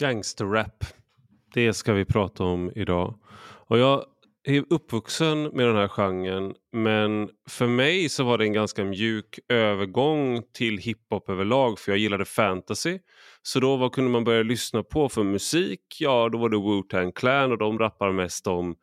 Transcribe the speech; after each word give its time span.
Gangsterrap. 0.00 0.84
Det 1.54 1.72
ska 1.72 1.92
vi 1.92 2.04
prata 2.04 2.44
om 2.44 2.72
idag. 2.74 3.18
Och 3.68 3.78
jag 3.78 4.04
är 4.44 4.64
uppvuxen 4.70 5.42
med 5.42 5.66
den 5.66 5.76
här 5.76 5.88
genren 5.88 6.54
men 6.72 7.28
för 7.48 7.66
mig 7.66 8.08
så 8.08 8.24
var 8.24 8.38
det 8.38 8.44
en 8.44 8.52
ganska 8.52 8.84
mjuk 8.84 9.38
övergång 9.48 10.42
till 10.54 10.78
hiphop 10.78 11.28
överlag 11.28 11.78
för 11.78 11.92
jag 11.92 11.98
gillade 11.98 12.24
fantasy. 12.24 12.98
Så 13.42 13.60
då 13.60 13.76
vad 13.76 13.92
kunde 13.92 14.10
man 14.10 14.24
börja 14.24 14.42
lyssna 14.42 14.82
på 14.82 15.08
för 15.08 15.22
musik? 15.22 15.80
Ja, 15.98 16.28
då 16.32 16.38
var 16.38 16.48
det 16.48 16.56
Wu-Tang 16.56 17.12
Clan 17.12 17.52
och 17.52 17.58
de 17.58 17.78
rappar 17.78 18.12
mest 18.12 18.46
om 18.46 18.76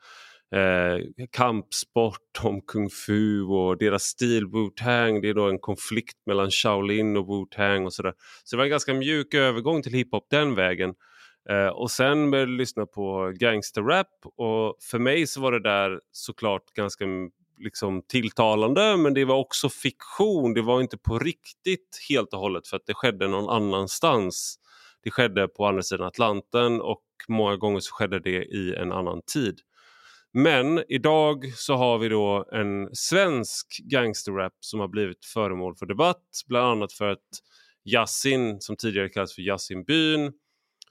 eh, 0.55 1.25
kampsport, 1.31 2.39
om 2.43 2.61
kung 2.61 2.89
fu 2.89 3.41
och 3.41 3.77
deras 3.77 4.03
stil 4.03 4.45
Wu-Tang. 4.45 5.21
Det 5.21 5.29
är 5.29 5.33
då 5.33 5.49
en 5.49 5.59
konflikt 5.59 6.17
mellan 6.25 6.51
Shaolin 6.51 7.17
och 7.17 7.27
Wu-Tang 7.27 7.85
och 7.85 7.93
sådär. 7.93 8.13
Så 8.43 8.55
det 8.55 8.57
var 8.57 8.63
en 8.63 8.69
ganska 8.69 8.93
mjuk 8.93 9.33
övergång 9.33 9.81
till 9.81 9.93
hiphop 9.93 10.27
den 10.29 10.55
vägen. 10.55 10.93
Eh, 11.49 11.67
och 11.67 11.91
sen 11.91 12.31
började 12.31 12.51
jag 12.51 12.57
lyssna 12.57 12.85
på 12.85 13.33
gangsterrap 13.39 14.07
och 14.37 14.75
för 14.91 14.99
mig 14.99 15.27
så 15.27 15.41
var 15.41 15.51
det 15.51 15.63
där 15.63 15.99
såklart 16.11 16.73
ganska 16.73 17.03
mm, 17.03 17.29
liksom 17.57 18.01
tilltalande 18.07 18.97
men 18.97 19.13
det 19.13 19.25
var 19.25 19.35
också 19.35 19.69
fiktion. 19.69 20.53
Det 20.53 20.61
var 20.61 20.81
inte 20.81 20.97
på 20.97 21.19
riktigt 21.19 21.99
helt 22.09 22.33
och 22.33 22.39
hållet 22.39 22.67
för 22.67 22.77
att 22.77 22.85
det 22.85 22.93
skedde 22.93 23.27
någon 23.27 23.49
annanstans. 23.49 24.55
Det 25.03 25.11
skedde 25.11 25.47
på 25.47 25.65
andra 25.65 25.81
sidan 25.81 26.07
Atlanten 26.07 26.81
och 26.81 27.03
många 27.27 27.55
gånger 27.55 27.79
så 27.79 27.93
skedde 27.93 28.19
det 28.19 28.43
i 28.43 28.75
en 28.75 28.91
annan 28.91 29.21
tid. 29.33 29.59
Men 30.33 30.83
idag 30.87 31.51
så 31.55 31.75
har 31.75 31.97
vi 31.97 32.09
då 32.09 32.45
en 32.51 32.95
svensk 32.95 33.67
gangsterrap 33.91 34.53
som 34.59 34.79
har 34.79 34.87
blivit 34.87 35.25
föremål 35.25 35.75
för 35.75 35.85
debatt. 35.85 36.23
Bland 36.47 36.65
annat 36.65 36.93
för 36.93 37.09
att 37.09 37.27
Yasin, 37.85 38.61
som 38.61 38.75
tidigare 38.75 39.09
kallades 39.09 39.35
för 39.35 39.41
Yasin 39.41 39.83
Byn, 39.83 40.31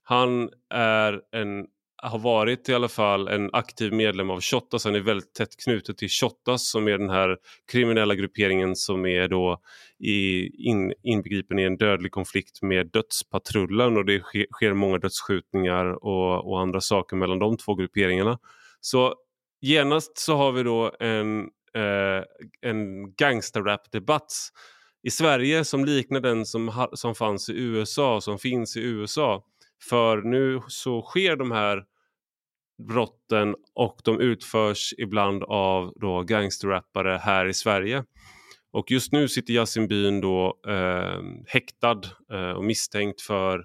han 0.03 0.51
är 0.75 1.21
en, 1.33 1.67
har 2.03 2.19
varit 2.19 2.69
i 2.69 2.75
alla 2.75 2.89
fall 2.89 3.29
en 3.29 3.51
aktiv 3.53 3.93
medlem 3.93 4.31
av 4.31 4.41
Shottaz. 4.41 4.85
Han 4.85 4.95
är 4.95 5.01
väldigt 5.01 5.35
tätt 5.35 5.57
knuten 5.65 5.95
till 5.95 6.09
Shottaz 6.09 6.71
som 6.71 6.89
är 6.89 6.99
den 6.99 7.11
här 7.11 7.37
kriminella 7.73 8.15
grupperingen 8.15 8.77
som 8.77 9.07
är 9.07 9.29
då 9.29 9.61
i, 9.99 10.49
in, 10.69 10.93
inbegripen 11.03 11.59
i 11.59 11.63
en 11.63 11.77
dödlig 11.77 12.13
konflikt 12.13 12.63
med 12.63 12.91
Dödspatrullen 12.91 13.97
och 13.97 14.05
det 14.05 14.21
sker, 14.21 14.47
sker 14.53 14.73
många 14.73 14.99
dödsskjutningar 14.99 16.05
och, 16.05 16.51
och 16.51 16.61
andra 16.61 16.81
saker 16.81 17.17
mellan 17.17 17.39
de 17.39 17.57
två 17.57 17.75
grupperingarna. 17.75 18.39
Så 18.81 19.15
genast 19.61 20.19
så 20.19 20.37
har 20.37 20.53
vi 20.53 20.63
då 20.63 20.93
en, 21.01 21.41
eh, 21.75 22.25
en 22.61 23.13
gangsterrap-debatt 23.15 24.33
i 25.03 25.11
Sverige 25.11 25.65
som 25.65 25.85
liknar 25.85 26.21
den 26.21 26.47
som, 26.47 26.89
som 26.93 27.15
fanns 27.15 27.49
i 27.49 27.59
USA, 27.59 28.21
som 28.21 28.39
finns 28.39 28.77
i 28.77 28.81
USA. 28.81 29.45
För 29.89 30.23
nu 30.23 30.61
så 30.69 31.03
sker 31.03 31.37
de 31.37 31.51
här 31.51 31.85
brotten 32.89 33.55
och 33.75 34.01
de 34.05 34.21
utförs 34.21 34.95
ibland 34.99 35.45
av 35.45 35.93
då 36.01 36.23
gangsterrappare 36.23 37.21
här 37.23 37.47
i 37.47 37.55
Sverige. 37.55 38.05
Och 38.73 38.91
just 38.91 39.13
nu 39.13 39.29
sitter 39.29 39.53
Yasin 39.53 39.89
Byn 39.89 40.21
då 40.21 40.61
eh, 40.69 41.23
häktad 41.47 42.01
eh, 42.33 42.51
och 42.51 42.65
misstänkt 42.65 43.21
för 43.21 43.65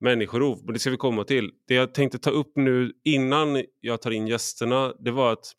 människorov. 0.00 0.60
Men 0.64 0.74
det 0.74 0.80
ska 0.80 0.90
vi 0.90 0.96
komma 0.96 1.24
till. 1.24 1.50
Det 1.68 1.74
jag 1.74 1.94
tänkte 1.94 2.18
ta 2.18 2.30
upp 2.30 2.52
nu 2.56 2.92
innan 3.04 3.62
jag 3.80 4.02
tar 4.02 4.10
in 4.10 4.26
gästerna 4.26 4.94
det 4.98 5.10
var 5.10 5.32
att 5.32 5.52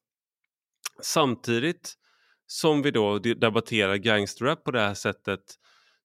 samtidigt 1.02 1.94
som 2.48 2.82
vi 2.82 2.92
då 2.92 3.20
debatterar 3.20 3.96
gangsterrap 3.96 4.64
på 4.64 4.72
det 4.72 4.80
här 4.80 4.94
sättet 4.94 5.42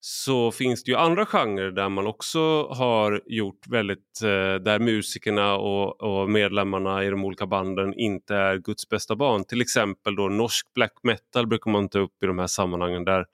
så 0.01 0.51
finns 0.51 0.85
det 0.85 0.91
ju 0.91 0.97
andra 0.97 1.27
genrer 1.27 1.71
där 1.71 1.89
man 1.89 2.07
också 2.07 2.67
har 2.67 3.23
gjort 3.27 3.67
väldigt, 3.69 4.23
eh, 4.23 4.55
där 4.55 4.79
musikerna 4.79 5.55
och, 5.55 6.01
och, 6.03 6.31
medlemmarna 6.31 7.05
i 7.05 7.11
de 7.11 7.25
olika 7.25 7.47
banden 7.47 7.95
inte 7.95 8.35
är 8.35 8.57
Guds 8.57 8.89
bästa 8.89 9.17
barn. 9.17 9.45
Till 9.45 9.61
exempel 9.61 10.17
då 10.17 10.29
norsk 10.29 10.75
black 10.75 10.93
metal 11.03 11.47
brukar 11.47 11.71
man 11.71 11.89
ta 11.89 11.99
upp 11.99 12.23
i 12.23 12.27
de 12.27 12.39
här 12.39 12.47
sammanhangen 12.47 13.05
där 13.05 13.27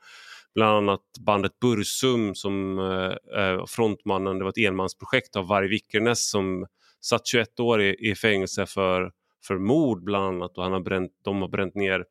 bland 0.54 0.76
annat 0.76 1.00
bandet 1.20 1.60
Bursum 1.60 2.34
som 2.34 2.78
eh, 2.78 3.42
eh, 3.42 3.66
frontmannen, 3.66 4.38
det 4.38 4.44
var 4.44 4.50
ett 4.50 4.68
enmansprojekt 4.68 5.36
av 5.36 5.46
Varg 5.46 5.68
Vikernes 5.68 6.30
som 6.30 6.66
satt 7.00 7.26
21 7.26 7.60
år 7.60 7.82
i, 7.82 8.10
i 8.10 8.14
fängelse 8.14 8.66
för, 8.66 9.12
för 9.46 9.58
mord 9.58 10.04
bland 10.04 10.24
annat 10.24 10.58
och 10.58 10.64
han 10.64 10.72
har 10.72 10.80
bränt, 10.80 11.12
de 11.22 11.40
har 11.40 11.48
bränt 11.48 11.74
ner 11.74 12.04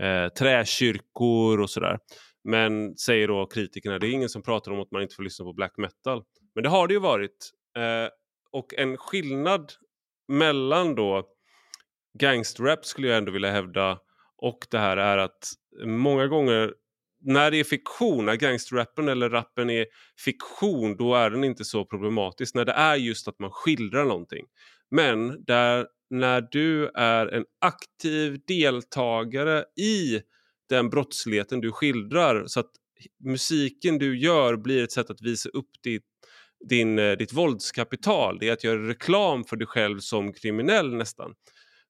eh, 0.00 0.28
träkyrkor 0.28 1.60
och 1.60 1.70
sådär. 1.70 1.98
Men 2.44 2.96
säger 2.96 3.28
då 3.28 3.46
kritikerna, 3.46 3.98
det 3.98 4.06
är 4.06 4.10
ingen 4.10 4.28
som 4.28 4.42
pratar 4.42 4.72
om 4.72 4.80
att 4.80 4.90
man 4.90 5.02
inte 5.02 5.14
får 5.14 5.22
lyssna 5.22 5.44
på 5.44 5.52
black 5.52 5.76
metal. 5.76 6.22
Men 6.54 6.64
det 6.64 6.70
har 6.70 6.88
det 6.88 6.94
ju 6.94 7.00
varit. 7.00 7.50
Eh, 7.76 8.08
och 8.52 8.74
en 8.74 8.96
skillnad 8.96 9.72
mellan 10.28 10.94
då 10.94 11.28
gangsterrap 12.18 12.84
skulle 12.86 13.08
jag 13.08 13.18
ändå 13.18 13.32
vilja 13.32 13.50
hävda 13.50 13.98
och 14.36 14.66
det 14.70 14.78
här 14.78 14.96
är 14.96 15.18
att 15.18 15.52
många 15.84 16.26
gånger 16.26 16.74
när 17.24 17.50
det 17.50 17.60
är 17.60 17.64
fiktion, 17.64 18.26
när 18.26 18.36
gangsterrappen 18.36 19.08
eller 19.08 19.30
rappen 19.30 19.70
är 19.70 19.86
fiktion, 20.24 20.96
då 20.96 21.14
är 21.14 21.30
den 21.30 21.44
inte 21.44 21.64
så 21.64 21.84
problematisk. 21.84 22.54
När 22.54 22.64
det 22.64 22.72
är 22.72 22.96
just 22.96 23.28
att 23.28 23.38
man 23.38 23.50
skildrar 23.50 24.04
någonting. 24.04 24.44
Men 24.90 25.44
där, 25.44 25.86
när 26.10 26.48
du 26.50 26.90
är 26.94 27.26
en 27.26 27.44
aktiv 27.60 28.40
deltagare 28.46 29.64
i 29.80 30.20
den 30.68 30.90
brottsligheten 30.90 31.60
du 31.60 31.72
skildrar 31.72 32.46
så 32.46 32.60
att 32.60 32.70
musiken 33.24 33.98
du 33.98 34.18
gör 34.18 34.56
blir 34.56 34.84
ett 34.84 34.92
sätt 34.92 35.10
att 35.10 35.22
visa 35.22 35.48
upp 35.48 35.70
ditt, 35.82 36.02
din, 36.68 36.98
eh, 36.98 37.12
ditt 37.12 37.32
våldskapital. 37.32 38.38
Det 38.38 38.48
är 38.48 38.52
att 38.52 38.64
göra 38.64 38.88
reklam 38.88 39.44
för 39.44 39.56
dig 39.56 39.66
själv 39.66 39.98
som 39.98 40.32
kriminell 40.32 40.94
nästan. 40.94 41.34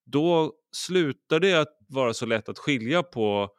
Då 0.07 0.53
slutar 0.73 1.41
det 1.41 1.55
att 1.55 1.79
vara 1.89 2.15
så 2.15 2.27
lätt 2.27 2.49
att 2.49 2.59
skilja 2.59 3.03
på 3.03 3.51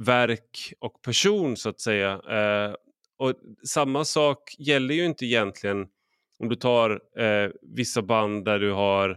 verk 0.00 0.72
och 0.78 1.02
person 1.02 1.56
så 1.56 1.68
att 1.68 1.80
säga. 1.80 2.12
Eh, 2.12 2.74
och 3.18 3.34
Samma 3.66 4.04
sak 4.04 4.54
gäller 4.58 4.94
ju 4.94 5.04
inte 5.04 5.26
egentligen 5.26 5.86
om 6.38 6.48
du 6.48 6.56
tar 6.56 6.90
eh, 7.18 7.50
vissa 7.62 8.02
band 8.02 8.44
där 8.44 8.58
du 8.58 8.72
har 8.72 9.10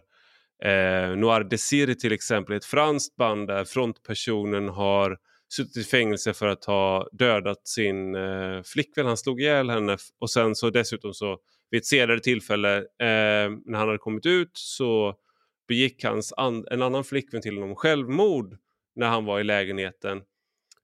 eh, 0.63 1.15
Noir 1.15 1.43
Desir 1.43 1.93
till 1.93 2.11
exempel, 2.11 2.55
ett 2.55 2.65
franskt 2.65 3.15
band 3.15 3.47
där 3.47 3.65
frontpersonen 3.65 4.69
har 4.69 5.17
suttit 5.53 5.77
i 5.77 5.83
fängelse 5.83 6.33
för 6.33 6.47
att 6.47 6.65
ha 6.65 7.07
dödat 7.11 7.67
sin 7.67 8.15
eh, 8.15 8.61
flickvän. 8.65 9.05
Han 9.05 9.17
slog 9.17 9.41
ihjäl 9.41 9.69
henne 9.69 9.97
och 10.19 10.29
sen 10.29 10.55
så 10.55 10.69
dessutom 10.69 11.13
så 11.13 11.37
vid 11.69 11.79
ett 11.79 11.85
senare 11.85 12.19
tillfälle 12.19 12.77
eh, 12.77 13.49
när 13.65 13.77
han 13.77 13.87
hade 13.87 13.97
kommit 13.97 14.25
ut 14.25 14.51
så 14.53 15.15
begick 15.67 16.03
hans 16.03 16.33
an 16.37 16.65
en 16.71 16.81
annan 16.81 17.03
flickvän 17.03 17.41
till 17.41 17.57
honom 17.57 17.75
självmord 17.75 18.57
när 18.95 19.07
han 19.07 19.25
var 19.25 19.39
i 19.39 19.43
lägenheten. 19.43 20.21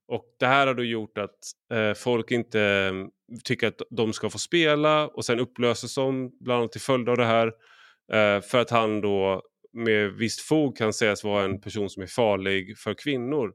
Och 0.09 0.25
det 0.39 0.45
här 0.45 0.67
har 0.67 0.73
då 0.73 0.83
gjort 0.83 1.17
att 1.17 1.37
eh, 1.73 1.93
folk 1.93 2.31
inte 2.31 2.61
eh, 2.61 2.93
tycker 3.43 3.67
att 3.67 3.81
de 3.89 4.13
ska 4.13 4.29
få 4.29 4.37
spela 4.39 5.07
och 5.07 5.25
sen 5.25 5.39
upplöses 5.39 5.95
de 5.95 6.31
bland 6.39 6.59
annat 6.59 6.71
till 6.71 6.81
följd 6.81 7.09
av 7.09 7.17
det 7.17 7.25
här. 7.25 7.47
Eh, 8.13 8.41
för 8.41 8.57
att 8.57 8.69
han 8.69 9.01
då 9.01 9.41
med 9.73 10.11
visst 10.11 10.41
fog 10.41 10.77
kan 10.77 10.93
sägas 10.93 11.23
vara 11.23 11.43
en 11.43 11.61
person 11.61 11.89
som 11.89 12.03
är 12.03 12.07
farlig 12.07 12.77
för 12.77 12.93
kvinnor. 12.93 13.53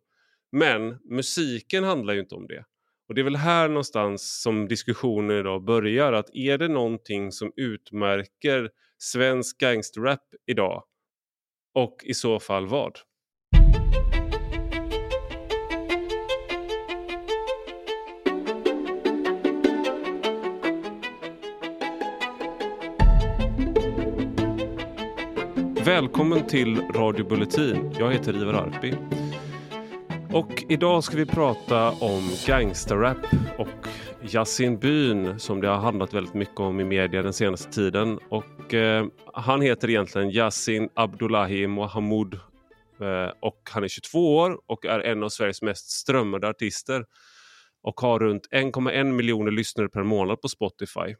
Men 0.52 0.98
musiken 1.10 1.84
handlar 1.84 2.14
ju 2.14 2.20
inte 2.20 2.34
om 2.34 2.46
det. 2.46 2.64
Och 3.08 3.14
det 3.14 3.20
är 3.20 3.24
väl 3.24 3.36
här 3.36 3.68
någonstans 3.68 4.42
som 4.42 4.68
diskussionen 4.68 5.38
idag 5.38 5.64
börjar. 5.64 6.12
Att 6.12 6.34
är 6.34 6.58
det 6.58 6.68
någonting 6.68 7.32
som 7.32 7.52
utmärker 7.56 8.70
svensk 8.98 9.58
gangsterrap 9.58 10.24
idag? 10.46 10.84
Och 11.74 11.96
i 12.04 12.14
så 12.14 12.40
fall 12.40 12.66
vad? 12.66 12.98
Välkommen 25.84 26.46
till 26.46 26.80
Radio 26.80 27.28
Bulletin. 27.28 27.94
Jag 27.98 28.12
heter 28.12 28.36
Ivar 28.36 28.54
Arpi. 28.54 28.94
Och 30.32 30.64
idag 30.68 31.04
ska 31.04 31.16
vi 31.16 31.26
prata 31.26 31.90
om 31.90 32.30
gangsterrap 32.46 33.16
och 33.58 33.88
Yasin 34.22 34.78
Byn 34.78 35.38
som 35.40 35.60
det 35.60 35.68
har 35.68 35.76
handlat 35.76 36.14
väldigt 36.14 36.34
mycket 36.34 36.60
om 36.60 36.80
i 36.80 36.84
media 36.84 37.22
den 37.22 37.32
senaste 37.32 37.72
tiden. 37.72 38.18
Och 38.28 38.74
eh, 38.74 39.06
han 39.34 39.60
heter 39.60 39.90
egentligen 39.90 40.30
Yasin 40.30 40.88
Abdullahi 40.94 41.66
Mohamud 41.66 42.34
eh, 43.00 43.32
och 43.40 43.60
han 43.70 43.84
är 43.84 43.88
22 43.88 44.36
år 44.36 44.58
och 44.66 44.86
är 44.86 45.00
en 45.00 45.22
av 45.22 45.28
Sveriges 45.28 45.62
mest 45.62 45.90
strömmade 45.90 46.48
artister 46.48 47.04
och 47.82 48.00
har 48.00 48.18
runt 48.18 48.48
1,1 48.52 49.04
miljoner 49.04 49.50
lyssnare 49.50 49.88
per 49.88 50.02
månad 50.02 50.40
på 50.40 50.48
Spotify. 50.48 51.14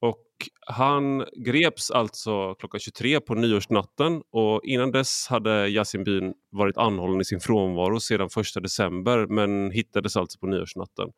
Och 0.00 0.26
han 0.66 1.24
greps 1.36 1.90
alltså 1.90 2.54
klockan 2.54 2.80
23 2.80 3.20
på 3.20 3.34
nyårsnatten 3.34 4.22
och 4.32 4.60
innan 4.64 4.90
dess 4.90 5.26
hade 5.28 5.68
Yasin 5.68 6.04
Byn 6.04 6.34
varit 6.50 6.76
anhållen 6.76 7.20
i 7.20 7.24
sin 7.24 7.40
frånvaro 7.40 8.00
sedan 8.00 8.28
1 8.56 8.62
december 8.62 9.26
men 9.26 9.70
hittades 9.70 10.16
alltså 10.16 10.38
på 10.38 10.46
nyårsnatten. 10.46 11.08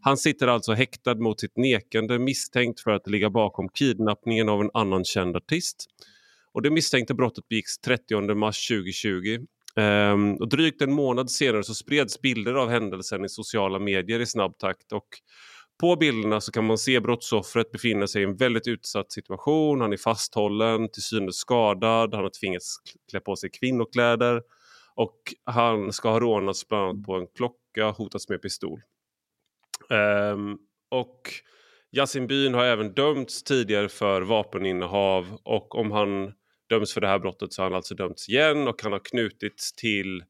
Han 0.00 0.16
sitter 0.16 0.46
alltså 0.46 0.72
häktad 0.72 1.14
mot 1.14 1.40
sitt 1.40 1.56
nekande 1.56 2.18
misstänkt 2.18 2.80
för 2.80 2.90
att 2.90 3.06
ligga 3.06 3.30
bakom 3.30 3.68
kidnappningen 3.68 4.48
av 4.48 4.60
en 4.60 4.70
annan 4.74 5.04
känd 5.04 5.36
artist. 5.36 5.86
Och 6.52 6.62
det 6.62 6.70
misstänkta 6.70 7.14
brottet 7.14 7.48
begicks 7.48 7.78
30 7.78 8.34
mars 8.34 8.68
2020 8.68 9.46
Um, 9.76 9.82
ehm, 9.84 10.36
och 10.36 10.48
drygt 10.48 10.82
en 10.82 10.92
månad 10.92 11.30
senare 11.30 11.62
så 11.62 11.74
spreds 11.74 12.20
bilder 12.20 12.54
av 12.54 12.70
händelsen 12.70 13.24
i 13.24 13.28
sociala 13.28 13.78
medier 13.78 14.20
i 14.20 14.26
snabb 14.26 14.58
takt 14.58 14.92
och 14.92 15.08
på 15.80 15.96
bilderna 15.96 16.40
så 16.40 16.52
kan 16.52 16.64
man 16.64 16.78
se 16.78 17.00
brottsoffret 17.00 17.72
befinna 17.72 18.06
sig 18.06 18.22
i 18.22 18.24
en 18.24 18.36
väldigt 18.36 18.66
utsatt 18.66 19.12
situation. 19.12 19.80
Han 19.80 19.92
är 19.92 19.96
fasthållen, 19.96 20.88
till 20.88 21.02
synes 21.02 21.36
skadad, 21.36 22.14
han 22.14 22.22
har 22.22 22.30
tvingats 22.40 22.76
klä 23.10 23.20
på 23.20 23.36
sig 23.36 23.50
kvinnokläder 23.50 24.42
och 24.94 25.34
han 25.44 25.92
ska 25.92 26.10
ha 26.10 26.20
rånats 26.20 26.68
bland 26.68 26.88
annat 26.88 27.06
på 27.06 27.14
en 27.14 27.26
klocka, 27.26 27.90
hotats 27.90 28.28
med 28.28 28.42
pistol. 28.42 28.80
Um, 29.90 30.58
och 30.90 31.30
Yasin 31.96 32.26
Byn 32.26 32.54
har 32.54 32.64
även 32.64 32.94
dömts 32.94 33.42
tidigare 33.42 33.88
för 33.88 34.22
vapeninnehav 34.22 35.38
och 35.42 35.74
om 35.74 35.90
han 35.90 36.32
döms 36.68 36.94
för 36.94 37.00
det 37.00 37.08
här 37.08 37.18
brottet 37.18 37.52
så 37.52 37.62
har 37.62 37.70
han 37.70 37.76
alltså 37.76 37.94
dömts 37.94 38.28
igen 38.28 38.68
och 38.68 38.82
han 38.82 38.92
har 38.92 39.04
knutits 39.04 39.72
till 39.72 40.24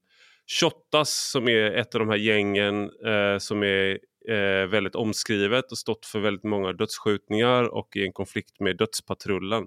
Shottaz 0.60 1.30
som 1.30 1.48
är 1.48 1.70
ett 1.70 1.94
av 1.94 1.98
de 1.98 2.08
här 2.08 2.16
gängen 2.16 2.90
eh, 3.06 3.38
som 3.38 3.62
är 3.62 3.98
eh, 4.28 4.66
väldigt 4.70 4.94
omskrivet 4.94 5.72
och 5.72 5.78
stått 5.78 6.06
för 6.06 6.20
väldigt 6.20 6.44
många 6.44 6.72
dödsskjutningar 6.72 7.74
och 7.74 7.96
i 7.96 8.06
en 8.06 8.12
konflikt 8.12 8.60
med 8.60 8.76
Dödspatrullen. 8.76 9.66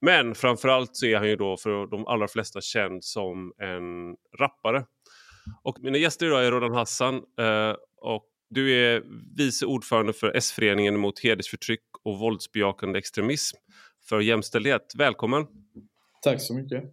Men 0.00 0.34
framförallt 0.34 0.96
så 0.96 1.06
är 1.06 1.16
han 1.16 1.28
ju 1.28 1.36
då 1.36 1.56
för 1.56 1.86
de 1.86 2.06
allra 2.06 2.28
flesta 2.28 2.60
känd 2.60 3.04
som 3.04 3.52
en 3.58 4.16
rappare. 4.40 4.84
Och 5.62 5.76
mina 5.80 5.98
gäster 5.98 6.26
idag 6.26 6.46
är 6.46 6.50
Rodan 6.50 6.74
Hassan 6.74 7.14
eh, 7.14 7.74
och 7.96 8.24
du 8.50 8.72
är 8.72 9.02
vice 9.36 9.66
ordförande 9.66 10.12
för 10.12 10.32
S-föreningen 10.36 10.98
mot 10.98 11.20
hedersförtryck 11.20 11.84
och 12.04 12.18
våldsbejakande 12.18 12.98
extremism 12.98 13.56
för 14.08 14.20
jämställdhet. 14.20 14.92
Välkommen! 14.98 15.46
Tack 16.22 16.40
så 16.40 16.54
mycket! 16.54 16.84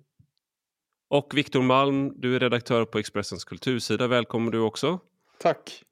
Och 1.09 1.31
Viktor 1.35 1.61
Malm, 1.61 2.21
du 2.21 2.35
är 2.35 2.39
redaktör 2.39 2.85
på 2.85 2.99
Expressens 2.99 3.43
kultursida. 3.43 4.07
Välkommen 4.07 4.51
du 4.51 4.59
också! 4.59 4.99
Tack! 5.39 5.83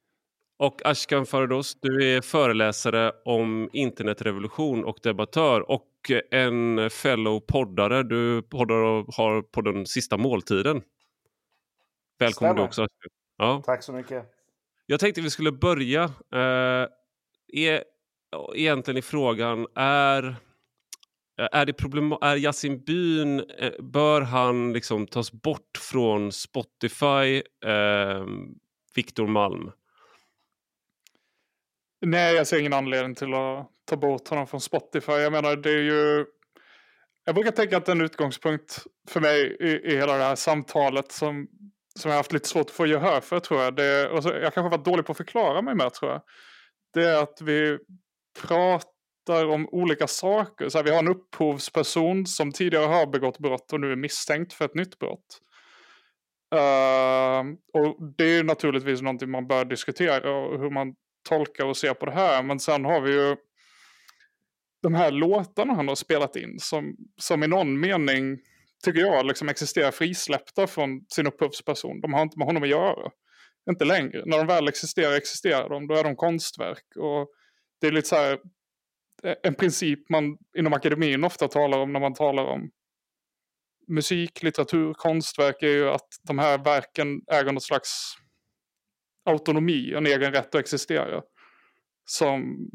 Och 0.58 0.86
Ashkan 0.86 1.26
Farados, 1.26 1.78
du 1.82 2.16
är 2.16 2.22
föreläsare 2.22 3.12
om 3.26 3.70
internetrevolution 3.74 4.86
och 4.86 4.98
debattör 5.04 5.72
och 5.72 5.90
en 6.32 6.90
fellow 6.90 7.40
poddare. 7.40 8.04
Du 8.04 8.42
poddar 8.42 8.76
och 8.76 9.14
har 9.14 9.42
på 9.42 9.62
den 9.62 9.86
sista 9.86 10.18
måltiden. 10.18 10.82
Välkommen 12.20 12.50
Stämmer. 12.50 12.56
du 12.56 12.62
också. 12.62 12.88
Ja. 13.38 13.62
Tack 13.66 13.84
så 13.84 13.94
mycket. 13.94 14.26
Jag 14.86 15.00
tänkte 15.00 15.22
vi 15.22 15.30
skulle 15.30 15.52
börja 15.52 16.04
eh, 16.34 16.88
är, 17.54 17.84
egentligen 18.56 18.98
i 18.98 19.02
frågan 19.02 19.68
är 19.76 20.36
är, 21.38 21.66
det 21.66 21.74
problem, 21.74 22.14
är 22.22 22.36
Yasin 22.36 22.84
Byn, 22.84 23.40
eh, 23.40 23.72
bör 23.80 24.22
han 24.22 24.74
liksom 24.74 25.08
tas 25.08 25.32
bort 25.32 25.78
från 25.92 26.32
Spotify? 26.32 27.42
Eh, 27.66 28.26
Viktor 28.96 29.28
Malm? 29.28 29.72
Nej, 32.06 32.36
jag 32.36 32.48
ser 32.48 32.60
ingen 32.60 32.74
anledning 32.74 33.16
till 33.16 33.34
att 33.34 33.70
ta 33.86 33.96
bort 33.96 34.28
honom 34.28 34.48
från 34.48 34.62
Spotify. 34.62 35.12
Jag 35.12 35.32
menar, 35.32 35.56
det 35.56 35.72
är 35.72 35.84
ju... 35.84 36.26
Jag 37.26 37.36
brukar 37.36 37.52
tänka 37.52 37.78
att 37.78 37.90
en 37.90 38.02
utgångspunkt 38.02 38.84
för 39.10 39.20
mig 39.20 39.58
i, 39.60 39.92
i 39.92 39.96
hela 39.96 40.18
det 40.18 40.24
här 40.24 40.36
samtalet 40.36 41.12
som, 41.12 41.48
som 42.00 42.12
jag 42.12 42.18
haft 42.18 42.34
lite 42.34 42.48
svårt 42.50 42.66
att 42.66 42.72
få 42.72 42.86
gehör 42.86 43.22
för, 43.22 43.40
tror 43.40 43.62
jag. 43.62 43.76
Det, 43.76 44.10
och 44.10 44.24
så, 44.24 44.30
jag 44.30 44.54
kanske 44.54 44.78
varit 44.78 44.86
dålig 44.86 45.06
på 45.06 45.12
att 45.12 45.18
förklara 45.18 45.62
mig 45.62 45.76
med, 45.76 45.94
tror 45.94 46.12
jag. 46.12 46.22
Det 46.94 47.04
är 47.04 47.24
att 47.24 47.42
vi 47.42 47.78
pratar 48.42 49.46
om 49.46 49.70
olika 49.72 50.08
saker. 50.08 50.70
Så 50.70 50.78
här, 50.78 50.86
vi 50.86 50.92
har 50.92 51.00
en 51.00 51.08
upphovsperson 51.08 52.26
som 52.26 52.52
tidigare 52.52 52.86
har 52.86 53.06
begått 53.06 53.40
brott 53.40 53.74
och 53.74 53.80
nu 53.80 53.92
är 53.92 53.96
misstänkt 53.96 54.54
för 54.54 54.66
ett 54.66 54.76
nytt 54.76 55.00
brott. 55.00 55.40
Uh, 56.56 57.54
och 57.74 58.14
det 58.18 58.26
är 58.26 58.44
naturligtvis 58.44 59.02
någonting 59.02 59.32
man 59.32 59.48
bör 59.48 59.66
diskutera 59.66 60.36
och 60.36 60.60
hur 60.60 60.70
man 60.70 60.96
tolkar 61.24 61.66
och 61.66 61.78
ser 61.78 61.94
på 61.94 62.06
det 62.06 62.12
här. 62.12 62.44
Men 62.44 62.60
sen 62.60 62.86
har 62.86 63.02
vi 63.02 63.12
ju 63.12 63.36
de 64.81 64.94
här 64.94 65.12
låtarna 65.12 65.74
han 65.74 65.88
har 65.88 65.96
spelat 65.96 66.36
in 66.36 66.60
som, 66.60 66.96
som 67.22 67.44
i 67.44 67.48
någon 67.48 67.80
mening, 67.80 68.40
tycker 68.84 69.00
jag, 69.00 69.25
liksom 69.25 69.50
existerar 69.50 69.92
frisläppta 69.92 70.68
från 70.68 71.06
sin 71.16 71.28
upphovsperson. 71.28 72.02
De 72.02 72.14
har 72.14 72.22
inte 72.22 72.38
med 72.38 72.48
honom 72.48 72.64
att 72.64 72.70
göra. 72.70 73.12
Inte 73.70 73.86
längre. 73.86 74.24
När 74.25 74.38
de 74.38 74.48
väl 74.48 74.68
existerar, 74.68 75.14
existerar 75.14 75.70
de. 75.70 75.88
Då 75.88 75.96
är 75.96 76.04
de 76.04 76.16
konstverk. 76.16 76.86
Och 76.96 77.30
det 77.81 77.88
är 77.88 77.92
lite 77.92 78.08
så 78.08 78.16
här, 78.16 78.40
eh, 79.24 79.36
en 79.44 79.56
princip 79.56 80.10
man 80.10 80.38
inom 80.58 80.74
akademin 80.74 81.24
ofta 81.24 81.48
talar 81.48 81.78
om 81.78 81.94
när 81.94 82.00
man 82.00 82.14
talar 82.14 82.46
om 82.46 82.72
musik, 83.88 84.44
litteratur, 84.44 84.94
konstverk 84.94 85.64
är 85.64 85.68
ju 85.68 85.90
att 85.90 86.08
de 86.24 86.40
här 86.40 86.58
verken 86.58 87.22
äger 87.31 87.52
något 87.52 87.64
slags 87.64 88.16
autonomi, 89.25 89.94
en 89.94 90.06
egen 90.06 90.31
rätt 90.31 90.56
att 90.56 90.62
existera. 90.62 91.22
Som 92.06 92.70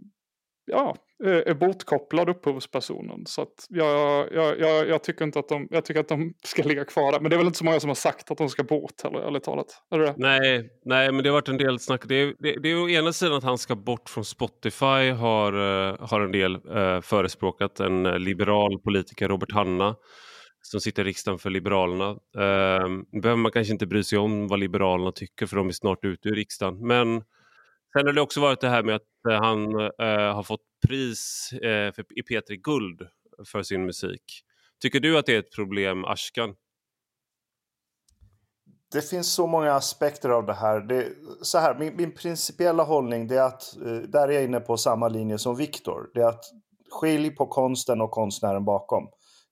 ja, 0.68 0.96
är 1.24 1.54
bortkopplad 1.54 2.28
upphovspersonen. 2.28 3.26
Så 3.26 3.42
att 3.42 3.66
jag, 3.68 4.28
jag, 4.32 4.60
jag, 4.60 4.88
jag, 4.88 5.02
tycker 5.02 5.24
inte 5.24 5.38
att 5.38 5.48
de, 5.48 5.68
jag 5.70 5.84
tycker 5.84 6.00
att 6.00 6.08
de 6.08 6.34
ska 6.44 6.62
ligga 6.62 6.84
kvar 6.84 7.12
där. 7.12 7.20
Men 7.20 7.30
det 7.30 7.36
är 7.36 7.38
väl 7.38 7.46
inte 7.46 7.58
så 7.58 7.64
många 7.64 7.80
som 7.80 7.90
har 7.90 7.94
sagt 7.94 8.30
att 8.30 8.38
de 8.38 8.48
ska 8.48 8.62
bort 8.62 9.02
heller, 9.04 9.18
ärligt 9.18 9.42
talat. 9.42 9.66
Är 9.90 9.98
det? 9.98 10.14
Nej, 10.16 10.70
nej, 10.84 11.12
men 11.12 11.22
det 11.22 11.28
har 11.28 11.34
varit 11.34 11.48
en 11.48 11.56
del 11.56 11.78
snack. 11.78 12.02
Det 12.08 12.14
är, 12.14 12.34
det, 12.38 12.56
det 12.62 12.68
är 12.68 12.82
å 12.82 12.88
ena 12.88 13.12
sidan 13.12 13.36
att 13.36 13.44
han 13.44 13.58
ska 13.58 13.76
bort 13.76 14.08
från 14.08 14.24
Spotify 14.24 15.10
har, 15.10 15.52
eh, 15.52 15.96
har 16.08 16.20
en 16.20 16.32
del 16.32 16.54
eh, 16.54 17.00
förespråkat. 17.00 17.80
En 17.80 18.06
eh, 18.06 18.18
liberal 18.18 18.78
politiker, 18.78 19.28
Robert 19.28 19.52
Hanna, 19.52 19.96
som 20.62 20.80
sitter 20.80 21.02
i 21.02 21.08
riksdagen 21.08 21.38
för 21.38 21.50
Liberalerna. 21.50 22.10
Eh, 22.10 22.88
behöver 23.20 23.36
man 23.36 23.52
kanske 23.52 23.72
inte 23.72 23.86
bry 23.86 24.04
sig 24.04 24.18
om 24.18 24.48
vad 24.48 24.58
Liberalerna 24.58 25.12
tycker 25.12 25.46
för 25.46 25.56
de 25.56 25.68
är 25.68 25.72
snart 25.72 26.04
ute 26.04 26.28
ur 26.28 26.34
riksdagen. 26.34 26.86
Men 26.86 27.24
sen 27.92 28.06
har 28.06 28.12
det 28.12 28.20
också 28.20 28.40
varit 28.40 28.60
det 28.60 28.68
här 28.68 28.82
med 28.82 28.94
att 28.94 29.26
eh, 29.30 29.40
han 29.40 29.80
eh, 29.80 30.34
har 30.34 30.42
fått 30.42 30.64
pris 30.86 31.52
eh, 31.52 31.92
för, 31.92 32.04
i 32.18 32.22
P3 32.22 32.56
Guld 32.56 33.02
för 33.46 33.62
sin 33.62 33.86
musik. 33.86 34.44
Tycker 34.80 35.00
du 35.00 35.18
att 35.18 35.26
det 35.26 35.34
är 35.34 35.38
ett 35.38 35.54
problem, 35.54 36.04
Ashkan? 36.04 36.54
Det 38.92 39.10
finns 39.10 39.32
så 39.32 39.46
många 39.46 39.72
aspekter 39.72 40.28
av 40.28 40.46
det 40.46 40.54
här. 40.54 40.80
Det, 40.80 41.08
så 41.42 41.58
här 41.58 41.78
min, 41.78 41.96
min 41.96 42.14
principiella 42.14 42.82
hållning 42.82 43.30
är 43.30 43.40
att, 43.40 43.76
eh, 43.76 43.92
där 43.92 44.28
är 44.28 44.32
jag 44.32 44.44
inne 44.44 44.60
på 44.60 44.76
samma 44.76 45.08
linje 45.08 45.38
som 45.38 45.56
Viktor, 45.56 46.10
det 46.14 46.20
är 46.20 46.28
att 46.28 46.44
skilj 46.90 47.30
på 47.30 47.46
konsten 47.46 48.00
och 48.00 48.10
konstnären 48.10 48.64
bakom 48.64 49.08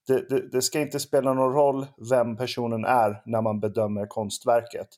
det, 0.06 0.28
det, 0.28 0.48
det, 0.52 0.62
ska 0.62 0.80
inte 0.80 1.00
spela 1.00 1.32
någon 1.32 1.52
roll 1.52 1.86
vem 2.10 2.36
personen 2.36 2.84
är 2.84 3.22
när 3.26 3.42
man 3.42 3.60
bedömer 3.60 4.06
konstverket. 4.06 4.88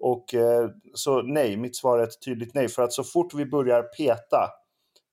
Och 0.00 0.34
eh, 0.34 0.70
så 0.94 1.22
nej, 1.22 1.56
mitt 1.56 1.76
svar 1.76 1.98
är 1.98 2.02
ett 2.02 2.22
tydligt 2.24 2.54
nej. 2.54 2.68
För 2.68 2.82
att 2.82 2.92
så 2.92 3.04
fort 3.04 3.34
vi 3.34 3.46
börjar 3.46 3.82
peta 3.82 4.50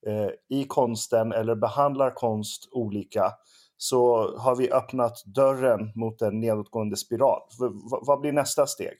eh, 0.07 0.57
i 0.59 0.63
konsten 0.63 1.31
eller 1.31 1.55
behandlar 1.55 2.11
konst 2.11 2.69
olika 2.71 3.31
så 3.77 4.37
har 4.37 4.55
vi 4.55 4.71
öppnat 4.71 5.23
dörren 5.25 5.91
mot 5.95 6.21
en 6.21 6.39
nedåtgående 6.39 6.97
spiral. 6.97 7.41
V 7.59 7.65
vad 8.01 8.19
blir 8.19 8.31
nästa 8.31 8.67
steg? 8.67 8.97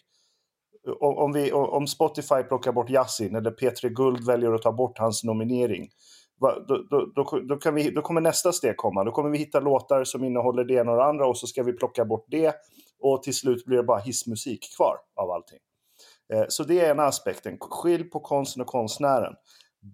Om, 1.00 1.34
vi, 1.34 1.52
om 1.52 1.88
Spotify 1.88 2.44
plockar 2.44 2.72
bort 2.72 2.90
Yasin 2.90 3.36
eller 3.36 3.52
P3 3.52 3.90
Guld 3.90 4.26
väljer 4.26 4.54
att 4.54 4.62
ta 4.62 4.72
bort 4.72 4.98
hans 4.98 5.24
nominering 5.24 5.90
då, 6.42 6.86
då, 6.90 7.06
då, 7.16 7.40
då, 7.40 7.56
kan 7.56 7.76
vi, 7.76 7.92
då 7.92 8.02
kommer 8.02 8.22
nästa 8.22 8.52
steg 8.52 8.78
komma. 8.78 9.04
Då 9.04 9.12
kommer 9.12 9.30
vi 9.30 9.38
hitta 9.38 9.60
låtar 9.60 10.04
som 10.04 10.24
innehåller 10.24 10.64
det 10.64 10.74
ena 10.74 10.92
och 10.92 10.98
det 10.98 11.04
andra 11.04 11.28
och 11.28 11.38
så 11.38 11.48
ska 11.48 11.64
vi 11.64 11.74
plocka 11.74 12.06
bort 12.06 12.26
det. 12.28 12.56
Och 13.00 13.24
till 13.24 13.36
slut 13.36 13.66
blir 13.66 13.78
det 13.78 13.84
bara 13.84 14.00
hissmusik 14.00 14.76
kvar 14.76 14.96
av 15.16 15.32
allting. 15.32 15.60
Eh, 16.34 16.46
så 16.50 16.64
det 16.64 16.80
är 16.80 16.92
ena 16.92 17.04
aspekten. 17.04 17.58
Skilj 17.60 18.04
på 18.04 18.20
konsten 18.20 18.62
och 18.62 18.68
konstnären. 18.68 19.34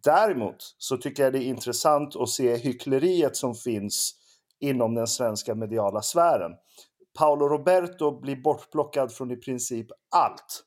Däremot 0.03 0.55
så 0.77 0.97
tycker 0.97 1.23
jag 1.23 1.33
det 1.33 1.39
är 1.43 1.47
intressant 1.47 2.15
att 2.15 2.29
se 2.29 2.55
hyckleriet 2.55 3.35
som 3.35 3.55
finns 3.55 4.15
inom 4.59 4.95
den 4.95 5.07
svenska 5.07 5.55
mediala 5.55 6.01
sfären. 6.01 6.51
Paolo 7.17 7.47
Roberto 7.47 8.19
blir 8.19 8.35
bortplockad 8.35 9.13
från 9.13 9.31
i 9.31 9.35
princip 9.35 9.87
allt 10.15 10.63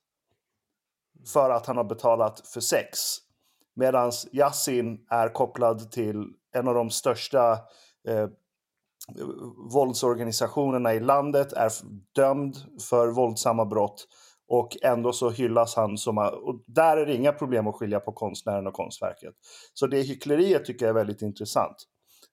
för 1.32 1.50
att 1.50 1.66
han 1.66 1.76
har 1.76 1.84
betalat 1.84 2.48
för 2.48 2.60
sex. 2.60 2.98
Medan 3.80 4.12
Yasin 4.32 4.98
är 5.10 5.28
kopplad 5.28 5.92
till 5.92 6.24
en 6.54 6.68
av 6.68 6.74
de 6.74 6.90
största 6.90 7.52
eh, 8.08 8.28
våldsorganisationerna 9.72 10.94
i 10.94 11.00
landet, 11.00 11.52
är 11.52 11.70
dömd 12.14 12.56
för 12.90 13.08
våldsamma 13.08 13.64
brott 13.64 14.06
och 14.48 14.76
ändå 14.82 15.12
så 15.12 15.30
hyllas 15.30 15.76
han 15.76 15.98
som... 15.98 16.18
Och 16.18 16.62
där 16.66 16.96
är 16.96 17.06
det 17.06 17.14
inga 17.14 17.32
problem 17.32 17.66
att 17.66 17.74
skilja 17.74 18.00
på 18.00 18.12
konstnären 18.12 18.66
och 18.66 18.74
konstverket. 18.74 19.34
Så 19.74 19.86
det 19.86 20.02
hyckleriet 20.02 20.64
tycker 20.64 20.86
jag 20.86 20.90
är 20.90 20.94
väldigt 20.94 21.22
intressant. 21.22 21.76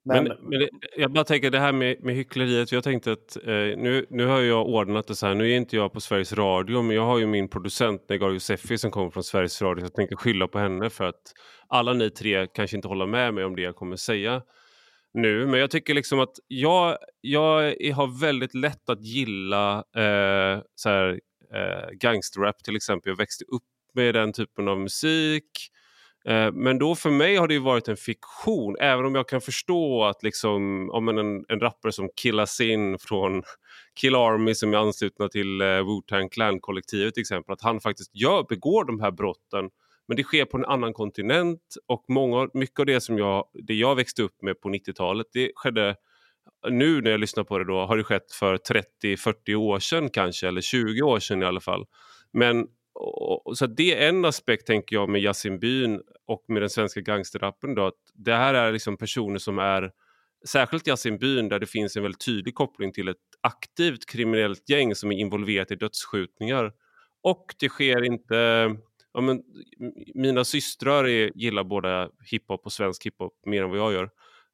Men, 0.07 0.23
men, 0.23 0.37
men 0.49 0.67
jag 0.97 1.11
bara 1.11 1.23
tänker 1.23 1.51
det 1.51 1.59
här 1.59 1.73
med, 1.73 2.03
med 2.03 2.15
hyckleriet. 2.15 2.71
Jag 2.71 2.83
tänkte 2.83 3.11
att 3.11 3.37
eh, 3.37 3.53
nu, 3.53 4.05
nu 4.09 4.25
har 4.25 4.41
jag 4.41 4.67
ordnat 4.67 5.07
det 5.07 5.15
så 5.15 5.27
här. 5.27 5.35
Nu 5.35 5.51
är 5.51 5.57
inte 5.57 5.75
jag 5.75 5.93
på 5.93 6.01
Sveriges 6.01 6.33
Radio 6.33 6.81
men 6.81 6.95
jag 6.95 7.05
har 7.05 7.19
ju 7.19 7.25
min 7.25 7.47
producent 7.49 8.09
Negar 8.09 8.29
Josefi 8.29 8.77
som 8.77 8.91
kommer 8.91 9.09
från 9.09 9.23
Sveriges 9.23 9.61
Radio. 9.61 9.81
Så 9.81 9.85
jag 9.85 9.93
tänker 9.93 10.15
skylla 10.15 10.47
på 10.47 10.59
henne 10.59 10.89
för 10.89 11.03
att 11.03 11.21
alla 11.67 11.93
ni 11.93 12.09
tre 12.09 12.47
kanske 12.47 12.75
inte 12.75 12.87
håller 12.87 13.05
med 13.05 13.33
mig 13.33 13.43
om 13.43 13.55
det 13.55 13.61
jag 13.61 13.75
kommer 13.75 13.95
säga 13.95 14.41
nu. 15.13 15.45
Men 15.45 15.59
jag 15.59 15.71
tycker 15.71 15.93
liksom 15.93 16.19
att 16.19 16.35
jag, 16.47 16.97
jag 17.21 17.53
har 17.95 18.21
väldigt 18.21 18.53
lätt 18.53 18.89
att 18.89 19.05
gilla 19.05 19.75
eh, 19.77 20.61
så 20.75 20.89
här, 20.89 21.19
eh, 21.53 21.89
gangsterrap 21.99 22.63
till 22.63 22.75
exempel. 22.75 23.09
Jag 23.09 23.17
växte 23.17 23.43
upp 23.45 23.63
med 23.93 24.15
den 24.15 24.33
typen 24.33 24.67
av 24.67 24.79
musik. 24.79 25.71
Eh, 26.27 26.51
men 26.51 26.79
då 26.79 26.95
för 26.95 27.09
mig 27.09 27.35
har 27.35 27.47
det 27.47 27.59
varit 27.59 27.87
en 27.87 27.97
fiktion, 27.97 28.75
även 28.79 29.05
om 29.05 29.15
jag 29.15 29.27
kan 29.27 29.41
förstå 29.41 30.03
att 30.03 30.23
liksom, 30.23 30.89
om 30.91 31.07
en, 31.07 31.17
en 31.47 31.59
rappare 31.59 31.91
som 31.91 32.09
killas 32.21 32.61
in 32.61 32.99
från 32.99 33.43
Kill 34.01 34.15
Army 34.15 34.55
som 34.55 34.73
är 34.73 34.77
anslutna 34.77 35.29
till 35.29 35.61
eh, 35.61 35.65
Wu-Tang 35.65 36.29
Clan-kollektivet 36.29 37.13
till 37.13 37.21
exempel, 37.21 37.53
att 37.53 37.61
han 37.61 37.79
faktiskt 37.79 38.15
gör, 38.15 38.45
begår 38.49 38.85
de 38.85 38.99
här 38.99 39.11
brotten 39.11 39.69
men 40.07 40.17
det 40.17 40.23
sker 40.23 40.45
på 40.45 40.57
en 40.57 40.65
annan 40.65 40.93
kontinent 40.93 41.61
och 41.87 42.05
många, 42.07 42.49
mycket 42.53 42.79
av 42.79 42.85
det 42.85 43.01
som 43.01 43.17
jag, 43.17 43.45
det 43.53 43.73
jag 43.73 43.95
växte 43.95 44.23
upp 44.23 44.41
med 44.41 44.61
på 44.61 44.69
90-talet 44.69 45.27
det 45.33 45.51
skedde 45.55 45.95
nu 46.69 47.01
när 47.01 47.11
jag 47.11 47.19
lyssnar 47.19 47.43
på 47.43 47.57
det 47.57 47.65
då 47.65 47.85
har 47.85 47.97
det 47.97 48.03
skett 48.03 48.31
för 48.31 48.57
30-40 49.03 49.55
år 49.55 49.79
sedan 49.79 50.09
kanske 50.09 50.47
eller 50.47 50.61
20 50.61 51.01
år 51.01 51.19
sedan 51.19 51.43
i 51.43 51.45
alla 51.45 51.59
fall. 51.59 51.85
Men 52.33 52.67
och, 52.99 53.57
så 53.57 53.67
det 53.67 54.03
är 54.03 54.09
en 54.09 54.25
aspekt 54.25 54.67
tänker 54.67 54.95
jag 54.95 55.09
med 55.09 55.21
Yasin 55.21 55.59
Byn 55.59 56.01
och 56.27 56.43
med 56.47 56.61
den 56.61 56.69
svenska 56.69 57.01
gangsterrappen 57.01 57.75
då 57.75 57.85
att 57.85 57.93
det 58.13 58.35
här 58.35 58.53
är 58.53 58.71
liksom 58.71 58.97
personer 58.97 59.37
som 59.37 59.59
är 59.59 59.91
särskilt 60.47 60.87
Yasin 60.87 61.17
Byn 61.17 61.49
där 61.49 61.59
det 61.59 61.65
finns 61.65 61.95
en 61.95 62.03
väldigt 62.03 62.25
tydlig 62.25 62.55
koppling 62.55 62.93
till 62.93 63.07
ett 63.07 63.17
aktivt 63.41 64.05
kriminellt 64.05 64.69
gäng 64.69 64.95
som 64.95 65.11
är 65.11 65.15
involverat 65.15 65.71
i 65.71 65.75
dödsskjutningar 65.75 66.71
och 67.23 67.55
det 67.59 67.69
sker 67.69 68.03
inte 68.03 68.35
ja, 69.13 69.21
men, 69.21 69.43
mina 70.15 70.43
systrar 70.43 71.07
är, 71.07 71.31
gillar 71.35 71.63
både 71.63 72.09
hiphop 72.31 72.65
och 72.65 72.73
svensk 72.73 73.05
hiphop 73.05 73.33
mer 73.45 73.63
än 73.63 73.69
vad 73.69 73.79
jag 73.79 73.93
gör. 73.93 74.09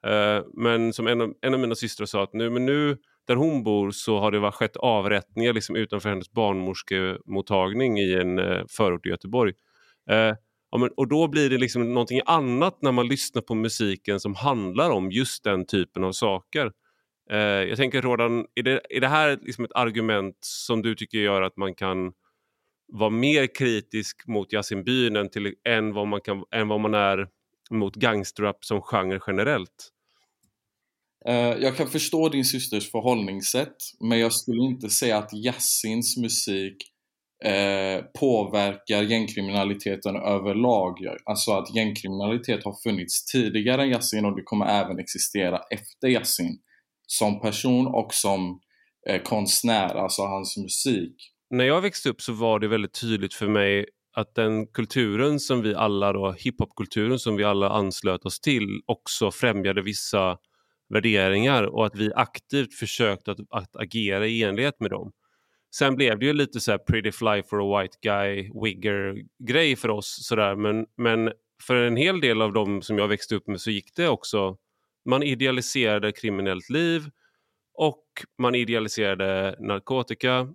Uh, 0.07 0.45
men 0.53 0.93
som 0.93 1.07
en 1.07 1.21
av, 1.21 1.33
en 1.41 1.53
av 1.53 1.59
mina 1.59 1.75
systrar 1.75 2.05
sa 2.05 2.23
att 2.23 2.33
nu, 2.33 2.49
men 2.49 2.65
nu 2.65 2.97
där 3.27 3.35
hon 3.35 3.63
bor 3.63 3.91
så 3.91 4.19
har 4.19 4.31
det 4.31 4.39
varit 4.39 4.55
skett 4.55 4.77
avrättningar 4.77 5.53
liksom 5.53 5.75
utanför 5.75 6.09
hennes 6.09 6.31
barnmorskemottagning 6.31 7.99
i 7.99 8.13
en 8.13 8.39
eh, 8.39 8.63
förort 8.69 9.05
i 9.05 9.09
Göteborg. 9.09 9.53
Eh, 10.09 10.35
ja, 10.71 10.77
men, 10.77 10.89
och 10.97 11.07
då 11.07 11.27
blir 11.27 11.49
det 11.49 11.57
liksom 11.57 11.93
någonting 11.93 12.21
annat 12.25 12.81
när 12.81 12.91
man 12.91 13.07
lyssnar 13.07 13.41
på 13.41 13.55
musiken 13.55 14.19
som 14.19 14.35
handlar 14.35 14.89
om 14.89 15.11
just 15.11 15.43
den 15.43 15.65
typen 15.65 16.03
av 16.03 16.11
saker. 16.11 16.71
Eh, 17.31 17.37
jag 17.37 17.77
tänker 17.77 18.01
Rodan, 18.01 18.45
är 18.55 18.63
det, 18.63 18.81
är 18.89 19.01
det 19.01 19.07
här 19.07 19.39
liksom 19.41 19.65
ett 19.65 19.75
argument 19.75 20.37
som 20.39 20.81
du 20.81 20.95
tycker 20.95 21.17
gör 21.17 21.41
att 21.41 21.57
man 21.57 21.75
kan 21.75 22.13
vara 22.87 23.09
mer 23.09 23.55
kritisk 23.55 24.27
mot 24.27 24.53
Yasin 24.53 24.83
Byn 24.83 25.15
än, 25.15 25.29
till, 25.29 25.53
än, 25.67 25.93
vad 25.93 26.07
man 26.07 26.21
kan, 26.21 26.43
än 26.51 26.67
vad 26.67 26.79
man 26.79 26.93
är 26.93 27.27
mot 27.71 27.95
gangsterrap 27.95 28.65
som 28.65 28.81
genre 28.81 29.19
generellt? 29.27 29.89
Eh, 31.27 31.35
jag 31.35 31.77
kan 31.77 31.87
förstå 31.87 32.29
din 32.29 32.45
systers 32.45 32.91
förhållningssätt 32.91 33.75
men 33.99 34.19
jag 34.19 34.33
skulle 34.33 34.63
inte 34.63 34.89
säga 34.89 35.17
att 35.17 35.33
Yassins 35.33 36.17
musik 36.17 36.75
eh, 37.45 38.03
påverkar 38.19 39.01
gängkriminaliteten 39.03 40.15
överlag. 40.15 40.97
Alltså 41.25 41.51
att 41.51 41.75
gängkriminalitet 41.75 42.63
har 42.63 42.75
funnits 42.83 43.25
tidigare 43.25 43.83
än 43.83 43.89
Yassin 43.89 44.25
och 44.25 44.35
det 44.35 44.43
kommer 44.43 44.65
även 44.65 44.99
existera 44.99 45.61
efter 45.69 46.07
Yassin. 46.07 46.59
Som 47.07 47.41
person 47.41 47.87
och 47.87 48.13
som 48.13 48.59
eh, 49.09 49.21
konstnär, 49.21 49.95
alltså 49.95 50.21
hans 50.21 50.57
musik 50.57 51.33
när 51.53 51.65
jag 51.65 51.81
växte 51.81 52.09
upp 52.09 52.21
så 52.21 52.33
var 52.33 52.59
det 52.59 52.67
väldigt 52.67 53.01
tydligt 53.01 53.33
för 53.33 53.47
mig 53.47 53.85
att 54.15 54.35
den 54.35 54.67
kulturen 54.67 55.39
som 55.39 55.61
vi 55.61 55.75
alla 55.75 56.13
då, 56.13 56.31
hiphopkulturen 56.31 57.19
som 57.19 57.35
vi 57.35 57.43
alla 57.43 57.69
anslöt 57.69 58.25
oss 58.25 58.39
till 58.39 58.81
också 58.85 59.31
främjade 59.31 59.81
vissa 59.81 60.37
värderingar 60.89 61.63
och 61.63 61.85
att 61.85 61.95
vi 61.95 62.11
aktivt 62.15 62.73
försökte 62.73 63.31
att, 63.31 63.39
att 63.49 63.75
agera 63.75 64.27
i 64.27 64.43
enlighet 64.43 64.79
med 64.79 64.91
dem. 64.91 65.11
Sen 65.75 65.95
blev 65.95 66.19
det 66.19 66.25
ju 66.25 66.33
lite 66.33 66.59
så 66.59 66.71
här 66.71 66.77
pretty 66.77 67.11
fly 67.11 67.43
for 67.43 67.77
a 67.77 67.81
white 67.81 67.97
guy 68.01 68.51
wigger 68.63 69.23
grej 69.39 69.75
för 69.75 69.89
oss 69.89 70.27
sådär 70.27 70.55
men, 70.55 70.85
men 70.97 71.31
för 71.61 71.75
en 71.75 71.97
hel 71.97 72.21
del 72.21 72.41
av 72.41 72.53
dem 72.53 72.81
som 72.81 72.97
jag 72.97 73.07
växte 73.07 73.35
upp 73.35 73.47
med 73.47 73.61
så 73.61 73.71
gick 73.71 73.95
det 73.95 74.07
också, 74.07 74.57
man 75.05 75.23
idealiserade 75.23 76.11
kriminellt 76.11 76.69
liv 76.69 77.01
och 77.73 78.03
man 78.37 78.55
idealiserade 78.55 79.55
narkotika 79.59 80.47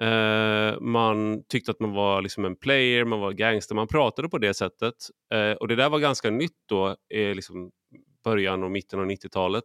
Eh, 0.00 0.80
man 0.80 1.42
tyckte 1.48 1.70
att 1.70 1.80
man 1.80 1.92
var 1.92 2.22
liksom 2.22 2.44
en 2.44 2.56
player, 2.56 3.04
man 3.04 3.20
var 3.20 3.32
gangster, 3.32 3.74
man 3.74 3.88
pratade 3.88 4.28
på 4.28 4.38
det 4.38 4.54
sättet. 4.54 4.94
Eh, 5.34 5.52
och 5.52 5.68
det 5.68 5.76
där 5.76 5.88
var 5.90 5.98
ganska 5.98 6.30
nytt 6.30 6.58
då, 6.68 6.88
eh, 6.88 7.34
liksom 7.34 7.70
början 8.24 8.62
och 8.64 8.70
mitten 8.70 9.00
av 9.00 9.06
90-talet. 9.06 9.64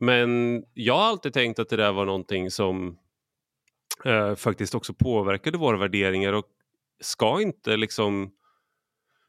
Men 0.00 0.62
jag 0.74 0.94
har 0.94 1.02
alltid 1.02 1.32
tänkt 1.32 1.58
att 1.58 1.68
det 1.68 1.76
där 1.76 1.92
var 1.92 2.04
någonting 2.04 2.50
som 2.50 2.98
eh, 4.04 4.34
faktiskt 4.34 4.74
också 4.74 4.94
påverkade 4.94 5.58
våra 5.58 5.76
värderingar 5.76 6.32
och 6.32 6.46
ska 7.00 7.40
inte 7.40 7.76
liksom 7.76 8.32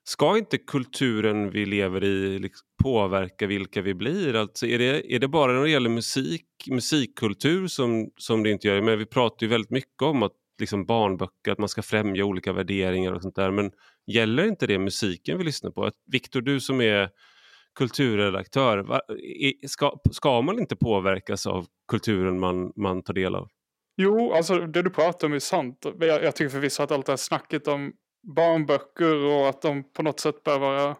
ska 0.07 0.37
inte 0.37 0.57
kulturen 0.57 1.49
vi 1.49 1.65
lever 1.65 2.03
i 2.03 2.39
liksom 2.39 2.67
påverka 2.83 3.47
vilka 3.47 3.81
vi 3.81 3.93
blir? 3.93 4.35
Alltså 4.35 4.65
är, 4.65 4.79
det, 4.79 5.13
är 5.15 5.19
det 5.19 5.27
bara 5.27 5.53
när 5.53 5.61
det 5.61 5.69
gäller 5.69 5.89
musik, 5.89 6.45
musikkultur 6.69 7.67
som, 7.67 8.09
som 8.17 8.43
det 8.43 8.51
inte 8.51 8.67
gör? 8.67 8.81
Men 8.81 8.99
vi 8.99 9.05
pratar 9.05 9.45
ju 9.45 9.49
väldigt 9.49 9.71
mycket 9.71 10.01
om 10.01 10.23
att 10.23 10.31
liksom 10.59 10.85
barnböcker, 10.85 11.51
att 11.51 11.57
man 11.57 11.69
ska 11.69 11.81
främja 11.81 12.25
olika 12.25 12.53
värderingar 12.53 13.11
och 13.11 13.21
sånt 13.21 13.35
där. 13.35 13.51
Men 13.51 13.71
gäller 14.07 14.47
inte 14.47 14.67
det 14.67 14.79
musiken 14.79 15.37
vi 15.37 15.43
lyssnar 15.43 15.71
på? 15.71 15.91
Viktor, 16.11 16.41
du 16.41 16.59
som 16.59 16.81
är 16.81 17.09
kulturredaktör, 17.75 19.01
ska, 19.67 19.97
ska 20.11 20.41
man 20.41 20.59
inte 20.59 20.75
påverkas 20.75 21.47
av 21.47 21.65
kulturen 21.87 22.39
man, 22.39 22.73
man 22.75 23.03
tar 23.03 23.13
del 23.13 23.35
av? 23.35 23.47
Jo, 23.97 24.33
alltså 24.33 24.59
det 24.59 24.81
du 24.81 24.89
pratar 24.89 25.27
om 25.27 25.33
är 25.33 25.39
sant. 25.39 25.85
Jag, 25.99 26.23
jag 26.23 26.35
tycker 26.35 26.49
förvisso 26.49 26.83
att 26.83 26.91
allt 26.91 27.05
det 27.05 27.11
här 27.11 27.17
snacket 27.17 27.67
om 27.67 27.93
barnböcker 28.35 29.15
och 29.15 29.49
att 29.49 29.61
de 29.61 29.93
på 29.93 30.03
något 30.03 30.19
sätt 30.19 30.43
bör 30.43 30.59
vara 30.59 30.95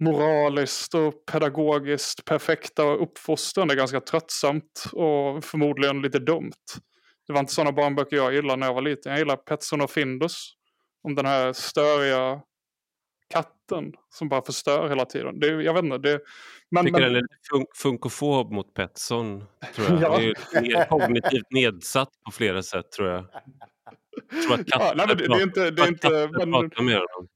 moraliskt 0.00 0.94
och 0.94 1.26
pedagogiskt 1.32 2.24
perfekta 2.24 2.84
och 2.84 3.02
uppfostrande 3.02 3.74
ganska 3.74 4.00
tröttsamt 4.00 4.84
och 4.92 5.44
förmodligen 5.44 6.02
lite 6.02 6.18
dumt. 6.18 6.52
Det 7.26 7.32
var 7.32 7.40
inte 7.40 7.52
sådana 7.52 7.72
barnböcker 7.72 8.16
jag 8.16 8.34
gillade 8.34 8.56
när 8.56 8.66
jag 8.66 8.74
var 8.74 8.82
liten. 8.82 9.12
Jag 9.12 9.18
gillade 9.18 9.42
Petson 9.42 9.80
och 9.80 9.90
Findus. 9.90 10.54
Om 11.02 11.14
den 11.14 11.26
här 11.26 11.52
störiga 11.52 12.40
katten 13.30 13.92
som 14.10 14.28
bara 14.28 14.42
förstör 14.42 14.88
hela 14.88 15.04
tiden. 15.04 15.40
Det, 15.40 15.46
jag 15.46 15.74
vet 15.74 15.84
inte. 15.84 15.98
Det, 15.98 16.20
men, 16.70 16.84
tycker 16.84 17.00
men... 17.00 17.12
den 17.12 17.22
är 17.22 17.28
fun 17.50 17.66
funkofob 17.74 18.52
mot 18.52 18.74
Petson. 18.74 19.44
Tror 19.74 20.00
jag. 20.00 20.24
ja. 20.52 20.60
Det 20.60 20.72
är 20.72 20.88
kognitivt 20.88 21.50
nedsatt 21.50 22.08
på 22.24 22.32
flera 22.32 22.62
sätt 22.62 22.92
tror 22.92 23.08
jag. 23.08 23.24
jag 24.30 24.42
tror 24.42 24.54
att 24.54 24.60
ja, 24.66 24.92
nej, 24.96 25.06
men 25.06 25.16
det, 25.16 25.28
det, 25.28 25.34
är 25.34 25.42
inte... 25.42 25.70
Det 25.70 25.82
är 25.82 25.88
inte 25.88 26.10
men... 26.10 26.50
med 26.50 26.94
honom. 26.94 27.28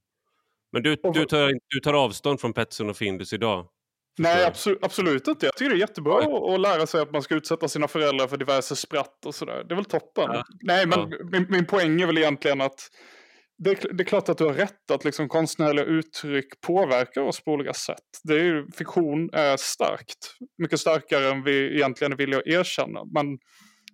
Men 0.72 0.82
du, 0.82 0.96
du, 1.12 1.24
tar, 1.24 1.52
du 1.68 1.80
tar 1.80 1.94
avstånd 1.94 2.40
från 2.40 2.52
Petson 2.52 2.90
och 2.90 2.96
Findus 2.96 3.32
idag? 3.32 3.68
Nej, 4.18 4.44
absolut, 4.46 4.84
absolut 4.84 5.28
inte. 5.28 5.46
Jag 5.46 5.56
tycker 5.56 5.70
det 5.70 5.76
är 5.76 5.80
jättebra 5.80 6.22
ja. 6.22 6.54
att 6.54 6.60
lära 6.60 6.86
sig 6.86 7.00
att 7.00 7.12
man 7.12 7.22
ska 7.22 7.34
utsätta 7.34 7.68
sina 7.68 7.88
föräldrar 7.88 8.26
för 8.26 8.36
diverse 8.36 8.76
spratt 8.76 9.26
och 9.26 9.34
sådär. 9.34 9.64
Det 9.68 9.74
är 9.74 9.76
väl 9.76 9.84
toppen. 9.84 10.24
Ja. 10.32 10.44
Nej, 10.60 10.86
men 10.86 11.10
ja. 11.10 11.18
min, 11.32 11.46
min 11.48 11.66
poäng 11.66 12.00
är 12.00 12.06
väl 12.06 12.18
egentligen 12.18 12.60
att 12.60 12.90
det 13.58 13.70
är, 13.70 13.92
det 13.92 14.02
är 14.02 14.04
klart 14.04 14.28
att 14.28 14.38
du 14.38 14.44
har 14.44 14.54
rätt 14.54 14.90
att 14.90 15.04
liksom 15.04 15.28
konstnärliga 15.28 15.84
uttryck 15.84 16.60
påverkar 16.60 17.20
oss 17.20 17.44
på 17.44 17.52
olika 17.52 17.72
sätt. 17.72 18.20
Det 18.24 18.34
är 18.34 18.44
ju, 18.44 18.66
fiktion 18.78 19.30
är 19.32 19.56
starkt. 19.56 20.36
Mycket 20.62 20.80
starkare 20.80 21.30
än 21.30 21.44
vi 21.44 21.74
egentligen 21.74 22.12
är 22.12 22.16
villiga 22.16 22.40
att 22.40 22.46
erkänna. 22.46 23.04
Men 23.14 23.26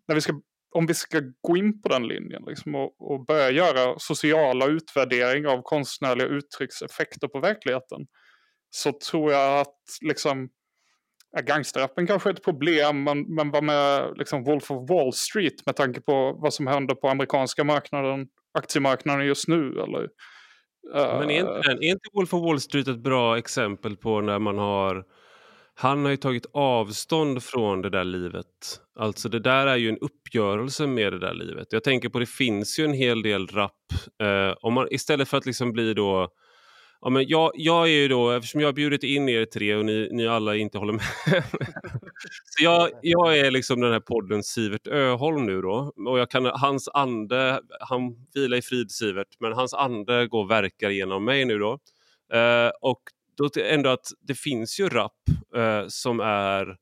när 0.09 0.14
vi 0.14 0.21
ska 0.21 0.40
om 0.76 0.87
vi 0.87 0.94
ska 0.94 1.21
gå 1.40 1.56
in 1.56 1.83
på 1.83 1.88
den 1.88 2.06
linjen 2.06 2.42
liksom, 2.47 2.75
och, 2.75 3.12
och, 3.12 3.26
börja 3.26 3.50
göra 3.50 3.99
sociala 3.99 4.66
utvärderingar 4.66 5.50
av 5.50 5.62
konstnärliga 5.62 6.26
uttryckseffekter 6.26 7.28
på 7.28 7.40
verkligheten 7.40 8.06
så 8.71 8.92
tror 8.92 9.33
jag 9.33 9.61
att 9.61 9.76
liksom, 10.00 10.49
ja, 11.30 11.40
gangsterrappen 11.40 12.06
kanske 12.06 12.28
är 12.30 12.35
ett 12.35 12.44
problem 12.44 13.04
men, 13.04 13.35
men 13.35 13.50
vad 13.50 13.64
med 13.64 14.12
liksom, 14.16 14.44
Wolf 14.44 14.71
of 14.71 14.90
Wall 14.90 15.12
Street 15.12 15.66
med 15.66 15.76
tanke 15.76 16.00
på 16.00 16.38
vad 16.42 16.54
som 16.54 16.66
händer 16.66 16.94
på 16.94 17.09
amerikanska 17.09 17.64
marknaden, 17.64 18.26
aktiemarknaden 18.54 19.26
just 19.26 19.49
nu? 19.49 19.80
Eller. 19.80 20.08
Men 20.92 21.30
är 21.30 21.40
inte, 21.40 21.70
är 21.70 21.90
inte 21.90 22.08
Wolf 22.12 22.34
of 22.34 22.42
Wall 22.42 22.61
Street 22.61 22.88
ett 22.88 23.02
bra 23.02 23.38
exempel 23.38 23.96
på 23.96 24.20
när 24.20 24.38
man 24.38 24.58
har 24.58 25.04
han 25.76 26.04
har 26.04 26.11
ju 26.11 26.16
tagit 26.16 26.46
avstånd 26.52 27.42
från 27.42 27.82
det 27.82 27.90
där 27.90 28.04
livet. 28.04 28.46
Alltså 28.99 29.28
det 29.28 29.40
där 29.40 29.66
är 29.66 29.76
ju 29.76 29.88
en 29.88 29.99
uppgörelse 29.99 30.87
med 30.87 31.12
det 31.12 31.18
där 31.18 31.34
livet. 31.34 31.66
Jag 31.70 31.84
tänker 31.84 32.08
på 32.08 32.18
det 32.18 32.26
finns 32.26 32.78
ju 32.78 32.84
en 32.84 32.92
hel 32.92 33.23
del 33.23 33.46
rap. 33.46 33.73
Eh, 34.23 34.54
om 34.61 34.75
man, 34.75 34.88
istället 34.90 35.28
för 35.28 35.37
att 35.37 35.46
liksom 35.46 35.73
bli 35.73 35.94
då 35.94 36.28
Ja, 37.04 37.11
men 37.11 37.28
jag, 37.28 37.50
jag 37.54 37.84
är 37.84 37.92
ju 37.92 38.08
då, 38.08 38.30
eftersom 38.30 38.61
jag 38.61 38.68
har 38.68 38.73
bjudit 38.73 39.02
in 39.02 39.28
er 39.28 39.44
tre 39.44 39.75
och 39.75 39.84
ni, 39.84 40.08
ni 40.12 40.26
alla 40.26 40.56
inte 40.56 40.78
håller 40.78 40.92
med. 40.92 41.02
så 42.44 42.64
jag, 42.64 42.90
jag 43.02 43.38
är 43.38 43.50
liksom 43.50 43.80
den 43.80 43.92
här 43.92 44.00
podden 44.00 44.42
Sivert 44.42 44.87
Öholm 44.87 45.46
nu 45.46 45.62
då. 45.62 45.92
Och 46.08 46.18
jag 46.18 46.30
kan, 46.30 46.46
hans 46.46 46.88
ande, 46.94 47.61
han 47.80 48.26
vilar 48.34 48.56
i 48.56 48.62
frid 48.62 48.90
Sivert, 48.90 49.26
men 49.40 49.52
hans 49.52 49.75
ande 49.75 50.26
går 50.26 50.44
och 50.44 50.50
verkar 50.50 50.90
genom 50.90 51.25
mig 51.25 51.44
nu 51.44 51.58
då. 51.58 51.73
Eh, 52.32 52.70
och 52.80 53.02
då 53.37 53.49
ändå 53.61 53.90
att 53.90 54.06
det 54.20 54.34
finns 54.34 54.80
ju 54.80 54.88
rap 54.88 55.12
eh, 55.56 55.84
som 55.88 56.20
är 56.20 56.76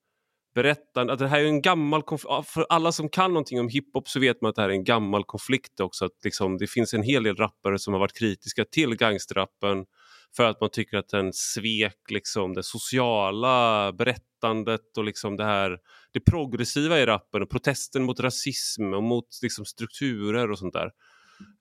berättande. 0.55 1.13
Att 1.13 1.19
det 1.19 1.29
här 1.29 1.41
är 1.41 1.45
en 1.45 1.63
gammal 1.63 2.03
För 2.45 2.67
alla 2.69 2.93
som 2.93 3.09
kan 3.09 3.31
någonting 3.31 3.61
om 3.61 3.69
hiphop 3.69 4.09
så 4.09 4.21
vet 4.21 4.41
man 4.41 4.49
att 4.49 4.57
det 4.57 4.63
här 4.63 4.69
är 4.69 4.75
en 4.75 4.85
gammal 4.85 5.25
konflikt 5.25 5.81
också. 5.81 6.05
Att 6.05 6.25
liksom, 6.25 6.59
det 6.59 6.67
finns 6.67 6.95
en 6.95 7.03
hel 7.03 7.23
del 7.23 7.37
rappare 7.37 7.79
som 7.79 7.93
har 7.93 8.01
varit 8.01 8.19
kritiska 8.19 8.65
till 8.65 8.97
gangsterrappen 8.97 9.87
för 10.37 10.45
att 10.45 10.61
man 10.61 10.71
tycker 10.71 10.97
att 10.97 11.09
den 11.09 11.33
svek 11.33 12.11
liksom, 12.11 12.55
det 12.55 12.63
sociala 12.63 13.93
berättandet 13.93 14.99
och 14.99 15.05
liksom 15.05 15.37
det 15.37 15.45
här 15.45 15.79
det 16.13 16.21
progressiva 16.21 17.01
i 17.01 17.07
rappen 17.07 17.43
och 17.43 17.51
protesten 17.51 18.05
mot 18.05 18.21
rasism 18.21 18.95
och 18.95 19.03
mot 19.03 19.29
liksom, 19.43 19.65
strukturer 19.65 20.51
och 20.51 20.59
sånt 20.59 20.75
där. 20.75 20.91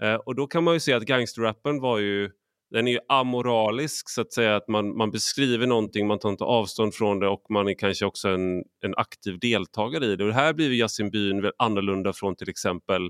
Eh, 0.04 0.16
och 0.16 0.36
då 0.36 0.48
kan 0.48 0.64
man 0.64 0.74
ju 0.74 0.80
se 0.80 0.94
att 0.94 1.04
gangsterrappen 1.04 1.80
var 1.80 2.00
ju 2.00 2.32
den 2.72 2.88
är 2.88 2.92
ju 2.92 3.00
amoralisk 3.08 4.10
så 4.10 4.22
att 4.22 4.34
säga 4.34 4.56
att 4.56 4.68
man, 4.68 4.98
man 4.98 5.12
beskriver 5.12 5.68
någonting, 5.68 6.08
man 6.08 6.20
tar 6.20 6.30
inte 6.30 6.44
avstånd 6.44 6.94
från 6.94 7.20
det 7.20 7.28
och 7.28 7.44
man 7.50 7.68
är 7.68 7.74
kanske 7.74 8.06
också 8.06 8.30
en, 8.30 8.64
en 8.82 8.94
aktiv 8.98 9.40
deltagare 9.40 10.06
i 10.06 10.16
det. 10.16 10.24
Och 10.24 10.30
det 10.30 10.36
här 10.36 10.54
blir 10.54 10.72
Yasin 10.72 11.12
Byn 11.12 11.52
annorlunda 11.58 12.14
från 12.14 12.36
till 12.36 12.50
exempel 12.50 13.10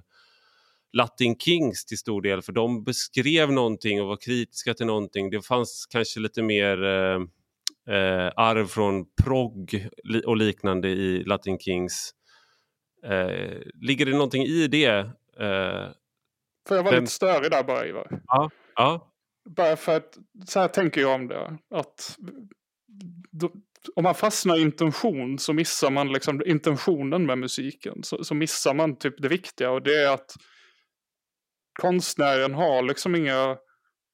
Latin 0.93 1.36
Kings 1.39 1.86
till 1.86 1.98
stor 1.98 2.21
del 2.21 2.41
för 2.41 2.53
de 2.53 2.83
beskrev 2.83 3.51
någonting 3.51 4.01
och 4.01 4.07
var 4.07 4.17
kritiska 4.17 4.74
till 4.74 4.86
någonting. 4.86 5.29
Det 5.29 5.41
fanns 5.41 5.86
kanske 5.89 6.19
lite 6.19 6.41
mer 6.41 6.83
eh, 6.83 7.21
eh, 7.95 8.31
arv 8.36 8.65
från 8.65 9.05
progg 9.24 9.88
och 10.25 10.38
liknande 10.38 10.88
i 10.89 11.24
Latin 11.24 11.60
Kings. 11.60 12.13
Eh, 13.03 13.57
ligger 13.81 14.05
det 14.05 14.12
någonting 14.12 14.43
i 14.43 14.67
det? 14.67 14.98
Eh, 15.39 15.88
Får 16.67 16.77
jag 16.77 16.83
vara 16.83 16.93
vem... 16.93 17.03
lite 17.03 17.13
störig 17.13 17.51
där 17.51 17.63
bara 17.63 17.88
Ivar? 17.88 18.21
Ja. 18.27 18.50
ja. 18.75 19.13
Bara 19.50 19.75
för 19.75 19.98
att 19.98 20.17
så 20.48 20.60
här 20.60 20.67
tänker 20.67 21.01
jag 21.01 21.15
om 21.15 21.27
det. 21.27 21.57
Att 21.75 22.17
då, 23.31 23.51
om 23.95 24.03
man 24.03 24.15
fastnar 24.15 24.57
i 24.57 24.62
intention 24.62 25.39
så 25.39 25.53
missar 25.53 25.91
man 25.91 26.13
liksom 26.13 26.41
intentionen 26.45 27.25
med 27.25 27.38
musiken. 27.38 28.03
Så, 28.03 28.24
så 28.24 28.36
missar 28.36 28.74
man 28.74 28.95
typ 28.95 29.21
det 29.21 29.27
viktiga 29.27 29.71
och 29.71 29.81
det 29.81 30.03
är 30.03 30.13
att 30.13 30.36
konstnären 31.81 32.53
har 32.53 32.81
liksom 32.81 33.15
inga, 33.15 33.57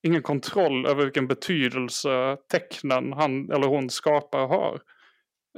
ingen 0.07 0.21
kontroll 0.21 0.85
över 0.85 1.03
vilken 1.03 1.27
betydelse 1.27 2.37
tecknen 2.51 3.13
han 3.13 3.51
eller 3.51 3.67
hon 3.67 3.89
skapar 3.89 4.47
har. 4.47 4.81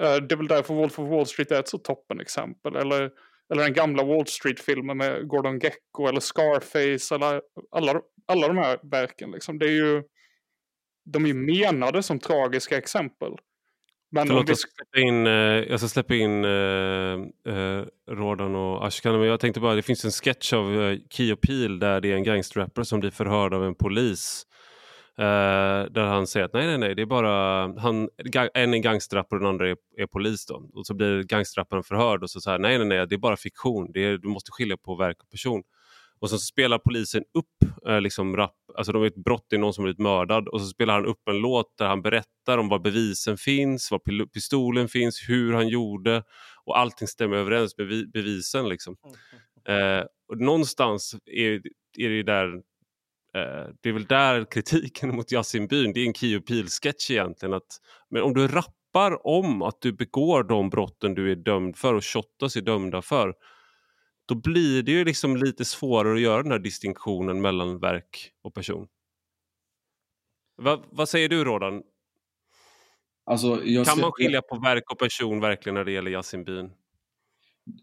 Eh, 0.02 0.16
det 0.16 0.36
är 0.36 0.38
väl 0.38 0.48
därför 0.48 0.74
Wolf 0.74 1.00
of 1.00 1.10
Wall 1.10 1.26
Street 1.26 1.52
är 1.52 1.60
ett 1.60 1.68
så 1.68 1.78
toppen 1.78 2.20
exempel. 2.20 2.76
Eller, 2.76 3.12
eller 3.54 3.64
den 3.64 3.74
gamla 3.74 4.04
Wall 4.04 4.28
Street-filmen 4.28 4.98
med 4.98 5.28
Gordon 5.28 5.60
Gecko 5.60 6.08
eller 6.08 6.20
Scarface. 6.20 7.16
Eller 7.16 7.42
alla, 7.72 8.02
alla 8.28 8.48
de 8.48 8.58
här 8.58 8.80
verken. 8.84 9.32
Liksom. 9.32 9.60
Det 9.60 9.66
är 9.66 9.76
ju, 9.86 10.04
de 11.06 11.24
är 11.24 11.28
ju 11.28 11.34
menade 11.34 12.04
som 12.04 12.20
tragiska 12.20 12.78
exempel. 12.78 13.32
Men 14.12 14.28
Förlåt, 14.28 14.48
vi... 14.48 14.52
jag, 14.52 14.58
ska 14.58 14.70
släppa 14.72 15.00
in, 15.08 15.28
eh, 15.28 15.34
jag 15.70 15.80
ska 15.80 15.90
släppa 15.90 16.16
in 16.16 16.46
eh, 16.46 17.54
eh, 17.56 17.86
Rodan 18.08 18.56
och 18.56 18.88
Ashkan. 18.88 19.20
Men 19.20 19.28
jag 19.28 19.40
tänkte 19.40 19.60
bara, 19.60 19.76
det 19.76 19.82
finns 19.82 20.06
en 20.06 20.12
sketch 20.12 20.54
av 20.54 20.82
eh, 20.82 20.98
Key 21.10 21.36
Peel 21.36 21.80
där 21.80 22.02
det 22.02 22.12
är 22.12 22.16
en 22.16 22.24
gangsterrapper 22.24 22.84
som 22.84 23.00
blir 23.00 23.12
förhörd 23.12 23.54
av 23.54 23.66
en 23.66 23.76
polis. 23.76 24.46
Eh, 25.18 25.92
där 25.92 26.06
han 26.06 26.28
säger 26.28 26.46
att 26.46 26.54
nej, 26.54 26.68
nej, 26.68 26.78
nej, 26.78 26.96
det 26.96 27.02
är 27.02 27.06
bara 27.06 27.64
han, 27.80 28.10
en 28.54 28.74
är 28.74 28.78
gangsterrapper 28.78 29.36
och 29.36 29.42
den 29.42 29.50
andra 29.50 29.70
är, 29.70 29.78
är 29.98 30.08
polis. 30.08 30.46
Då. 30.46 30.70
Och 30.74 30.88
så 30.88 30.94
blir 30.94 31.24
gangsterrapparen 31.24 31.84
förhörd 31.84 32.24
och 32.24 32.30
så 32.30 32.42
säger 32.42 32.60
nej, 32.60 32.78
nej, 32.78 32.88
nej, 32.88 33.08
det 33.08 33.16
är 33.16 33.20
bara 33.20 33.38
fiktion. 33.38 33.92
Det 33.94 34.06
är, 34.06 34.18
du 34.18 34.28
måste 34.28 34.52
skilja 34.52 34.78
på 34.78 34.96
verk 34.96 35.18
och 35.24 35.30
person. 35.30 35.64
Och 36.22 36.30
så 36.30 36.38
spelar 36.38 36.78
polisen 36.78 37.24
upp 37.34 37.88
eh, 37.88 38.02
liksom 38.02 38.38
rap, 38.38 38.56
alltså 38.78 38.92
de 38.92 39.04
är 39.04 39.08
ett 39.08 39.24
brott, 39.24 39.46
det 39.50 39.56
är 39.56 39.60
någon 39.60 39.74
som 39.74 39.84
blivit 39.84 40.00
mördad 40.00 40.48
och 40.48 40.62
så 40.62 40.68
spelar 40.68 40.94
han 40.94 41.06
upp 41.06 41.28
en 41.30 41.38
låt 41.38 41.78
där 41.78 41.88
han 41.88 42.02
berättar 42.02 42.58
om 42.58 42.70
var 42.70 42.80
bevisen 42.80 43.38
finns, 43.38 43.92
var 43.92 44.26
pistolen 44.26 44.88
finns, 44.88 45.30
hur 45.30 45.54
han 45.54 45.68
gjorde 45.68 46.24
och 46.66 46.80
allting 46.80 47.08
stämmer 47.08 47.38
överens 47.38 47.78
med 47.78 48.12
bevisen. 48.12 48.70
Liksom. 48.70 48.96
Eh, 49.68 50.06
och 50.28 50.40
någonstans 50.40 51.16
är, 51.26 51.62
är 51.98 52.10
det 52.10 52.24
där 52.24 52.54
eh, 53.34 53.68
det 53.82 53.90
är 53.90 53.94
väl 53.94 54.06
där 54.06 54.52
kritiken 54.52 55.10
mot 55.16 55.32
Yasin 55.32 55.68
Byn, 55.68 55.94
det 55.94 56.00
är 56.00 56.06
en 56.08 56.14
Kio 56.14 56.42
Pil-sketch 56.42 57.12
egentligen. 57.12 57.54
Att, 57.54 57.80
men 58.10 58.22
om 58.22 58.34
du 58.34 58.48
rappar 58.48 59.28
om 59.28 59.62
att 59.62 59.82
du 59.82 59.92
begår 59.94 60.44
de 60.44 60.70
brotten 60.70 61.16
du 61.16 61.32
är 61.32 61.36
dömd 61.36 61.78
för 61.78 61.94
och 61.94 62.06
Shottaz 62.06 62.56
är 62.56 62.62
dömda 62.62 63.02
för 63.02 63.34
då 64.30 64.36
blir 64.36 64.84
det 64.84 64.92
ju 64.92 65.06
liksom 65.06 65.38
lite 65.38 65.66
svårare 65.66 66.14
att 66.14 66.22
göra 66.22 66.44
den 66.44 66.52
här 66.52 66.60
distinktionen 66.60 67.42
mellan 67.42 67.80
verk 67.80 68.32
och 68.42 68.54
person. 68.54 68.88
Va, 70.58 70.84
vad 70.90 71.10
säger 71.10 71.30
du 71.30 71.44
Rodan? 71.44 71.84
Alltså, 73.26 73.56
kan 73.56 73.86
ser... 73.86 74.02
man 74.02 74.12
skilja 74.12 74.42
på 74.42 74.60
verk 74.60 74.92
och 74.92 75.00
person 75.00 75.40
verkligen 75.40 75.74
när 75.74 75.86
det 75.86 75.92
gäller 75.92 76.12
Yasin 76.12 76.44
Bin? 76.44 76.72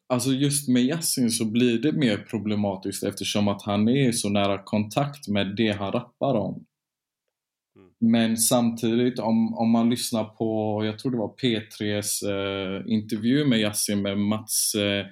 Alltså 0.07 0.31
just 0.31 0.69
med 0.69 0.83
Yasin 0.83 1.31
så 1.31 1.45
blir 1.45 1.79
det 1.79 1.93
mer 1.93 2.17
problematiskt 2.17 3.05
eftersom 3.05 3.49
att 3.49 3.63
han 3.63 3.89
är 3.89 4.09
i 4.09 4.13
så 4.13 4.29
nära 4.29 4.63
kontakt 4.63 5.29
med 5.29 5.57
det 5.57 5.73
han 5.73 5.93
rappar 5.93 6.35
om. 6.35 6.67
Mm. 7.77 7.91
Men 8.13 8.37
samtidigt 8.37 9.19
om, 9.19 9.55
om 9.55 9.71
man 9.71 9.91
lyssnar 9.91 10.25
på, 10.25 10.81
jag 10.85 10.99
tror 10.99 11.13
det 11.13 11.19
var 11.19 11.35
P3s 11.43 12.29
eh, 12.29 12.93
intervju 12.93 13.45
med 13.45 13.61
Yasin 13.61 14.03
med 14.03 14.19
Mats 14.19 14.75
eh, 14.75 15.07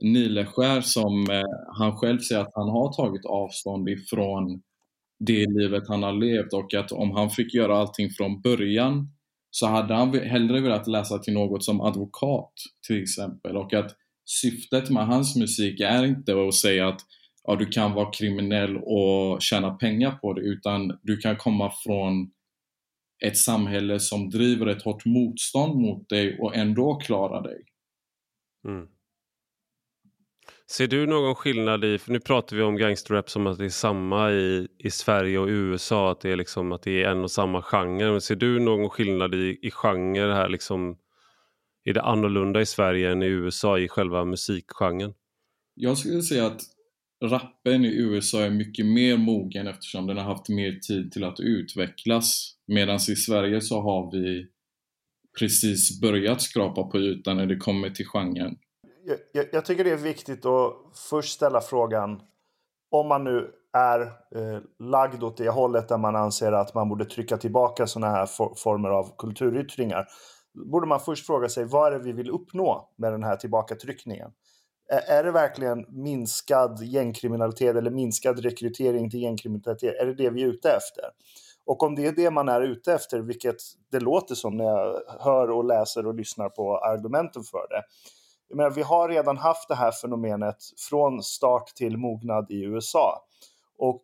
Nileskär 0.00 0.80
som 0.80 1.30
eh, 1.30 1.42
han 1.78 1.96
själv 1.96 2.18
säger 2.18 2.40
att 2.40 2.54
han 2.54 2.68
har 2.68 2.92
tagit 2.92 3.26
avstånd 3.26 3.88
ifrån 3.88 4.62
det 5.18 5.46
livet 5.46 5.88
han 5.88 6.02
har 6.02 6.12
levt 6.12 6.52
och 6.52 6.74
att 6.74 6.92
om 6.92 7.10
han 7.10 7.30
fick 7.30 7.54
göra 7.54 7.76
allting 7.76 8.10
från 8.10 8.40
början 8.40 9.08
så 9.50 9.66
hade 9.66 9.94
han 9.94 10.14
hellre 10.14 10.60
velat 10.60 10.86
läsa 10.86 11.18
till 11.18 11.34
något 11.34 11.64
som 11.64 11.80
advokat 11.80 12.52
till 12.86 13.02
exempel 13.02 13.56
och 13.56 13.74
att 13.74 13.96
syftet 14.24 14.90
med 14.90 15.06
hans 15.06 15.36
musik 15.36 15.80
är 15.80 16.04
inte 16.04 16.46
att 16.48 16.54
säga 16.54 16.88
att 16.88 17.00
ja, 17.44 17.56
du 17.56 17.66
kan 17.66 17.92
vara 17.92 18.10
kriminell 18.10 18.76
och 18.76 19.42
tjäna 19.42 19.70
pengar 19.70 20.10
på 20.10 20.32
det 20.32 20.40
utan 20.40 20.98
du 21.02 21.16
kan 21.16 21.36
komma 21.36 21.72
från 21.84 22.30
ett 23.24 23.36
samhälle 23.36 24.00
som 24.00 24.30
driver 24.30 24.66
ett 24.66 24.82
hårt 24.82 25.04
motstånd 25.04 25.80
mot 25.80 26.08
dig 26.08 26.38
och 26.38 26.56
ändå 26.56 26.94
klara 26.94 27.40
dig. 27.40 27.62
Mm. 28.68 28.88
Ser 30.70 30.86
du 30.86 31.06
någon 31.06 31.34
skillnad 31.34 31.84
i, 31.84 31.98
för 31.98 32.12
nu 32.12 32.20
pratar 32.20 32.56
vi 32.56 32.62
om 32.62 32.76
gangsterrap 32.76 33.30
som 33.30 33.46
att 33.46 33.58
det 33.58 33.64
är 33.64 33.68
samma 33.68 34.32
i, 34.32 34.68
i 34.78 34.90
Sverige 34.90 35.38
och 35.38 35.48
USA, 35.48 36.10
att 36.10 36.20
det, 36.20 36.30
är 36.30 36.36
liksom, 36.36 36.72
att 36.72 36.82
det 36.82 37.02
är 37.02 37.10
en 37.10 37.24
och 37.24 37.30
samma 37.30 37.62
genre. 37.62 38.10
Men 38.10 38.20
ser 38.20 38.36
du 38.36 38.60
någon 38.60 38.90
skillnad 38.90 39.34
i, 39.34 39.58
i 39.62 39.70
genre 39.70 40.34
här 40.34 40.48
liksom? 40.48 40.98
Är 41.84 41.94
det 41.94 42.02
annorlunda 42.02 42.60
i 42.60 42.66
Sverige 42.66 43.12
än 43.12 43.22
i 43.22 43.26
USA 43.26 43.78
i 43.78 43.88
själva 43.88 44.24
musikgenren? 44.24 45.14
Jag 45.74 45.98
skulle 45.98 46.22
säga 46.22 46.46
att 46.46 46.60
rappen 47.24 47.84
i 47.84 47.96
USA 47.96 48.40
är 48.40 48.50
mycket 48.50 48.86
mer 48.86 49.16
mogen 49.16 49.66
eftersom 49.66 50.06
den 50.06 50.16
har 50.16 50.24
haft 50.24 50.48
mer 50.48 50.72
tid 50.72 51.12
till 51.12 51.24
att 51.24 51.40
utvecklas. 51.40 52.56
Medan 52.66 52.96
i 52.96 53.16
Sverige 53.16 53.60
så 53.60 53.80
har 53.80 54.12
vi 54.12 54.46
precis 55.38 56.00
börjat 56.00 56.42
skrapa 56.42 56.82
på 56.82 56.98
ytan 56.98 57.36
när 57.36 57.46
det 57.46 57.56
kommer 57.56 57.90
till 57.90 58.06
genren 58.06 58.56
jag, 59.32 59.46
jag, 59.52 59.64
tycker 59.64 59.84
det 59.84 59.90
är 59.90 59.96
viktigt 59.96 60.46
att 60.46 60.72
först 61.10 61.34
ställa 61.34 61.60
frågan 61.60 62.22
om 62.90 63.08
man 63.08 63.24
nu 63.24 63.50
är 63.72 64.00
eh, 64.00 64.60
lagd 64.78 65.22
åt 65.22 65.36
det 65.36 65.48
hållet 65.48 65.88
där 65.88 65.98
man 65.98 66.16
anser 66.16 66.52
att 66.52 66.74
man 66.74 66.88
borde 66.88 67.04
trycka 67.04 67.36
tillbaka 67.36 67.86
sådana 67.86 68.12
här 68.12 68.26
for, 68.26 68.54
former 68.56 68.88
av 68.88 69.16
kulturyttringar. 69.18 70.08
Borde 70.54 70.86
man 70.86 71.00
först 71.00 71.26
fråga 71.26 71.48
sig 71.48 71.64
vad 71.64 71.86
är 71.86 71.98
det 71.98 72.04
vi 72.04 72.12
vill 72.12 72.30
uppnå 72.30 72.88
med 72.96 73.12
den 73.12 73.22
här 73.22 73.36
tillbakatryckningen? 73.36 74.30
Är, 74.88 75.18
är 75.18 75.24
det 75.24 75.30
verkligen 75.30 75.86
minskad 75.88 76.82
gängkriminalitet 76.82 77.76
eller 77.76 77.90
minskad 77.90 78.38
rekrytering 78.38 79.10
till 79.10 79.22
gängkriminalitet? 79.22 79.94
Är 80.00 80.06
det 80.06 80.14
det 80.14 80.30
vi 80.30 80.42
är 80.42 80.46
ute 80.46 80.72
efter? 80.72 81.04
Och 81.64 81.82
om 81.82 81.94
det 81.94 82.06
är 82.06 82.12
det 82.12 82.30
man 82.30 82.48
är 82.48 82.60
ute 82.60 82.94
efter, 82.94 83.18
vilket 83.20 83.56
det 83.90 84.00
låter 84.00 84.34
som 84.34 84.56
när 84.56 84.64
jag 84.64 85.00
hör 85.20 85.50
och 85.50 85.64
läser 85.64 86.06
och 86.06 86.14
lyssnar 86.14 86.48
på 86.48 86.78
argumenten 86.78 87.42
för 87.42 87.68
det, 87.68 87.82
jag 88.50 88.56
menar, 88.56 88.70
vi 88.70 88.82
har 88.82 89.08
redan 89.08 89.36
haft 89.36 89.68
det 89.68 89.74
här 89.74 89.92
fenomenet 89.92 90.56
från 90.88 91.22
start 91.22 91.66
till 91.66 91.96
mognad 91.96 92.50
i 92.50 92.64
USA. 92.64 93.24
Och 93.78 94.02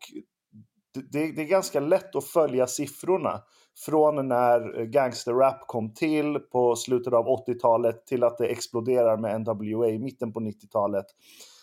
det, 0.94 1.32
det 1.32 1.42
är 1.42 1.46
ganska 1.46 1.80
lätt 1.80 2.16
att 2.16 2.24
följa 2.24 2.66
siffrorna 2.66 3.42
från 3.78 4.28
när 4.28 4.84
gangsterrap 4.84 5.66
kom 5.66 5.94
till 5.94 6.38
på 6.38 6.76
slutet 6.76 7.12
av 7.12 7.26
80-talet 7.26 8.06
till 8.06 8.24
att 8.24 8.38
det 8.38 8.46
exploderar 8.46 9.16
med 9.16 9.40
NWA 9.40 9.88
i 9.88 9.98
mitten 9.98 10.32
på 10.32 10.40
90-talet. 10.40 11.06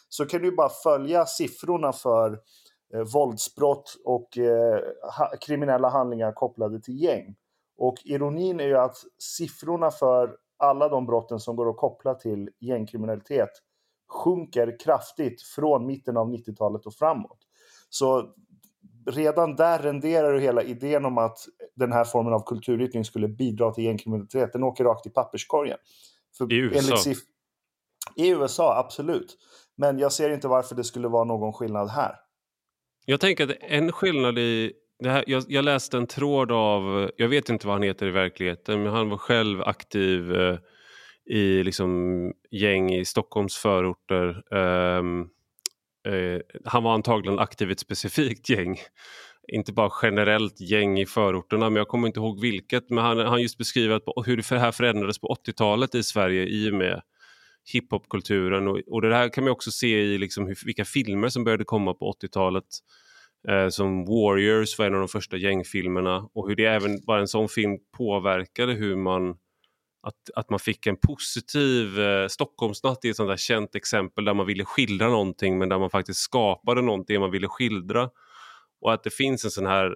Så 0.10 0.26
kan 0.26 0.41
du 0.41 0.56
bara 0.56 0.69
följa 0.69 1.26
siffrorna 1.26 1.93
för 1.93 2.39
eh, 2.93 3.02
våldsbrott 3.13 3.96
och 4.06 4.38
eh, 4.38 4.80
ha, 5.17 5.32
kriminella 5.41 5.89
handlingar 5.89 6.32
kopplade 6.32 6.82
till 6.82 7.04
gäng. 7.04 7.36
Och 7.78 7.96
ironin 8.06 8.60
är 8.60 8.67
ju 8.67 8.78
att 8.78 8.98
siffrorna 9.17 9.91
för 9.91 10.36
alla 10.63 10.89
de 10.89 11.06
brotten 11.06 11.39
som 11.39 11.56
går 11.56 11.69
att 11.69 11.78
koppla 11.78 12.13
till 12.13 12.49
gängkriminalitet 12.60 13.49
sjunker 14.08 14.80
kraftigt 14.80 15.41
från 15.41 15.86
mitten 15.86 16.17
av 16.17 16.28
90-talet 16.28 16.86
och 16.86 16.93
framåt. 16.93 17.38
Så 17.89 18.34
redan 19.06 19.56
där 19.56 19.80
renderar 19.80 20.34
ju 20.34 20.39
hela 20.39 20.63
idén 20.63 21.06
om 21.06 21.17
att 21.17 21.38
den 21.76 21.91
här 21.91 22.04
formen 22.04 22.34
av 22.34 22.43
kulturyttring 22.45 23.06
skulle 23.06 23.28
bidra 23.28 23.71
till 23.71 23.84
gängkriminalitet, 23.84 24.54
den 24.54 24.63
åker 24.63 24.84
rakt 24.84 25.06
i 25.06 25.10
papperskorgen. 25.10 25.78
För 26.38 26.54
I 26.54 26.58
USA? 26.58 27.12
I 28.15 28.30
USA, 28.30 28.78
absolut. 28.78 29.38
Men 29.76 29.99
jag 29.99 30.12
ser 30.12 30.30
inte 30.30 30.47
varför 30.47 30.76
det 30.76 30.84
skulle 30.84 31.08
vara 31.08 31.23
någon 31.23 31.54
skillnad 31.54 31.89
här. 31.89 32.15
Jag 33.06 33.19
tänker 33.19 33.43
att 33.43 33.58
en 33.62 33.91
skillnad 33.91 34.39
i... 34.39 34.73
Det 35.04 35.10
här, 35.10 35.24
jag, 35.28 35.44
jag, 35.48 35.66
läste 35.66 35.98
en 35.98 36.08
tråd 36.08 36.52
av, 36.52 37.12
jag 37.18 37.28
vet 37.28 37.50
inte 37.50 37.68
vad 37.68 37.76
han 37.76 37.84
heter 37.84 38.08
i 38.08 38.12
verkligheten, 38.12 38.84
men 38.84 38.94
han 38.94 39.10
var 39.10 39.18
själv 39.18 39.62
aktiv 39.62 40.36
eh, 40.36 40.58
i 41.26 41.63
liksom, 41.63 42.32
gäng 42.52 42.94
i 42.94 43.06
Stockholms 43.06 43.58
förorter. 43.58 44.54
Um, 44.56 45.30
eh, 46.08 46.42
han 46.66 46.84
var 46.84 46.94
antagligen 46.94 47.39
aktiv 47.39 47.70
i 47.70 47.72
ett 47.74 47.80
specifikt 47.80 48.50
gäng. 48.50 48.78
Inte 49.48 49.74
bara 49.74 49.92
generellt 50.02 50.62
gäng 50.62 51.00
i 51.00 51.06
förorterna, 51.06 51.70
men 51.70 51.78
jag 51.78 51.88
kommer 51.88 52.08
inte 52.08 52.20
ihåg 52.20 52.42
vilket. 52.42 52.89
Men 52.89 53.04
han, 53.04 53.18
han 53.18 53.42
just 53.42 53.58
beskriver 53.58 54.02
hur 54.26 54.38
det 54.38 54.60
här 54.60 54.72
förändrades 54.72 55.20
på 55.20 55.38
80-talet 55.48 55.96
i 55.96 56.04
Sverige 56.04 56.46
i 56.46 56.70
och 56.70 56.76
med 56.76 57.02
hiphopkulturen. 57.74 58.68
Och, 58.68 58.80
och 58.88 59.02
det 59.02 59.16
här 59.16 59.30
kan 59.30 59.44
man 59.44 59.54
också 59.54 59.72
se 59.72 60.02
i 60.02 60.18
liksom 60.18 60.48
hur, 60.48 60.58
vilka 60.66 60.86
filmer 60.86 61.30
som 61.30 61.44
började 61.44 61.63
komma 61.63 61.94
på 61.94 62.13
80-talet. 62.22 62.66
Eh, 63.49 63.69
som 63.69 64.06
Warriors 64.06 64.79
var 64.79 64.86
en 64.86 64.93
av 64.93 64.99
de 64.99 65.08
första 65.08 65.38
gängfilmerna 65.38 66.29
och 66.34 66.47
hur 66.47 66.56
det 66.56 66.65
även 66.65 67.06
bara 67.06 67.19
en 67.19 67.27
sån 67.27 67.49
film 67.49 67.77
påverkade 67.97 68.73
hur 68.73 68.95
man 68.95 69.36
att, 70.08 70.29
att 70.36 70.49
man 70.49 70.60
fick 70.60 70.88
en 70.88 70.97
positiv 70.97 71.99
eh, 71.99 72.27
Stockholmsnatt 72.27 73.06
är 73.06 73.10
ett 73.10 73.15
sånt 73.15 73.29
där 73.29 73.38
känt 73.38 73.75
exempel 73.75 74.25
där 74.25 74.34
man 74.34 74.45
ville 74.45 74.65
skildra 74.65 75.10
någonting 75.10 75.58
men 75.58 75.69
där 75.69 75.79
man 75.79 75.89
faktiskt 75.89 76.19
skapade 76.19 76.82
någonting 76.82 77.19
man 77.19 77.32
ville 77.32 77.47
skildra. 77.47 78.10
Och 78.82 78.93
att 78.93 79.03
det 79.03 79.13
finns 79.13 79.45
en 79.45 79.51
sån 79.51 79.65
här 79.65 79.95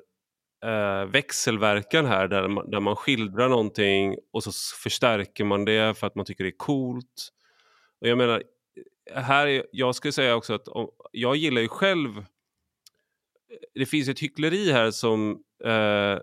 eh, 0.65 1.05
växelverkan 1.05 2.05
här 2.05 2.27
där 2.27 2.47
man, 2.47 2.69
där 2.69 2.79
man 2.79 2.95
skildrar 2.95 3.49
någonting 3.49 4.15
och 4.33 4.43
så 4.43 4.51
förstärker 4.83 5.43
man 5.43 5.65
det 5.65 5.97
för 5.97 6.07
att 6.07 6.15
man 6.15 6.25
tycker 6.25 6.43
det 6.43 6.49
är 6.49 6.57
coolt. 6.57 7.29
Och 8.01 8.07
jag 8.07 8.17
menar, 8.17 8.43
här 9.13 9.47
är, 9.47 9.65
jag 9.71 9.95
skulle 9.95 10.11
säga 10.11 10.35
också 10.35 10.53
att 10.53 10.67
om, 10.67 10.89
jag 11.11 11.35
gillar 11.35 11.61
ju 11.61 11.67
själv 11.67 12.25
det 13.75 13.85
finns 13.85 14.09
ett 14.09 14.19
hyckleri 14.19 14.71
här 14.71 14.91
som, 14.91 15.31
eh, 15.65 16.19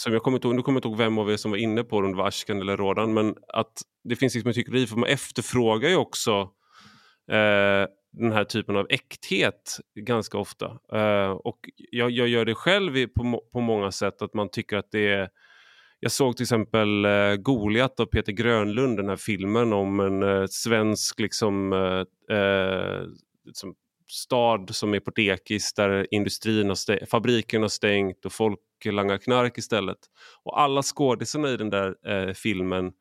som 0.00 0.12
jag 0.12 0.22
kommer 0.22 0.38
inte 0.38 0.48
ihåg, 0.48 0.56
nu 0.56 0.62
kommer 0.62 0.76
jag 0.76 0.78
inte 0.78 0.88
ihåg 0.88 0.98
vem 0.98 1.18
av 1.18 1.30
er 1.30 1.36
som 1.36 1.50
var 1.50 1.58
inne 1.58 1.84
på 1.84 2.00
det, 2.00 2.06
om 2.06 2.12
det 2.12 2.18
var 2.18 2.28
Ashkan 2.28 2.60
eller 2.60 2.76
Rodan, 2.76 3.14
men 3.14 3.34
att 3.48 3.82
det 4.04 4.16
finns 4.16 4.34
liksom 4.34 4.50
ett 4.50 4.56
hyckleri 4.56 4.86
för 4.86 4.96
man 4.96 5.08
efterfrågar 5.08 5.88
ju 5.88 5.96
också 5.96 6.50
eh, 7.30 7.86
den 8.12 8.32
här 8.32 8.44
typen 8.44 8.76
av 8.76 8.86
äkthet 8.90 9.78
ganska 9.98 10.38
ofta. 10.38 10.78
Eh, 10.92 11.30
och 11.30 11.58
jag, 11.76 12.10
jag, 12.10 12.28
gör 12.28 12.44
det 12.44 12.54
själv 12.54 13.06
på, 13.06 13.42
på 13.52 13.60
många 13.60 13.90
sätt, 13.92 14.22
att 14.22 14.34
man 14.34 14.50
tycker 14.50 14.76
att 14.76 14.90
det 14.90 15.08
är... 15.08 15.28
Jag 16.00 16.12
såg 16.12 16.36
till 16.36 16.44
exempel 16.44 17.04
eh, 17.04 17.34
Goliat 17.36 18.00
av 18.00 18.06
Peter 18.06 18.32
Grönlund, 18.32 18.96
den 18.96 19.08
här 19.08 19.16
filmen 19.16 19.72
om 19.72 20.00
en 20.00 20.22
eh, 20.22 20.46
svensk 20.46 21.20
liksom, 21.20 21.72
eh, 22.30 23.02
liksom, 23.46 23.74
stad 24.14 24.74
som 24.74 24.94
är 24.94 25.00
på 25.00 25.10
dekis 25.10 25.72
där 25.74 26.06
industrin 26.10 26.68
har 26.68 26.74
stängt, 26.74 27.10
fabriken 27.10 27.62
har 27.62 27.68
stängt 27.68 28.24
och 28.24 28.32
folk 28.32 28.60
langar 28.84 29.18
knark 29.18 29.58
istället. 29.58 29.98
Och 30.42 30.60
alla 30.60 30.82
skådisarna 30.82 31.50
i 31.50 31.56
den 31.56 31.70
där 31.70 31.94
eh, 32.06 32.32
filmen 32.32 32.92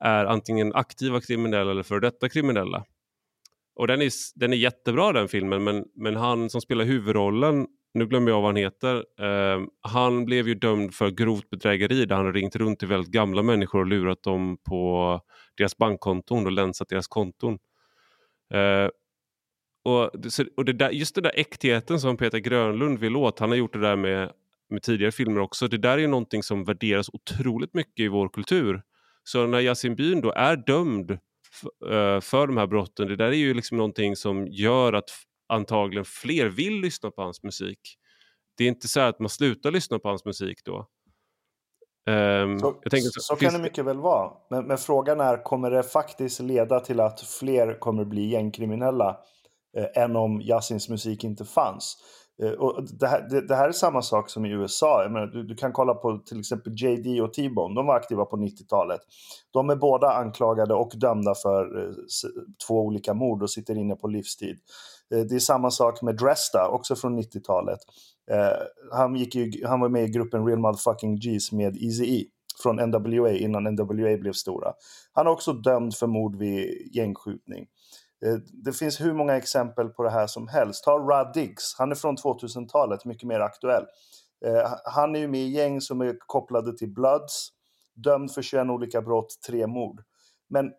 är 0.00 0.24
antingen 0.24 0.74
aktiva 0.74 1.20
kriminella 1.20 1.70
eller 1.70 1.82
före 1.82 2.00
detta 2.00 2.28
kriminella. 2.28 2.84
Och 3.74 3.86
den 3.86 4.02
är, 4.02 4.10
den 4.34 4.52
är 4.52 4.56
jättebra 4.56 5.12
den 5.12 5.28
filmen 5.28 5.64
men, 5.64 5.84
men 5.94 6.16
han 6.16 6.50
som 6.50 6.60
spelar 6.60 6.84
huvudrollen, 6.84 7.66
nu 7.94 8.06
glömmer 8.06 8.30
jag 8.30 8.40
vad 8.40 8.48
han 8.48 8.56
heter, 8.56 8.96
eh, 8.96 9.60
han 9.80 10.24
blev 10.24 10.48
ju 10.48 10.54
dömd 10.54 10.94
för 10.94 11.10
grovt 11.10 11.50
bedrägeri 11.50 12.04
där 12.04 12.16
han 12.16 12.24
har 12.24 12.32
ringt 12.32 12.56
runt 12.56 12.78
till 12.78 12.88
väldigt 12.88 13.12
gamla 13.12 13.42
människor 13.42 13.80
och 13.80 13.86
lurat 13.86 14.22
dem 14.22 14.58
på 14.68 15.20
deras 15.56 15.76
bankkonton 15.76 16.46
och 16.46 16.52
länsat 16.52 16.88
deras 16.88 17.08
konton. 17.08 17.58
Eh, 18.54 18.88
och, 19.84 20.10
och 20.56 20.64
det 20.64 20.72
där, 20.72 20.90
just 20.90 21.14
den 21.14 21.24
där 21.24 21.32
äktheten 21.36 22.00
som 22.00 22.16
Peter 22.16 22.38
Grönlund 22.38 22.98
vill 22.98 23.16
åt, 23.16 23.38
han 23.38 23.48
har 23.48 23.56
gjort 23.56 23.72
det 23.72 23.80
där 23.80 23.96
med, 23.96 24.32
med 24.70 24.82
tidigare 24.82 25.12
filmer 25.12 25.40
också, 25.40 25.68
det 25.68 25.78
där 25.78 25.98
är 25.98 26.08
någonting 26.08 26.42
som 26.42 26.64
värderas 26.64 27.08
otroligt 27.12 27.74
mycket 27.74 28.00
i 28.00 28.08
vår 28.08 28.28
kultur. 28.28 28.82
Så 29.24 29.46
när 29.46 29.60
Yasin 29.60 29.96
Byn 29.96 30.20
då 30.20 30.32
är 30.32 30.56
dömd 30.56 31.18
Eh, 31.64 32.20
för 32.20 32.46
de 32.46 32.56
här 32.56 32.66
brotten. 32.66 33.08
Det 33.08 33.16
där 33.16 33.28
är 33.28 33.32
ju 33.32 33.54
liksom 33.54 33.76
någonting 33.76 34.16
som 34.16 34.46
gör 34.46 34.92
att 34.92 35.10
antagligen 35.48 36.04
fler 36.04 36.46
vill 36.46 36.80
lyssna 36.80 37.10
på 37.10 37.22
hans 37.22 37.42
musik. 37.42 37.78
Det 38.56 38.64
är 38.64 38.68
inte 38.68 38.88
så 38.88 39.00
att 39.00 39.18
man 39.18 39.28
slutar 39.28 39.70
lyssna 39.70 39.98
på 39.98 40.08
hans 40.08 40.24
musik 40.24 40.58
då. 40.64 40.86
Um, 42.10 42.58
så, 42.58 42.74
så, 42.90 43.20
så 43.20 43.36
kan 43.36 43.52
det 43.52 43.58
mycket 43.58 43.84
väl 43.84 43.98
vara. 43.98 44.32
Men, 44.50 44.66
men, 44.66 44.78
frågan 44.78 45.20
är, 45.20 45.42
kommer 45.42 45.70
det 45.70 45.82
faktiskt 45.82 46.40
leda 46.40 46.80
till 46.80 47.00
att 47.00 47.20
fler 47.20 47.78
kommer 47.78 48.04
bli 48.04 48.26
gängkriminella 48.30 49.16
eh, 49.76 50.02
än 50.02 50.16
om 50.16 50.40
Yasins 50.40 50.88
musik 50.88 51.24
inte 51.24 51.44
fanns? 51.44 51.96
Eh, 52.42 52.50
och 52.50 52.84
det, 52.98 53.06
här, 53.06 53.28
det, 53.30 53.46
det, 53.46 53.56
här 53.56 53.68
är 53.68 53.72
samma 53.72 54.02
sak 54.02 54.30
som 54.30 54.44
i 54.44 54.50
USA. 54.50 55.06
Menar, 55.10 55.26
du, 55.26 55.42
du, 55.42 55.54
kan 55.54 55.72
kolla 55.72 55.94
på 55.94 56.18
till 56.18 56.40
exempel 56.40 56.72
JD 56.76 57.20
och 57.20 57.32
T-Bone. 57.32 57.74
De 57.74 57.86
var 57.86 57.96
aktiva 57.96 58.24
på 58.24 58.36
90-talet. 58.36 59.00
De 59.50 59.70
är 59.70 59.76
båda 59.76 60.12
anklagade 60.12 60.74
och 60.74 60.92
dömda 60.96 61.34
för 61.34 61.82
eh, 61.82 61.94
två 62.66 62.80
olika 62.80 63.14
mord 63.14 63.42
och 63.42 63.50
sitter 63.50 63.78
inne 63.78 63.96
på 63.96 64.08
livstid. 64.08 64.58
Eh, 65.14 65.20
det 65.20 65.34
är 65.34 65.38
samma 65.38 65.70
sak 65.70 66.02
med 66.02 66.16
Dresta, 66.16 66.68
också 66.68 66.96
från 66.96 67.18
90-talet. 67.18 67.78
Eh, 68.30 68.62
han, 68.92 69.16
gick 69.16 69.34
ju, 69.34 69.66
han 69.66 69.80
var 69.80 69.88
med 69.88 70.04
i 70.04 70.08
gruppen 70.08 70.46
Real 70.46 70.58
Motherfucking 70.58 71.16
G's 71.16 71.54
med 71.54 71.76
Eazy-E 71.76 72.24
från 72.62 72.76
NWA 72.76 73.30
innan 73.30 73.64
NWA 73.64 74.16
blev 74.16 74.32
stora. 74.32 74.72
Han 75.12 75.26
är 75.26 75.30
också 75.30 75.52
dömd 75.52 75.94
för 75.94 76.06
mord 76.06 76.36
vid 76.36 76.90
gängskjutning. 76.96 77.66
Eh, 78.26 78.34
det 78.64 78.72
finns 78.72 79.00
hur 79.00 79.12
många 79.12 79.36
exempel 79.36 79.88
på 79.88 80.02
det 80.02 80.10
här 80.10 80.26
som 80.26 80.48
helst. 80.48 80.84
Ta 80.84 80.98
Rad 80.98 81.32
Diggs, 81.34 81.74
han 81.78 81.90
är 81.90 81.94
från 81.94 82.16
2000-talet, 82.16 83.04
mycket 83.04 83.28
mer 83.28 83.40
aktuell. 83.40 83.84
Eh, 84.46 84.72
han 84.84 85.16
är 85.16 85.20
ju 85.20 85.28
med 85.28 85.40
i 85.40 85.48
gäng 85.48 85.80
som 85.80 86.00
är 86.00 86.16
kopplade 86.26 86.78
till 86.78 86.94
Bloods, 86.94 87.48
dömd 87.94 88.32
för 88.32 88.42
21 88.42 88.66
olika 88.66 89.02
brott, 89.02 89.38
tre 89.46 89.66
mord. 89.66 90.02
Men 90.48 90.72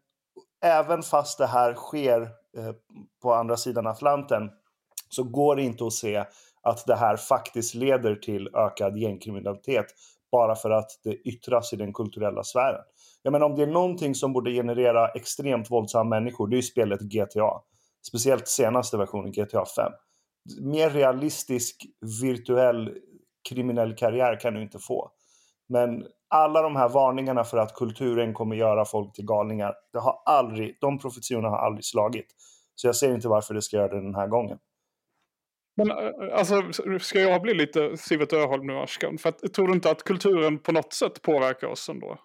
även 0.64 1.04
fast 1.04 1.38
det 1.38 1.48
här 1.48 1.74
sker 1.74 2.22
eh, 2.58 2.74
på 3.22 3.34
andra 3.34 3.58
sidan 3.58 3.88
Atlanten 3.88 4.50
så 5.10 5.24
går 5.24 5.56
det 5.56 5.64
inte 5.64 5.86
att 5.86 5.94
se 5.94 6.26
att 6.64 6.86
det 6.86 6.96
här 6.96 7.18
faktiskt 7.18 7.76
leder 7.76 8.16
till 8.16 8.56
ökad 8.56 8.98
gängkriminalitet 8.98 9.86
bara 10.32 10.56
för 10.56 10.70
att 10.70 10.92
det 11.04 11.14
yttras 11.16 11.74
i 11.74 11.76
den 11.76 11.94
kulturella 11.94 12.44
sfären. 12.44 12.82
Jag 13.24 13.32
menar 13.32 13.46
om 13.46 13.56
det 13.56 13.64
är 13.64 13.68
någonting 13.68 14.16
som 14.16 14.34
borde 14.34 14.52
generera 14.52 15.08
extremt 15.08 15.72
våldsamma 15.72 16.10
människor, 16.10 16.48
det 16.48 16.56
är 16.56 16.58
ju 16.58 16.64
spelet 16.64 17.02
GTA. 17.02 17.52
Speciellt 18.08 18.48
senaste 18.48 18.98
versionen, 18.98 19.32
GTA 19.32 19.66
5. 19.66 19.92
Mer 20.62 20.90
realistisk 20.90 21.86
virtuell 22.22 22.98
kriminell 23.50 23.96
karriär 23.96 24.40
kan 24.40 24.54
du 24.54 24.62
inte 24.62 24.80
få. 24.80 25.12
Men 25.70 26.06
alla 26.30 26.62
de 26.62 26.76
här 26.76 26.90
varningarna 26.90 27.44
för 27.44 27.58
att 27.58 27.76
kulturen 27.76 28.34
kommer 28.34 28.56
göra 28.56 28.86
folk 28.86 29.14
till 29.14 29.26
galningar, 29.26 29.74
det 29.94 30.00
har 30.00 30.22
aldrig, 30.26 30.78
de 30.82 31.00
profetiorna 31.00 31.50
har 31.50 31.58
aldrig 31.58 31.86
slagit. 31.86 32.28
Så 32.76 32.88
jag 32.88 32.96
ser 32.96 33.14
inte 33.14 33.28
varför 33.28 33.54
det 33.54 33.62
ska 33.62 33.78
göra 33.78 33.88
det 33.88 34.02
den 34.02 34.16
här 34.16 34.28
gången. 34.28 34.58
Men 35.78 35.92
eh, 35.92 35.98
alltså, 36.34 36.64
ska 37.00 37.20
jag 37.20 37.42
bli 37.42 37.54
lite 37.54 37.98
Sivert 37.98 38.34
Öholm 38.34 38.68
nu, 38.68 38.78
Ashkan? 38.78 39.18
För 39.18 39.30
att, 39.30 39.54
tror 39.54 39.68
du 39.68 39.74
inte 39.74 39.92
att 39.92 40.04
kulturen 40.04 40.60
på 40.60 40.72
något 40.72 40.94
sätt 40.94 41.22
påverkar 41.22 41.68
oss 41.68 41.90
ändå? 41.90 42.18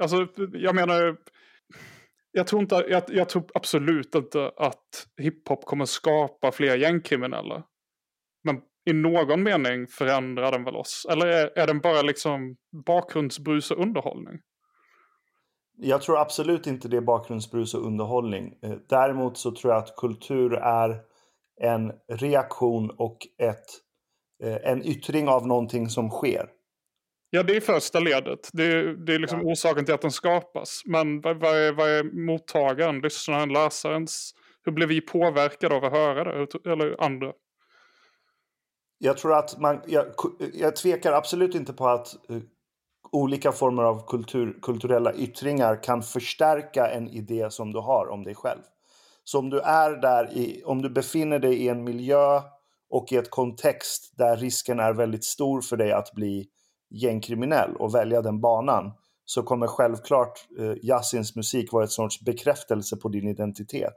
Alltså, 0.00 0.28
jag 0.52 0.74
menar, 0.74 1.16
jag 2.32 2.46
tror, 2.46 2.62
inte, 2.62 2.74
jag, 2.88 3.02
jag 3.08 3.28
tror 3.28 3.44
absolut 3.54 4.14
inte 4.14 4.52
att 4.56 5.06
hiphop 5.16 5.64
kommer 5.64 5.84
skapa 5.84 6.52
fler 6.52 6.76
gängkriminella. 6.76 7.62
Men 8.44 8.60
i 8.90 8.92
någon 8.92 9.42
mening 9.42 9.86
förändrar 9.86 10.52
den 10.52 10.64
väl 10.64 10.76
oss? 10.76 11.06
Eller 11.10 11.26
är, 11.26 11.58
är 11.58 11.66
den 11.66 11.80
bara 11.80 12.02
liksom 12.02 12.56
bakgrundsbrus 12.86 13.70
och 13.70 13.82
underhållning? 13.82 14.38
Jag 15.78 16.02
tror 16.02 16.18
absolut 16.18 16.66
inte 16.66 16.88
det 16.88 16.96
är 16.96 17.00
bakgrundsbrus 17.00 17.74
och 17.74 17.86
underhållning. 17.86 18.58
Eh, 18.62 18.74
däremot 18.88 19.38
så 19.38 19.50
tror 19.50 19.72
jag 19.72 19.82
att 19.82 19.96
kultur 19.96 20.54
är 20.54 21.00
en 21.60 21.92
reaktion 22.08 22.90
och 22.90 23.18
ett, 23.38 23.66
eh, 24.42 24.72
en 24.72 24.82
yttring 24.82 25.28
av 25.28 25.46
någonting 25.46 25.88
som 25.88 26.10
sker. 26.10 26.48
Ja, 27.30 27.42
det 27.42 27.56
är 27.56 27.60
första 27.60 28.00
ledet. 28.00 28.50
Det 28.52 28.64
är, 28.64 28.84
det 28.84 29.14
är 29.14 29.18
liksom 29.18 29.40
ja. 29.40 29.52
orsaken 29.52 29.84
till 29.84 29.94
att 29.94 30.02
den 30.02 30.10
skapas. 30.10 30.82
Men 30.84 31.20
vad, 31.20 31.40
vad, 31.40 31.56
är, 31.56 31.72
vad 31.72 31.88
är 31.88 32.02
mottagaren, 32.26 33.00
lyssnaren, 33.00 33.48
läsarens... 33.48 34.34
Hur 34.64 34.72
blir 34.72 34.86
vi 34.86 35.00
påverkade 35.00 35.76
av 35.76 35.84
att 35.84 35.92
höra 35.92 36.24
det? 36.24 36.70
Eller 36.70 37.04
andra? 37.04 37.32
jag 38.98 39.16
tror 39.18 39.38
att 39.38 39.58
man, 39.58 39.80
jag, 39.86 40.06
jag 40.54 40.76
tvekar 40.76 41.12
absolut 41.12 41.54
inte 41.54 41.72
på 41.72 41.88
att 41.88 42.16
uh, 42.30 42.42
olika 43.12 43.52
former 43.52 43.82
av 43.82 44.06
kultur, 44.06 44.58
kulturella 44.62 45.14
yttringar 45.14 45.82
kan 45.82 46.02
förstärka 46.02 46.90
en 46.90 47.08
idé 47.08 47.50
som 47.50 47.72
du 47.72 47.78
har 47.78 48.08
om 48.08 48.24
dig 48.24 48.34
själv. 48.34 48.60
Så 49.24 49.38
om 49.38 49.50
du 49.50 49.60
är 49.60 49.90
där, 49.90 50.36
i, 50.36 50.62
om 50.64 50.82
du 50.82 50.90
befinner 50.90 51.38
dig 51.38 51.54
i 51.54 51.68
en 51.68 51.84
miljö 51.84 52.40
och 52.90 53.12
i 53.12 53.16
ett 53.16 53.30
kontext 53.30 54.12
där 54.16 54.36
risken 54.36 54.80
är 54.80 54.92
väldigt 54.92 55.24
stor 55.24 55.60
för 55.60 55.76
dig 55.76 55.92
att 55.92 56.12
bli 56.12 56.46
gängkriminell 56.90 57.76
och 57.76 57.94
välja 57.94 58.22
den 58.22 58.40
banan 58.40 58.92
så 59.24 59.42
kommer 59.42 59.66
självklart 59.66 60.46
eh, 60.58 60.72
Yassins 60.82 61.36
musik 61.36 61.72
vara 61.72 61.84
ett 61.84 61.90
sorts 61.90 62.20
bekräftelse 62.20 62.96
på 62.96 63.08
din 63.08 63.28
identitet. 63.28 63.94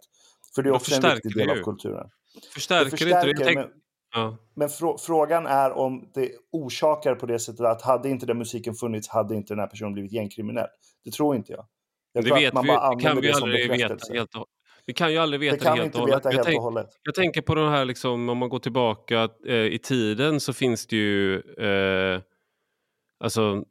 För 0.56 0.63
det 0.63 0.69
är 0.69 0.73
också 0.73 0.95
en 0.95 1.13
viktig 1.13 1.36
del 1.36 1.49
av 1.49 1.63
kulturen. 1.63 2.10
Förstärker 2.54 2.86
det 2.86 2.91
förstärker, 2.91 3.30
inte 3.30 3.43
det? 3.43 3.69
Men, 4.15 4.38
men 4.56 4.69
frå 4.69 4.97
frågan 4.97 5.47
är 5.47 5.71
om 5.71 6.12
det 6.13 6.32
orsakar 6.52 7.15
på 7.15 7.25
det 7.25 7.39
sättet 7.39 7.65
att 7.65 7.82
hade 7.82 8.10
inte 8.10 8.25
den 8.25 8.38
musiken 8.38 8.73
funnits 8.73 9.10
hade 9.10 9.36
inte 9.36 9.54
den 9.54 9.60
här 9.60 9.67
personen 9.67 9.93
blivit 9.93 10.12
gängkriminell. 10.12 10.67
Det 11.06 11.12
tror 11.12 11.36
inte 11.36 11.52
jag. 11.52 11.65
jag 12.13 12.23
det 12.23 12.34
vet 12.34 12.54
man 12.54 12.63
vi, 12.63 12.67
bara 12.67 12.99
kan 12.99 13.21
vi 13.21 13.32
aldrig 13.32 13.71
veta 13.71 14.13
helt 14.13 14.36
och 14.36 14.45
vi 14.86 14.93
kan 14.93 15.12
ju 15.12 15.17
aldrig 15.17 15.39
veta 15.39 15.56
det, 15.56 15.63
kan 15.63 15.78
det 15.78 15.84
helt, 15.84 15.95
och 15.95 16.02
hållet. 16.02 16.23
Helt 16.23 16.36
jag, 16.36 16.45
tänk, 16.45 16.89
jag 17.04 17.15
tänker 17.15 17.41
på 17.41 17.56
de 17.56 17.69
här, 17.69 17.86
liksom, 17.86 18.30
om 18.30 18.38
man 18.38 18.49
går 18.49 18.60
tillbaka 18.60 19.30
eh, 19.47 19.56
i 19.56 19.80
tiden 19.84 20.39
så 20.39 20.54
finns 20.54 20.88
det 20.88 20.95
ju 20.95 21.36
eh, 21.36 22.21
alltså, 23.19 23.63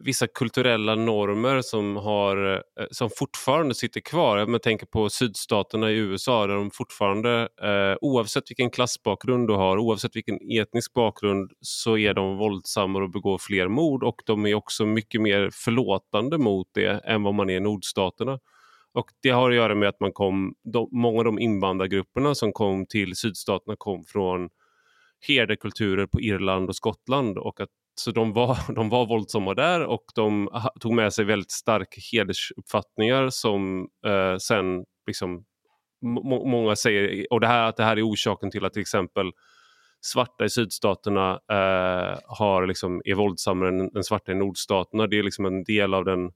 vissa 0.00 0.26
kulturella 0.26 0.94
normer 0.94 1.62
som, 1.62 1.96
har, 1.96 2.54
eh, 2.54 2.86
som 2.90 3.10
fortfarande 3.16 3.74
sitter 3.74 4.00
kvar. 4.00 4.38
Jag 4.38 4.62
tänker 4.62 4.86
på 4.86 5.10
sydstaterna 5.10 5.90
i 5.90 5.96
USA 5.96 6.46
där 6.46 6.54
de 6.54 6.70
fortfarande, 6.70 7.48
eh, 7.62 7.96
oavsett 8.00 8.50
vilken 8.50 8.70
klassbakgrund 8.70 9.48
du 9.48 9.54
har, 9.54 9.78
oavsett 9.78 10.16
vilken 10.16 10.38
etnisk 10.50 10.92
bakgrund 10.92 11.52
så 11.60 11.98
är 11.98 12.14
de 12.14 12.36
våldsammare 12.36 13.04
och 13.04 13.10
begår 13.10 13.38
fler 13.38 13.68
mord 13.68 14.04
och 14.04 14.22
de 14.26 14.46
är 14.46 14.54
också 14.54 14.86
mycket 14.86 15.20
mer 15.20 15.50
förlåtande 15.52 16.38
mot 16.38 16.66
det 16.74 17.04
än 17.04 17.22
vad 17.22 17.34
man 17.34 17.50
är 17.50 17.56
i 17.56 17.60
nordstaterna. 17.60 18.38
Och 18.94 19.06
Det 19.22 19.30
har 19.30 19.50
att 19.50 19.56
göra 19.56 19.74
med 19.74 19.88
att 19.88 20.00
man 20.00 20.12
kom, 20.12 20.54
de, 20.72 20.88
många 20.92 21.18
av 21.18 21.24
de 21.24 21.38
invandrargrupperna 21.38 22.34
som 22.34 22.52
kom 22.52 22.86
till 22.86 23.16
sydstaterna 23.16 23.76
kom 23.78 24.04
från 24.04 24.48
herdekulturer 25.28 26.06
på 26.06 26.20
Irland 26.20 26.68
och 26.68 26.76
Skottland 26.76 27.38
och 27.38 27.60
att 27.60 27.68
så 27.94 28.10
de 28.10 28.32
var, 28.32 28.58
de 28.74 28.88
var 28.88 29.06
våldsamma 29.06 29.54
där 29.54 29.84
och 29.84 30.04
de 30.14 30.48
tog 30.80 30.92
med 30.92 31.12
sig 31.12 31.24
väldigt 31.24 31.52
starka 31.52 32.00
hedersuppfattningar 32.12 33.30
som 33.30 33.88
eh, 34.06 34.36
sen 34.36 34.84
liksom 35.06 35.44
många 36.44 36.76
säger, 36.76 37.26
och 37.32 37.40
det 37.40 37.46
här, 37.46 37.68
att 37.68 37.76
det 37.76 37.84
här 37.84 37.96
är 37.96 38.08
orsaken 38.08 38.50
till 38.50 38.64
att 38.64 38.72
till 38.72 38.82
exempel 38.82 39.30
svarta 40.00 40.44
i 40.44 40.50
sydstaterna 40.50 41.30
eh, 41.32 42.18
har 42.26 42.66
liksom, 42.66 43.02
är 43.04 43.14
våldsammare 43.14 43.68
än, 43.68 43.96
än 43.96 44.04
svarta 44.04 44.32
i 44.32 44.34
nordstaterna. 44.34 45.06
Det 45.06 45.18
är 45.18 45.22
liksom 45.22 45.44
en 45.44 45.64
del 45.64 45.94
av 45.94 46.04
den 46.04 46.30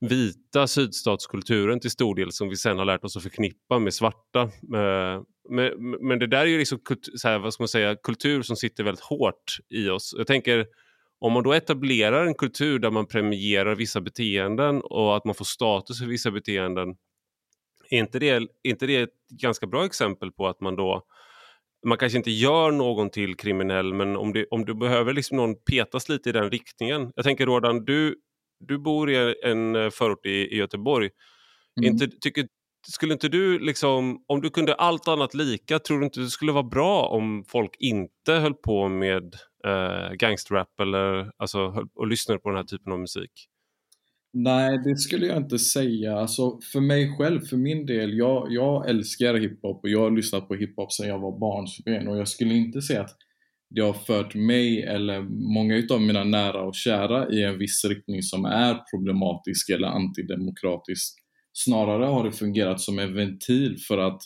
vita 0.00 0.66
sydstatskulturen 0.66 1.80
till 1.80 1.90
stor 1.90 2.14
del 2.14 2.32
som 2.32 2.48
vi 2.48 2.56
sen 2.56 2.78
har 2.78 2.84
lärt 2.84 3.04
oss 3.04 3.16
att 3.16 3.22
förknippa 3.22 3.78
med 3.78 3.94
svarta. 3.94 4.40
Eh, 4.74 5.22
men, 5.48 5.90
men 6.00 6.18
det 6.18 6.26
där 6.26 6.40
är 6.40 6.46
ju 6.46 6.58
liksom 6.58 6.78
så 7.14 7.28
här, 7.28 7.38
vad 7.38 7.54
ska 7.54 7.62
man 7.62 7.68
säga, 7.68 7.96
kultur 7.96 8.42
som 8.42 8.56
sitter 8.56 8.84
väldigt 8.84 9.04
hårt 9.04 9.58
i 9.68 9.88
oss. 9.88 10.14
Jag 10.18 10.26
tänker 10.26 10.66
om 11.18 11.32
man 11.32 11.42
då 11.42 11.52
etablerar 11.52 12.26
en 12.26 12.34
kultur 12.34 12.78
där 12.78 12.90
man 12.90 13.06
premierar 13.06 13.74
vissa 13.74 14.00
beteenden 14.00 14.82
och 14.82 15.16
att 15.16 15.24
man 15.24 15.34
får 15.34 15.44
status 15.44 15.98
för 15.98 16.06
vissa 16.06 16.30
beteenden. 16.30 16.96
Är 17.90 17.98
inte 17.98 18.18
det, 18.18 18.28
är 18.28 18.48
inte 18.62 18.86
det 18.86 18.96
ett 18.96 19.28
ganska 19.28 19.66
bra 19.66 19.84
exempel 19.84 20.32
på 20.32 20.46
att 20.48 20.60
man 20.60 20.76
då 20.76 21.06
man 21.86 21.98
kanske 21.98 22.18
inte 22.18 22.30
gör 22.30 22.70
någon 22.70 23.10
till 23.10 23.36
kriminell 23.36 23.94
men 23.94 24.16
om, 24.16 24.32
det, 24.32 24.46
om 24.50 24.64
du 24.64 24.74
behöver 24.74 25.12
liksom 25.12 25.36
någon 25.36 25.54
petas 25.54 26.08
lite 26.08 26.28
i 26.28 26.32
den 26.32 26.50
riktningen. 26.50 27.12
Jag 27.16 27.24
tänker 27.24 27.46
Rodan, 27.46 27.84
du, 27.84 28.16
du 28.58 28.78
bor 28.78 29.10
i 29.10 29.34
en 29.44 29.90
förort 29.90 30.26
i, 30.26 30.30
i 30.30 30.56
Göteborg. 30.56 31.10
Mm. 31.80 31.92
Inte, 31.92 32.08
tycker, 32.20 32.46
skulle 32.88 33.12
inte 33.12 33.28
du, 33.28 33.58
liksom, 33.58 34.24
om 34.26 34.40
du 34.40 34.50
kunde 34.50 34.74
allt 34.74 35.08
annat 35.08 35.34
lika, 35.34 35.78
tror 35.78 35.98
du 35.98 36.04
inte 36.04 36.20
det 36.20 36.26
skulle 36.26 36.52
vara 36.52 36.62
bra 36.62 37.02
om 37.02 37.44
folk 37.48 37.76
inte 37.78 38.32
höll 38.32 38.54
på 38.54 38.88
med 38.88 39.34
eh, 39.66 40.12
gangsterrap 40.12 40.80
eller 40.80 41.30
alltså, 41.36 41.86
och 41.94 42.06
lyssnade 42.06 42.40
på 42.40 42.48
den 42.48 42.56
här 42.56 42.64
typen 42.64 42.92
av 42.92 43.00
musik? 43.00 43.30
Nej, 44.32 44.78
det 44.84 44.96
skulle 44.96 45.26
jag 45.26 45.36
inte 45.36 45.58
säga. 45.58 46.18
Alltså, 46.18 46.58
för 46.72 46.80
mig 46.80 47.16
själv, 47.18 47.40
för 47.40 47.56
min 47.56 47.86
del, 47.86 48.18
jag, 48.18 48.46
jag 48.50 48.88
älskar 48.88 49.34
hiphop 49.34 49.82
och 49.82 49.88
jag 49.88 50.00
har 50.00 50.10
lyssnat 50.10 50.48
på 50.48 50.54
hiphop 50.54 50.92
sedan 50.92 51.08
jag 51.08 51.18
var 51.18 51.38
barnsben 51.38 52.08
och 52.08 52.18
jag 52.18 52.28
skulle 52.28 52.54
inte 52.54 52.82
säga 52.82 53.00
att 53.00 53.16
det 53.70 53.80
har 53.80 53.92
fört 53.92 54.34
mig 54.34 54.82
eller 54.82 55.22
många 55.54 55.76
utav 55.76 56.00
mina 56.00 56.24
nära 56.24 56.62
och 56.62 56.74
kära 56.74 57.30
i 57.30 57.42
en 57.42 57.58
viss 57.58 57.84
riktning 57.84 58.22
som 58.22 58.44
är 58.44 58.90
problematisk 58.90 59.70
eller 59.70 59.88
antidemokratisk. 59.88 61.18
Snarare 61.52 62.04
har 62.04 62.24
det 62.24 62.32
fungerat 62.32 62.80
som 62.80 62.98
en 62.98 63.14
ventil 63.14 63.78
för 63.88 63.98
att 63.98 64.22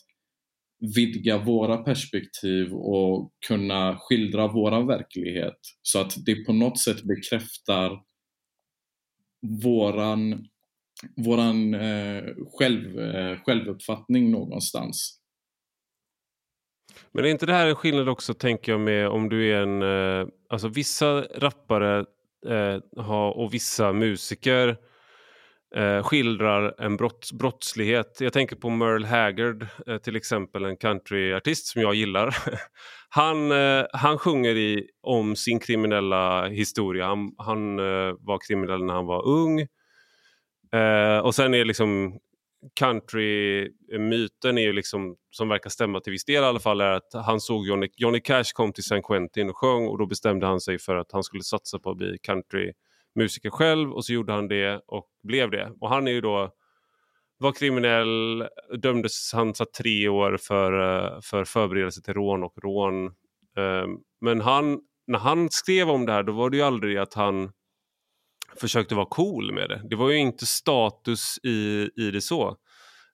vidga 0.96 1.38
våra 1.38 1.76
perspektiv 1.76 2.72
och 2.74 3.32
kunna 3.46 3.96
skildra 3.98 4.48
våran 4.48 4.86
verklighet 4.86 5.58
så 5.82 6.00
att 6.00 6.14
det 6.26 6.44
på 6.44 6.52
något 6.52 6.78
sätt 6.78 7.02
bekräftar 7.02 8.00
våran, 9.62 10.46
våran 11.16 11.74
eh, 11.74 12.24
själv, 12.58 13.00
eh, 13.00 13.38
självuppfattning 13.38 14.30
någonstans. 14.30 15.19
Men 17.12 17.24
är 17.24 17.28
inte 17.28 17.46
det 17.46 17.52
här 17.52 17.66
en 17.66 17.74
skillnad 17.74 18.08
också 18.08 18.34
tänker 18.34 18.72
jag 18.72 18.80
med 18.80 19.08
om 19.08 19.28
du 19.28 19.52
är 19.52 19.62
en, 19.62 19.82
eh, 19.82 20.28
alltså 20.48 20.68
vissa 20.68 21.20
rappare 21.22 21.98
eh, 22.46 23.02
har, 23.02 23.38
och 23.38 23.54
vissa 23.54 23.92
musiker 23.92 24.76
eh, 25.76 26.02
skildrar 26.02 26.74
en 26.78 26.96
brott, 26.96 27.32
brottslighet. 27.32 28.20
Jag 28.20 28.32
tänker 28.32 28.56
på 28.56 28.70
Merle 28.70 29.06
Haggard 29.06 29.66
eh, 29.86 29.98
till 29.98 30.16
exempel, 30.16 30.64
en 30.64 30.76
countryartist 30.76 31.66
som 31.66 31.82
jag 31.82 31.94
gillar. 31.94 32.36
han, 33.08 33.52
eh, 33.52 33.84
han 33.92 34.18
sjunger 34.18 34.56
i, 34.56 34.88
om 35.02 35.36
sin 35.36 35.60
kriminella 35.60 36.46
historia. 36.46 37.06
Han, 37.06 37.34
han 37.38 37.78
eh, 37.78 38.14
var 38.18 38.48
kriminell 38.48 38.84
när 38.84 38.94
han 38.94 39.06
var 39.06 39.28
ung. 39.28 39.60
Eh, 40.72 41.18
och 41.18 41.34
sen 41.34 41.54
är 41.54 41.64
liksom 41.64 42.18
countrymyten 42.78 44.58
eh, 44.58 44.62
är 44.62 44.66
ju 44.66 44.72
liksom, 44.72 45.16
som 45.30 45.48
verkar 45.48 45.70
stämma 45.70 46.00
till 46.00 46.10
viss 46.10 46.24
del 46.24 46.42
i 46.42 46.46
alla 46.46 46.60
fall, 46.60 46.80
är 46.80 46.92
att 46.92 47.12
han 47.12 47.40
såg 47.40 47.66
Johnny, 47.66 47.88
Johnny 47.96 48.20
Cash 48.20 48.44
kom 48.54 48.72
till 48.72 48.84
San 48.84 49.02
Quentin 49.02 49.50
och 49.50 49.56
sjöng 49.56 49.86
och 49.86 49.98
då 49.98 50.06
bestämde 50.06 50.46
han 50.46 50.60
sig 50.60 50.78
för 50.78 50.96
att 50.96 51.12
han 51.12 51.22
skulle 51.22 51.42
satsa 51.42 51.78
på 51.78 51.90
att 51.90 51.96
bli 51.96 52.18
countrymusiker 52.22 53.50
själv 53.50 53.92
och 53.92 54.04
så 54.04 54.12
gjorde 54.12 54.32
han 54.32 54.48
det 54.48 54.80
och 54.86 55.06
blev 55.22 55.50
det. 55.50 55.72
Och 55.80 55.88
han 55.88 56.08
är 56.08 56.12
ju 56.12 56.20
då 56.20 56.52
var 57.38 57.52
kriminell, 57.52 58.48
dömdes, 58.78 59.32
han 59.32 59.54
satt 59.54 59.72
tre 59.72 60.08
år 60.08 60.36
för, 60.36 60.72
eh, 60.72 61.20
för 61.20 61.44
förberedelse 61.44 62.02
till 62.02 62.14
rån 62.14 62.44
och 62.44 62.54
rån. 62.62 63.06
Ehm, 63.56 63.98
men 64.20 64.40
han, 64.40 64.80
när 65.06 65.18
han 65.18 65.50
skrev 65.50 65.90
om 65.90 66.06
det 66.06 66.12
här 66.12 66.22
då 66.22 66.32
var 66.32 66.50
det 66.50 66.56
ju 66.56 66.62
aldrig 66.62 66.96
att 66.98 67.14
han 67.14 67.52
försökte 68.56 68.94
vara 68.94 69.06
cool 69.06 69.52
med 69.52 69.68
det. 69.68 69.82
Det 69.90 69.96
var 69.96 70.10
ju 70.10 70.16
inte 70.16 70.46
status 70.46 71.38
i, 71.42 71.90
i 71.96 72.10
det 72.10 72.20
så. 72.20 72.56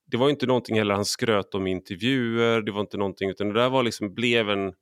Det 0.07 0.17
var 0.17 0.31
inte 0.31 0.47
någonting 0.47 0.79
heller 0.79 0.95
han 0.95 1.05
skröt 1.05 1.55
om 1.55 1.67
i 1.67 1.71
intervjuer, 1.71 2.61
det 2.63 2.73
var 2.73 2.81
inte 2.81 2.97
någonting 2.97 3.31
utan 3.31 3.49
det 3.49 3.55
där 3.55 3.69
var 3.69 3.83
liksom, 3.83 4.15
blev 4.15 4.51
en 4.51 4.73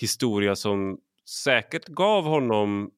historia 0.00 0.56
som 0.56 0.98
säkert 1.44 1.88
gav 1.88 2.24
honom 2.24 2.90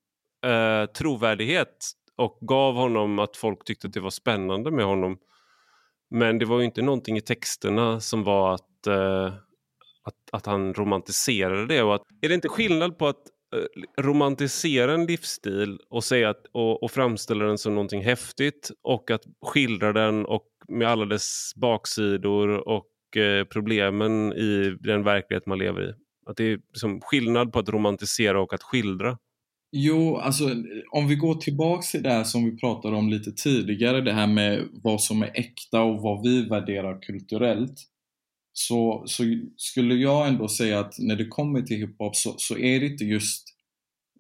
eh, 0.47 0.87
trovärdighet 0.87 1.91
och 2.17 2.39
gav 2.41 2.75
honom 2.75 3.19
att 3.19 3.37
folk 3.37 3.65
tyckte 3.65 3.87
att 3.87 3.93
det 3.93 4.01
var 4.01 4.11
spännande 4.11 4.71
med 4.71 4.85
honom. 4.85 5.19
Men 6.11 6.39
det 6.39 6.45
var 6.45 6.59
ju 6.59 6.65
inte 6.65 6.83
någonting 6.83 7.17
i 7.17 7.21
texterna 7.21 8.01
som 8.01 8.25
var 8.25 8.55
att, 8.55 8.87
eh, 8.87 9.27
att, 10.03 10.15
att 10.33 10.47
han 10.47 10.75
romantiserade 10.75 11.67
det. 11.67 11.83
Och 11.83 11.95
att, 11.95 12.03
är 12.21 12.29
det 12.29 12.35
inte 12.35 12.49
skillnad 12.49 12.99
på 12.99 13.07
att 13.07 13.23
Eh, 13.55 14.03
romantisera 14.03 14.95
en 14.95 15.07
livsstil 15.07 15.79
och, 15.91 16.05
säga 16.05 16.31
att, 16.31 16.47
och, 16.53 16.83
och 16.83 16.91
framställa 16.91 17.45
den 17.45 17.59
som 17.59 17.75
någonting 17.75 18.03
häftigt 18.03 18.71
och 18.83 19.11
att 19.11 19.23
skildra 19.47 19.93
den 19.93 20.27
och 20.27 20.47
med 20.69 20.89
alla 20.89 21.05
dess 21.05 21.53
baksidor 21.57 22.69
och 22.69 23.17
eh, 23.17 23.45
problemen 23.45 24.33
i 24.33 24.77
den 24.81 25.05
verklighet 25.05 25.47
man 25.47 25.59
lever 25.59 25.91
i. 25.91 25.93
Att 26.27 26.37
det 26.37 26.45
är 26.45 26.59
liksom 26.69 27.01
skillnad 27.01 27.53
på 27.53 27.59
att 27.59 27.69
romantisera 27.69 28.41
och 28.41 28.55
att 28.55 28.63
skildra. 28.63 29.19
Jo, 29.77 30.17
alltså 30.17 30.45
om 30.93 31.09
vi 31.09 31.15
går 31.15 31.35
tillbaks 31.35 31.91
till 31.91 32.03
det 32.03 32.11
här 32.11 32.25
som 32.25 32.45
vi 32.45 32.57
pratade 32.57 32.97
om 32.97 33.09
lite 33.09 33.33
tidigare, 33.33 34.01
det 34.01 34.13
här 34.13 34.27
med 34.27 34.69
vad 34.83 35.01
som 35.01 35.23
är 35.23 35.31
äkta 35.35 35.83
och 35.83 36.03
vad 36.03 36.23
vi 36.23 36.49
värderar 36.49 37.03
kulturellt 37.03 37.75
så, 38.57 39.05
så 39.07 39.25
skulle 39.57 39.95
jag 39.95 40.29
ändå 40.29 40.49
säga 40.49 40.81
att 40.81 40.95
när 40.99 41.17
det 41.17 41.27
kommer 41.27 41.63
till 41.63 41.77
hiphop 41.77 42.17
så, 42.17 42.35
så 42.39 42.59
är 42.59 42.81
det 42.81 42.87
inte 42.87 43.05
just 43.05 43.45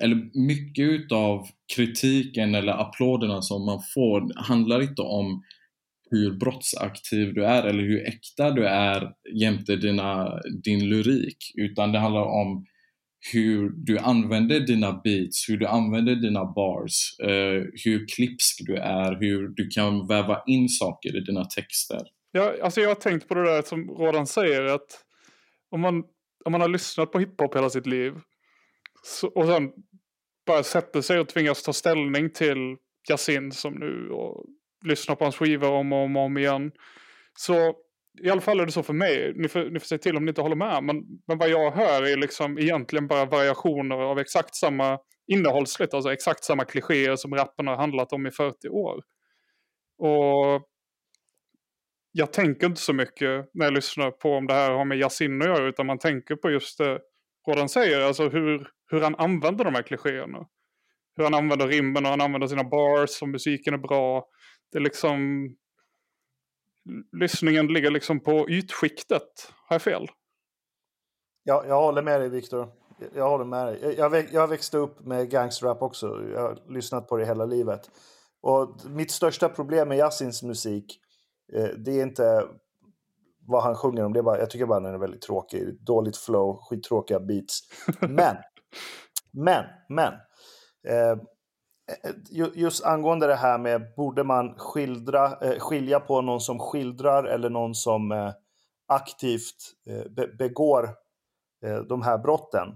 eller 0.02 0.30
mycket 0.46 0.84
utav 0.84 1.46
kritiken 1.76 2.54
eller 2.54 2.72
applåderna 2.72 3.42
som 3.42 3.66
man 3.66 3.80
får 3.94 4.42
handlar 4.48 4.82
inte 4.82 5.02
om 5.02 5.42
hur 6.10 6.32
brottsaktiv 6.32 7.34
du 7.34 7.44
är 7.44 7.62
eller 7.62 7.82
hur 7.82 8.08
äkta 8.08 8.50
du 8.50 8.66
är 8.66 9.12
jämte 9.34 9.76
dina, 9.76 10.40
din 10.64 10.88
lyrik 10.88 11.52
utan 11.54 11.92
det 11.92 11.98
handlar 11.98 12.24
om 12.24 12.66
hur 13.32 13.70
du 13.70 13.98
använder 13.98 14.60
dina 14.60 14.92
beats, 15.04 15.48
hur 15.48 15.56
du 15.56 15.66
använder 15.66 16.16
dina 16.16 16.44
bars, 16.44 17.16
eh, 17.22 17.62
hur 17.84 18.06
klipsk 18.16 18.60
du 18.66 18.76
är, 18.76 19.16
hur 19.20 19.48
du 19.48 19.68
kan 19.68 20.06
väva 20.06 20.42
in 20.46 20.68
saker 20.68 21.16
i 21.16 21.20
dina 21.20 21.44
texter. 21.44 22.02
Ja, 22.36 22.54
alltså 22.62 22.80
jag 22.80 22.88
har 22.88 22.94
tänkt 22.94 23.28
på 23.28 23.34
det 23.34 23.44
där 23.44 23.62
som 23.62 23.90
Rodan 23.90 24.26
säger 24.26 24.64
att 24.64 25.04
om 25.70 25.80
man, 25.80 26.04
om 26.44 26.52
man 26.52 26.60
har 26.60 26.68
lyssnat 26.68 27.12
på 27.12 27.18
hiphop 27.18 27.56
hela 27.56 27.70
sitt 27.70 27.86
liv 27.86 28.14
så, 29.02 29.28
och 29.28 29.46
sen 29.46 29.72
bara 30.46 30.62
sätter 30.62 31.00
sig 31.00 31.20
och 31.20 31.28
tvingas 31.28 31.62
ta 31.62 31.72
ställning 31.72 32.32
till 32.32 32.76
Yasin 33.10 33.52
som 33.52 33.74
nu 33.74 34.10
och 34.10 34.44
lyssnar 34.84 35.16
på 35.16 35.24
hans 35.24 35.36
skivor 35.36 35.70
om 35.70 35.92
och 35.92 35.98
om, 35.98 36.16
och 36.16 36.22
om 36.22 36.38
igen. 36.38 36.72
Så 37.38 37.74
i 38.22 38.30
alla 38.30 38.40
fall 38.40 38.60
är 38.60 38.66
det 38.66 38.72
så 38.72 38.82
för 38.82 38.92
mig. 38.92 39.32
Ni 39.36 39.48
får, 39.48 39.70
ni 39.70 39.80
får 39.80 39.86
säga 39.86 39.98
till 39.98 40.16
om 40.16 40.24
ni 40.24 40.28
inte 40.28 40.42
håller 40.42 40.56
med. 40.56 40.84
Men, 40.84 40.96
men 41.26 41.38
vad 41.38 41.48
jag 41.48 41.70
hör 41.70 42.02
är 42.02 42.16
liksom 42.16 42.58
egentligen 42.58 43.06
bara 43.06 43.24
variationer 43.24 43.96
av 43.96 44.18
exakt 44.18 44.54
samma 44.54 44.98
innehållsligt. 45.26 45.94
Alltså 45.94 46.12
exakt 46.12 46.44
samma 46.44 46.64
klichéer 46.64 47.16
som 47.16 47.34
rappen 47.34 47.66
har 47.66 47.76
handlat 47.76 48.12
om 48.12 48.26
i 48.26 48.30
40 48.30 48.68
år. 48.68 49.02
Och 49.98 50.68
jag 52.16 52.32
tänker 52.32 52.66
inte 52.66 52.80
så 52.80 52.92
mycket 52.92 53.50
när 53.54 53.66
jag 53.66 53.74
lyssnar 53.74 54.10
på 54.10 54.30
om 54.32 54.46
det 54.46 54.54
här 54.54 54.70
har 54.70 54.84
med 54.84 54.98
Yasin 54.98 55.42
att 55.42 55.48
göra. 55.48 55.68
Utan 55.68 55.86
man 55.86 55.98
tänker 55.98 56.36
på 56.36 56.50
just 56.50 56.78
det 56.78 57.00
Rodan 57.48 57.68
säger. 57.68 58.00
Alltså 58.00 58.28
hur, 58.28 58.68
hur 58.90 59.00
han 59.00 59.14
använder 59.14 59.64
de 59.64 59.74
här 59.74 59.82
klichéerna. 59.82 60.46
Hur 61.16 61.24
han 61.24 61.34
använder 61.34 61.68
rimmen 61.68 62.04
och 62.04 62.10
han 62.10 62.20
använder 62.20 62.48
sina 62.48 62.64
bars 62.64 63.22
och 63.22 63.28
musiken 63.28 63.74
är 63.74 63.78
bra. 63.78 64.26
Det 64.72 64.78
är 64.78 64.82
liksom 64.82 65.48
lyssningen 67.20 67.66
ligger 67.66 67.90
liksom 67.90 68.20
på 68.20 68.50
ytskiktet. 68.50 69.52
Har 69.68 69.74
jag 69.74 69.82
fel? 69.82 70.08
Ja, 71.44 71.64
jag 71.68 71.82
håller 71.82 72.02
med 72.02 72.20
dig 72.20 72.28
Viktor. 72.28 72.68
Jag 73.14 73.28
håller 73.28 73.44
med 73.44 73.66
dig. 73.66 73.94
Jag, 73.98 74.26
jag 74.32 74.48
växte 74.48 74.76
upp 74.76 75.00
med 75.00 75.30
gangsterrap 75.30 75.82
också. 75.82 76.06
Jag 76.32 76.40
har 76.40 76.58
lyssnat 76.68 77.08
på 77.08 77.16
det 77.16 77.26
hela 77.26 77.44
livet. 77.44 77.90
Och 78.42 78.76
mitt 78.86 79.10
största 79.10 79.48
problem 79.48 79.88
med 79.88 79.98
Yassins 79.98 80.42
musik, 80.42 81.00
det 81.76 82.00
är 82.00 82.02
inte 82.02 82.44
vad 83.46 83.62
han 83.62 83.74
sjunger 83.74 84.04
om. 84.04 84.12
Det 84.12 84.18
är 84.18 84.22
bara, 84.22 84.38
jag 84.38 84.50
tycker 84.50 84.66
bara 84.66 84.80
den 84.80 84.94
är 84.94 84.98
väldigt 84.98 85.22
tråkig. 85.22 85.84
Dåligt 85.84 86.16
flow, 86.16 86.56
skittråkiga 86.56 87.20
beats. 87.20 87.60
Men, 88.00 88.36
men, 89.32 89.64
men. 89.88 90.12
Eh, 90.88 91.16
Eh, 91.86 92.48
just 92.54 92.84
angående 92.84 93.26
det 93.26 93.34
här 93.34 93.58
med 93.58 93.94
borde 93.96 94.24
man 94.24 94.54
skildra, 94.58 95.38
eh, 95.40 95.58
skilja 95.58 96.00
på 96.00 96.20
någon 96.20 96.40
som 96.40 96.58
skildrar 96.58 97.24
eller 97.24 97.50
någon 97.50 97.74
som 97.74 98.12
eh, 98.12 98.32
aktivt 98.86 99.56
begår 100.38 100.90
de 101.88 102.02
här 102.02 102.18
brotten. 102.18 102.68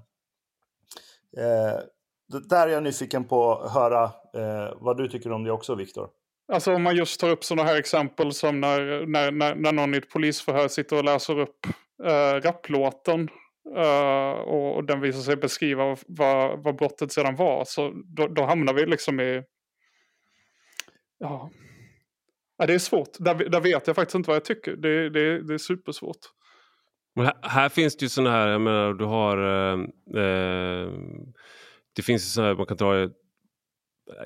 Där 2.48 2.66
är 2.66 2.72
jag 2.72 2.83
nyfiken 2.83 3.24
på 3.24 3.52
att 3.52 3.72
höra 3.72 4.11
vad 4.76 4.96
du 4.96 5.09
tycker 5.09 5.33
om 5.33 5.44
det 5.44 5.52
också, 5.52 5.74
Viktor. 5.74 6.09
Alltså 6.52 6.74
om 6.74 6.82
man 6.82 6.96
just 6.96 7.20
tar 7.20 7.30
upp 7.30 7.44
sådana 7.44 7.68
här 7.68 7.78
exempel 7.78 8.32
som 8.32 8.61
när, 8.61 9.06
när, 9.06 9.30
när, 9.30 9.54
när 9.54 9.72
någon 9.72 9.94
i 9.94 9.98
ett 9.98 10.11
polisförhör 10.11 10.68
sitter 10.68 10.96
och 10.96 11.04
läser 11.04 11.38
upp 11.38 11.66
äh, 12.04 12.40
rapplåten 12.42 13.28
äh, 13.76 14.30
och, 14.30 14.76
och, 14.76 14.84
den 14.84 15.00
visar 15.00 15.20
sig 15.20 15.37
beskriva 15.37 15.96
vad, 16.06 16.62
vad 16.62 16.76
brottet 16.76 17.12
sedan 17.12 17.37
var. 17.37 17.64
Så 17.64 17.92
då, 18.04 18.28
då 18.28 18.44
hamnar 18.44 18.74
vi 18.74 18.87
liksom 18.87 19.20
i... 19.20 19.42
Ja. 21.18 21.50
ja 22.58 22.66
det 22.66 22.74
är 22.74 22.78
svårt. 22.78 23.16
Där, 23.18 23.34
där 23.34 23.61
vet 23.61 23.87
jag 23.87 23.96
faktiskt 23.96 24.14
inte 24.14 24.28
vad 24.28 24.37
jag 24.37 24.44
tycker. 24.44 24.76
Det, 24.76 25.11
det, 25.11 25.42
det 25.42 25.54
är 25.54 25.58
supersvårt. 25.58 26.18
Men 27.14 27.24
här, 27.24 27.34
här, 27.42 27.68
finns 27.68 27.96
det 27.96 28.04
ju 28.04 28.08
sådana 28.08 28.30
här, 28.30 28.48
jag 28.48 28.61
menar 28.61 28.92
du 28.92 29.04
har... 29.04 29.38
Eh, 29.38 29.80
eh 30.22 30.92
det 31.96 32.02
finns 32.02 32.22
ju 32.22 32.26
sådana 32.26 32.48
här, 32.48 32.56
man 32.56 32.66
kan 32.66 32.76
dra 32.76 33.08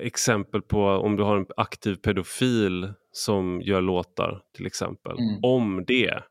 exempel 0.01 0.61
på 0.61 0.85
om 0.85 1.15
du 1.15 1.23
har 1.23 1.37
en 1.37 1.45
aktiv 1.57 1.95
pedofil 1.95 2.93
som 3.11 3.61
gör 3.61 3.81
låtar 3.81 4.41
till 4.55 4.65
exempel. 4.65 5.19
Mm. 5.19 5.39
Om 5.43 5.83
det 5.87 6.21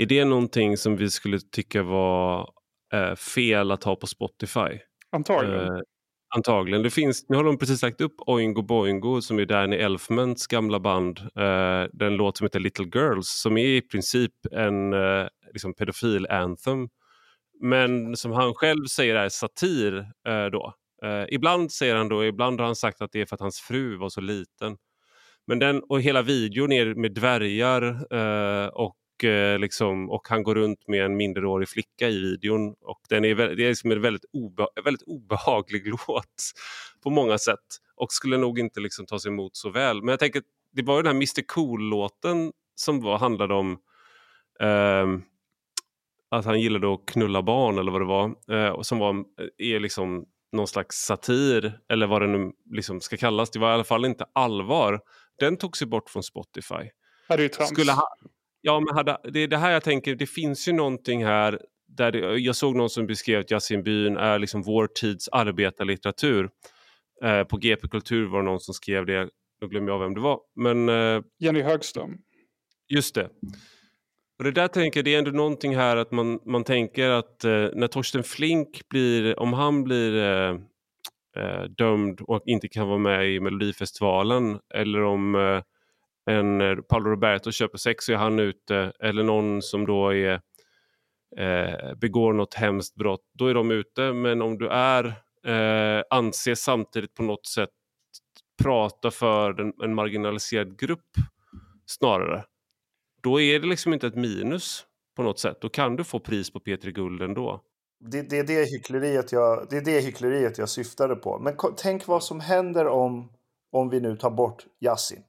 är 0.00 0.06
det 0.06 0.24
någonting 0.24 0.76
som 0.76 0.96
vi 0.96 1.10
skulle 1.10 1.38
tycka 1.52 1.82
var 1.82 2.50
eh, 2.92 3.14
fel 3.14 3.70
att 3.70 3.84
ha 3.84 3.96
på 3.96 4.06
Spotify? 4.06 4.80
Antagligen. 5.12 5.74
Eh, 5.74 5.80
antagligen. 6.34 6.82
Det 6.82 6.90
finns, 6.90 7.28
nu 7.28 7.36
har 7.36 7.44
de 7.44 7.58
precis 7.58 7.82
lagt 7.82 8.00
upp 8.00 8.14
Oingo 8.26 8.62
Boingo 8.62 9.20
som 9.20 9.38
är 9.38 9.44
Danny 9.44 9.76
Elfmans 9.76 10.46
gamla 10.46 10.80
band. 10.80 11.18
Eh, 11.18 11.84
den 11.92 12.16
låt 12.16 12.36
som 12.36 12.44
heter 12.44 12.60
Little 12.60 12.90
Girls 12.94 13.28
som 13.28 13.56
är 13.56 13.66
i 13.66 13.82
princip 13.82 14.32
en 14.52 14.92
eh, 14.92 15.26
liksom 15.52 15.74
pedofil 15.74 16.26
anthem. 16.26 16.88
Men 17.60 18.16
som 18.16 18.32
han 18.32 18.54
själv 18.54 18.84
säger 18.84 19.14
är 19.14 19.28
satir 19.28 19.98
eh, 20.28 20.46
då. 20.52 20.74
Eh, 21.02 21.24
ibland 21.28 21.72
säger 21.72 21.96
han 21.96 22.08
då, 22.08 22.24
ibland 22.24 22.60
har 22.60 22.66
han 22.66 22.76
sagt 22.76 23.00
att 23.00 23.12
det 23.12 23.20
är 23.20 23.26
för 23.26 23.34
att 23.34 23.40
hans 23.40 23.60
fru 23.60 23.96
var 23.96 24.08
så 24.08 24.20
liten. 24.20 24.76
Men 25.46 25.58
den, 25.58 25.82
och 25.82 26.00
hela 26.00 26.22
videon 26.22 26.72
är 26.72 26.94
med 26.94 27.12
dvärgar 27.14 27.82
eh, 28.14 28.68
och 28.68 29.24
eh, 29.24 29.58
liksom, 29.58 30.10
och 30.10 30.28
han 30.28 30.42
går 30.42 30.54
runt 30.54 30.88
med 30.88 31.04
en 31.04 31.16
minderårig 31.16 31.68
flicka 31.68 32.08
i 32.08 32.20
videon. 32.20 32.74
Och 32.80 33.00
den 33.08 33.24
är, 33.24 33.34
det 33.34 33.64
är 33.64 33.68
liksom 33.68 33.90
en 33.90 34.00
väldigt, 34.02 34.24
obe, 34.32 34.66
väldigt 34.84 35.02
obehaglig 35.06 35.86
låt 36.08 36.52
på 37.02 37.10
många 37.10 37.38
sätt 37.38 37.80
och 37.96 38.12
skulle 38.12 38.36
nog 38.38 38.58
inte 38.58 38.80
liksom 38.80 39.06
tas 39.06 39.26
emot 39.26 39.56
så 39.56 39.70
väl. 39.70 40.02
Men 40.02 40.08
jag 40.08 40.18
tänker, 40.18 40.42
det 40.72 40.82
var 40.82 40.96
ju 40.96 41.02
den 41.02 41.06
här 41.06 41.16
Mr 41.16 41.46
Cool-låten 41.46 42.52
som 42.74 43.00
var, 43.00 43.18
handlade 43.18 43.54
om 43.54 43.78
eh, 44.60 45.06
att 46.28 46.44
han 46.44 46.60
gillade 46.60 46.94
att 46.94 47.06
knulla 47.06 47.42
barn 47.42 47.78
eller 47.78 47.92
vad 47.92 48.00
det 48.00 48.04
var. 48.04 48.34
Eh, 48.50 48.70
och 48.70 48.86
som 48.86 48.98
var, 48.98 49.14
eh, 49.14 49.74
är 49.74 49.80
liksom 49.80 50.26
någon 50.52 50.68
slags 50.68 50.96
satir 50.96 51.78
eller 51.92 52.06
vad 52.06 52.22
det 52.22 52.28
nu 52.28 52.52
liksom 52.74 53.00
ska 53.00 53.16
kallas. 53.16 53.50
Det 53.50 53.58
var 53.58 53.70
i 53.70 53.74
alla 53.74 53.84
fall 53.84 54.04
inte 54.04 54.24
allvar. 54.32 55.00
Den 55.38 55.56
togs 55.56 55.82
ju 55.82 55.86
bort 55.86 56.10
från 56.10 56.22
Spotify. 56.22 56.90
Ja, 57.28 57.36
det 57.36 57.44
är 57.44 57.48
trams. 57.48 57.70
Skulle 57.70 57.92
ha, 57.92 58.08
Ja, 58.66 58.80
men 58.80 58.94
hade, 58.94 59.18
det 59.32 59.40
är 59.40 59.48
det 59.48 59.56
här 59.56 59.70
jag 59.70 59.82
tänker, 59.82 60.14
det 60.14 60.26
finns 60.26 60.68
ju 60.68 60.72
någonting 60.72 61.24
här 61.24 61.60
där 61.88 62.12
det, 62.12 62.38
jag 62.38 62.56
såg 62.56 62.76
någon 62.76 62.90
som 62.90 63.06
beskrev 63.06 63.40
att 63.40 63.50
Yasin-byn 63.50 64.16
är 64.16 64.38
liksom 64.38 64.62
vår 64.62 64.86
tids 64.86 65.28
arbetarlitteratur. 65.28 66.50
Eh, 67.24 67.44
på 67.44 67.56
GP 67.56 67.88
Kultur 67.88 68.26
var 68.26 68.38
det 68.38 68.44
någon 68.44 68.60
som 68.60 68.74
skrev 68.74 69.06
det, 69.06 69.28
nu 69.60 69.68
glömmer 69.68 69.92
jag 69.92 69.98
vem 69.98 70.14
det 70.14 70.20
var. 70.20 70.40
Men, 70.56 70.88
eh, 70.88 71.22
Jenny 71.38 71.62
Högström. 71.62 72.18
Just 72.88 73.14
det. 73.14 73.30
Och 74.38 74.44
det 74.44 74.50
där 74.50 74.68
tänker 74.68 75.02
det 75.02 75.14
är 75.14 75.18
ändå 75.18 75.30
någonting 75.30 75.76
här 75.76 75.96
att 75.96 76.12
man, 76.12 76.40
man 76.44 76.64
tänker 76.64 77.10
att 77.10 77.44
eh, 77.44 77.68
när 77.72 77.88
Torsten 77.88 78.22
Flink 78.22 78.88
blir, 78.88 79.38
om 79.38 79.52
han 79.52 79.84
blir 79.84 80.16
eh, 80.16 80.50
eh 81.36 81.62
dömd 81.62 82.20
och 82.20 82.42
inte 82.46 82.68
kan 82.68 82.88
vara 82.88 82.98
med 82.98 83.30
i 83.34 83.40
Melodifestivalen 83.40 84.58
eller 84.74 85.02
om 85.02 85.34
eh, 85.34 85.62
en 86.30 86.60
eh, 86.60 86.76
Paolo 86.76 87.10
Roberto 87.10 87.50
köper 87.50 87.78
sex 87.78 88.04
så 88.04 88.12
är 88.12 88.16
han 88.16 88.38
ute. 88.38 88.92
Eller 89.00 89.22
någon 89.22 89.62
som 89.62 89.86
då 89.86 90.14
är, 90.14 90.40
eh, 91.36 91.94
begår 91.96 92.32
något 92.32 92.54
hemskt 92.54 92.94
brott. 92.94 93.24
Då 93.38 93.46
är 93.46 93.54
de 93.54 93.70
ute. 93.70 94.12
Men 94.12 94.42
om 94.42 94.58
du 94.58 94.68
är 94.68 95.04
eh, 95.46 96.02
anses 96.10 96.60
samtidigt 96.62 97.14
på 97.14 97.22
något 97.22 97.46
sätt 97.46 97.70
prata 98.62 99.10
för 99.10 99.52
den, 99.52 99.72
en 99.82 99.94
marginaliserad 99.94 100.78
grupp 100.78 101.10
snarare. 101.86 102.44
Då 103.26 103.40
är 103.40 103.60
det 103.60 103.66
liksom 103.66 103.92
inte 103.92 104.06
ett 104.06 104.14
minus 104.14 104.84
på 105.16 105.22
något 105.22 105.38
sätt. 105.38 105.60
Då 105.60 105.68
kan 105.68 105.96
du 105.96 106.04
få 106.04 106.20
pris 106.20 106.50
på 106.50 106.60
Petri 106.60 106.92
Guld 106.92 107.22
ändå. 107.22 107.60
Det, 108.00 108.22
det, 108.22 108.38
är 108.38 108.44
det, 108.44 108.64
hyckleriet 108.64 109.32
jag, 109.32 109.66
det 109.70 109.76
är 109.76 109.80
det 109.80 110.00
hyckleriet 110.00 110.58
jag 110.58 110.68
syftade 110.68 111.16
på. 111.16 111.38
Men 111.38 111.56
tänk 111.76 112.06
vad 112.06 112.24
som 112.24 112.40
händer 112.40 112.86
om, 112.86 113.32
om 113.72 113.90
vi 113.90 114.00
nu 114.00 114.16
tar 114.16 114.30
bort 114.30 114.66
Yasin. 114.80 115.22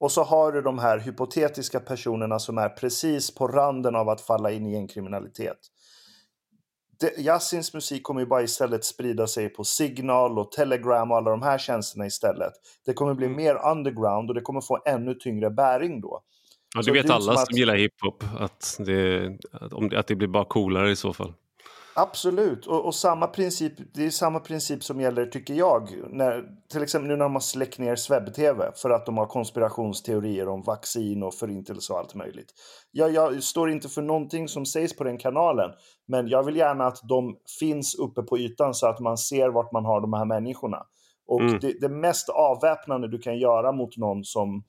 Och 0.00 0.12
så 0.12 0.22
har 0.22 0.52
du 0.52 0.62
de 0.62 0.78
här 0.78 0.98
hypotetiska 0.98 1.80
personerna 1.80 2.38
som 2.38 2.58
är 2.58 2.68
precis 2.68 3.34
på 3.34 3.48
randen 3.48 3.96
av 3.96 4.08
att 4.08 4.20
falla 4.20 4.50
in 4.50 4.66
i 4.66 4.74
en 4.74 4.88
kriminalitet. 4.88 5.58
Yassins 7.18 7.74
musik 7.74 8.02
kommer 8.02 8.20
ju 8.20 8.26
bara 8.26 8.42
istället 8.42 8.84
sprida 8.84 9.26
sig 9.26 9.48
på 9.48 9.64
Signal 9.64 10.38
och 10.38 10.52
Telegram 10.52 11.10
och 11.10 11.16
alla 11.16 11.30
de 11.30 11.42
här 11.42 11.58
tjänsterna 11.58 12.06
istället. 12.06 12.52
Det 12.86 12.92
kommer 12.92 13.14
bli 13.14 13.26
mm. 13.26 13.36
mer 13.36 13.70
underground 13.70 14.30
och 14.30 14.34
det 14.34 14.40
kommer 14.40 14.60
få 14.60 14.82
ännu 14.86 15.14
tyngre 15.14 15.50
bäring 15.50 16.00
då. 16.00 16.22
Ja, 16.74 16.82
det 16.82 16.92
vet 16.92 17.10
alla 17.10 17.20
som, 17.20 17.34
att... 17.34 17.46
som 17.46 17.58
gillar 17.58 17.76
hiphop, 17.76 18.24
att 18.38 18.76
det, 18.78 19.38
att 19.96 20.06
det 20.06 20.14
blir 20.14 20.28
bara 20.28 20.44
coolare 20.44 20.90
i 20.90 20.96
så 20.96 21.12
fall. 21.12 21.32
Absolut, 21.94 22.66
och, 22.66 22.84
och, 22.84 22.94
samma 22.94 23.26
princip, 23.26 23.72
det 23.94 24.06
är 24.06 24.10
samma 24.10 24.40
princip 24.40 24.84
som 24.84 25.00
gäller, 25.00 25.26
tycker 25.26 25.54
jag, 25.54 25.88
när, 26.10 26.44
till 26.72 26.82
exempel 26.82 27.08
nu 27.08 27.16
när 27.16 27.28
man 27.28 27.42
släckt 27.42 27.78
ner 27.78 27.96
SvebTV 27.96 28.72
för 28.76 28.90
att 28.90 29.06
de 29.06 29.18
har 29.18 29.26
konspirationsteorier 29.26 30.48
om 30.48 30.62
vaccin 30.62 31.22
och 31.22 31.34
förintelse 31.34 31.92
och 31.92 31.98
allt 31.98 32.14
möjligt. 32.14 32.54
Jag, 32.90 33.12
jag 33.12 33.42
står 33.42 33.70
inte 33.70 33.88
för 33.88 34.02
någonting 34.02 34.48
som 34.48 34.66
sägs 34.66 34.96
på 34.96 35.04
den 35.04 35.18
kanalen, 35.18 35.70
men 36.08 36.28
jag 36.28 36.42
vill 36.42 36.56
gärna 36.56 36.86
att 36.86 37.00
de 37.08 37.36
finns 37.60 37.94
uppe 37.94 38.22
på 38.22 38.38
ytan 38.38 38.74
så 38.74 38.86
att 38.86 39.00
man 39.00 39.18
ser 39.18 39.48
vart 39.48 39.72
man 39.72 39.84
har 39.84 40.00
de 40.00 40.12
här 40.12 40.24
människorna. 40.24 40.82
Och 41.26 41.40
mm. 41.40 41.58
det, 41.60 41.80
det, 41.80 41.88
mest 41.88 42.28
avväpnande 42.28 43.08
du 43.08 43.18
kan 43.18 43.38
göra 43.38 43.72
mot 43.72 43.96
någon 43.96 44.24
som 44.24 44.64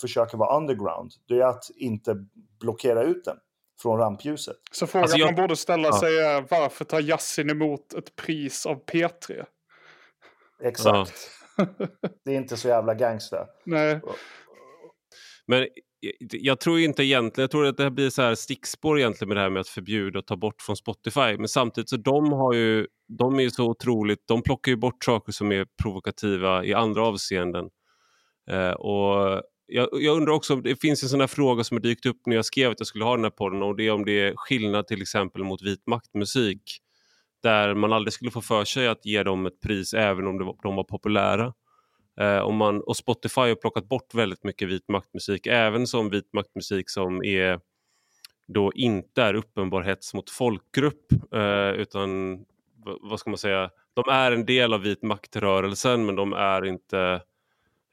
försöker 0.00 0.36
vara 0.38 0.56
underground, 0.56 1.12
det 1.28 1.34
är 1.34 1.46
att 1.46 1.64
inte 1.76 2.16
blockera 2.60 3.02
ut 3.02 3.24
den. 3.24 3.36
från 3.82 3.98
rampljuset. 3.98 4.56
Så 4.72 4.86
frågan 4.86 5.02
Alltså, 5.02 5.18
jag- 5.18 5.26
man 5.26 5.34
borde 5.34 5.56
ställa 5.56 5.88
Ja. 5.88 6.00
sig 6.00 6.18
är 6.18 6.44
varför 6.50 6.84
tar 6.84 7.00
Yasin 7.00 7.50
emot 7.50 7.94
ett 7.94 8.16
pris 8.16 8.66
av 8.66 8.84
P3? 8.84 9.44
Exakt. 10.62 11.30
Det 12.24 12.30
är 12.30 12.36
inte 12.36 12.56
så 12.56 12.68
jävla 12.68 12.94
gangsta. 12.94 13.46
Nej, 13.64 14.00
Men 15.46 15.68
jag, 16.00 16.12
jag 16.20 16.60
tror 16.60 16.78
inte 16.78 17.04
egentligen, 17.04 17.42
jag 17.42 17.50
tror 17.50 17.66
att 17.66 17.76
det 17.76 17.82
här 17.82 17.90
blir 17.90 18.10
så 18.10 18.22
här 18.22 18.34
stickspår 18.34 18.98
egentligen 18.98 19.28
med 19.28 19.36
det 19.36 19.40
här 19.40 19.50
med 19.50 19.60
att 19.60 19.68
förbjuda 19.68 20.18
och 20.18 20.26
ta 20.26 20.36
bort 20.36 20.62
från 20.62 20.76
Spotify. 20.76 21.36
Men 21.38 21.48
samtidigt 21.48 21.88
så 21.90 21.96
de 21.96 22.32
har 22.32 22.52
ju, 22.54 22.86
de 23.18 23.38
är 23.38 23.42
ju 23.42 23.50
så 23.50 23.64
otroligt, 23.70 24.22
de 24.28 24.42
plockar 24.42 24.72
ju 24.72 24.76
bort 24.76 25.04
saker 25.04 25.32
som 25.32 25.52
är 25.52 25.66
provokativa 25.82 26.64
i 26.64 26.74
andra 26.74 27.06
avseenden. 27.06 27.68
Eh, 28.50 28.70
och 28.70 29.42
jag, 29.68 29.88
jag 29.92 30.16
undrar 30.16 30.32
också, 30.32 30.56
det 30.56 30.76
finns 30.76 31.02
en 31.02 31.08
sån 31.08 31.20
här 31.20 31.26
fråga 31.26 31.64
som 31.64 31.74
har 31.74 31.82
dykt 31.82 32.06
upp 32.06 32.20
när 32.26 32.36
jag 32.36 32.44
skrev 32.44 32.70
att 32.70 32.80
jag 32.80 32.86
skulle 32.86 33.04
ha 33.04 33.14
den 33.14 33.24
här 33.24 33.30
podden 33.30 33.62
och 33.62 33.76
det 33.76 33.86
är 33.86 33.90
om 33.90 34.04
det 34.04 34.20
är 34.20 34.34
skillnad 34.36 34.86
till 34.86 35.02
exempel 35.02 35.44
mot 35.44 35.62
vit 35.62 35.86
maktmusik. 35.86 36.62
Där 37.42 37.74
man 37.74 37.92
aldrig 37.92 38.12
skulle 38.12 38.30
få 38.30 38.40
för 38.40 38.64
sig 38.64 38.88
att 38.88 39.06
ge 39.06 39.22
dem 39.22 39.46
ett 39.46 39.60
pris 39.60 39.94
även 39.94 40.26
om 40.26 40.38
det 40.38 40.44
var, 40.44 40.56
de 40.62 40.76
var 40.76 40.84
populära. 40.84 41.54
Eh, 42.20 42.38
och, 42.38 42.54
man, 42.54 42.80
och 42.80 42.96
Spotify 42.96 43.40
har 43.40 43.54
plockat 43.54 43.88
bort 43.88 44.14
väldigt 44.14 44.44
mycket 44.44 44.68
vit 44.68 44.88
maktmusik, 44.88 45.46
även 45.46 45.86
som 45.86 46.10
vit 46.10 46.32
maktmusik 46.32 46.90
som 46.90 47.24
är 47.24 47.60
då 48.48 48.72
inte 48.74 49.22
är 49.22 49.34
uppenbar 49.34 49.82
hets 49.82 50.14
mot 50.14 50.30
folkgrupp, 50.30 51.12
eh, 51.34 51.70
utan 51.70 52.38
vad 52.84 53.20
ska 53.20 53.30
man 53.30 53.38
säga, 53.38 53.70
de 53.94 54.04
är 54.10 54.32
en 54.32 54.46
del 54.46 54.72
av 54.72 54.80
vit 54.80 55.02
maktrörelsen 55.02 56.06
men 56.06 56.16
de 56.16 56.32
är 56.32 56.64
inte 56.64 56.98
eh, 56.98 57.20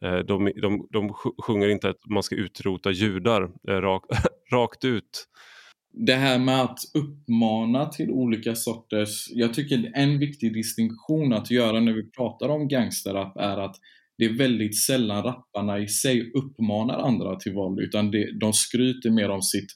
de, 0.02 0.52
de, 0.62 0.88
de 0.92 1.10
sj- 1.10 1.42
sjunger 1.44 1.70
inte 1.70 1.90
att 1.90 2.10
man 2.10 2.24
ska 2.24 2.36
utrota 2.36 2.92
judar 2.92 3.44
eh, 3.68 3.72
rak, 3.72 4.04
rakt 4.52 4.86
ut. 4.86 5.26
det 5.94 6.14
här 6.16 6.40
med 6.40 6.62
att 6.62 6.80
uppmana 6.94 7.86
till 7.86 8.10
olika 8.12 8.56
sorters... 8.56 9.28
Jag 9.30 9.54
tycker 9.54 9.92
en 9.96 10.20
viktig 10.20 10.54
distinktion 10.54 11.34
att 11.34 11.52
göra 11.52 11.80
när 11.80 11.94
vi 11.94 12.12
pratar 12.12 12.50
om 12.50 12.68
gangsterrap 12.68 13.38
är 13.38 13.58
att 13.58 13.76
det 14.18 14.26
är 14.26 14.38
väldigt 14.38 14.78
sällan 14.84 15.24
rapparna 15.24 15.80
i 15.80 15.88
sig 15.88 16.32
uppmanar 16.32 17.00
andra 17.00 17.36
till 17.36 17.54
våld 17.54 17.80
utan 17.80 18.12
det, 18.12 18.40
de 18.40 18.54
skryter 18.54 19.10
mer 19.10 19.30
om 19.30 19.42
sitt 19.42 19.68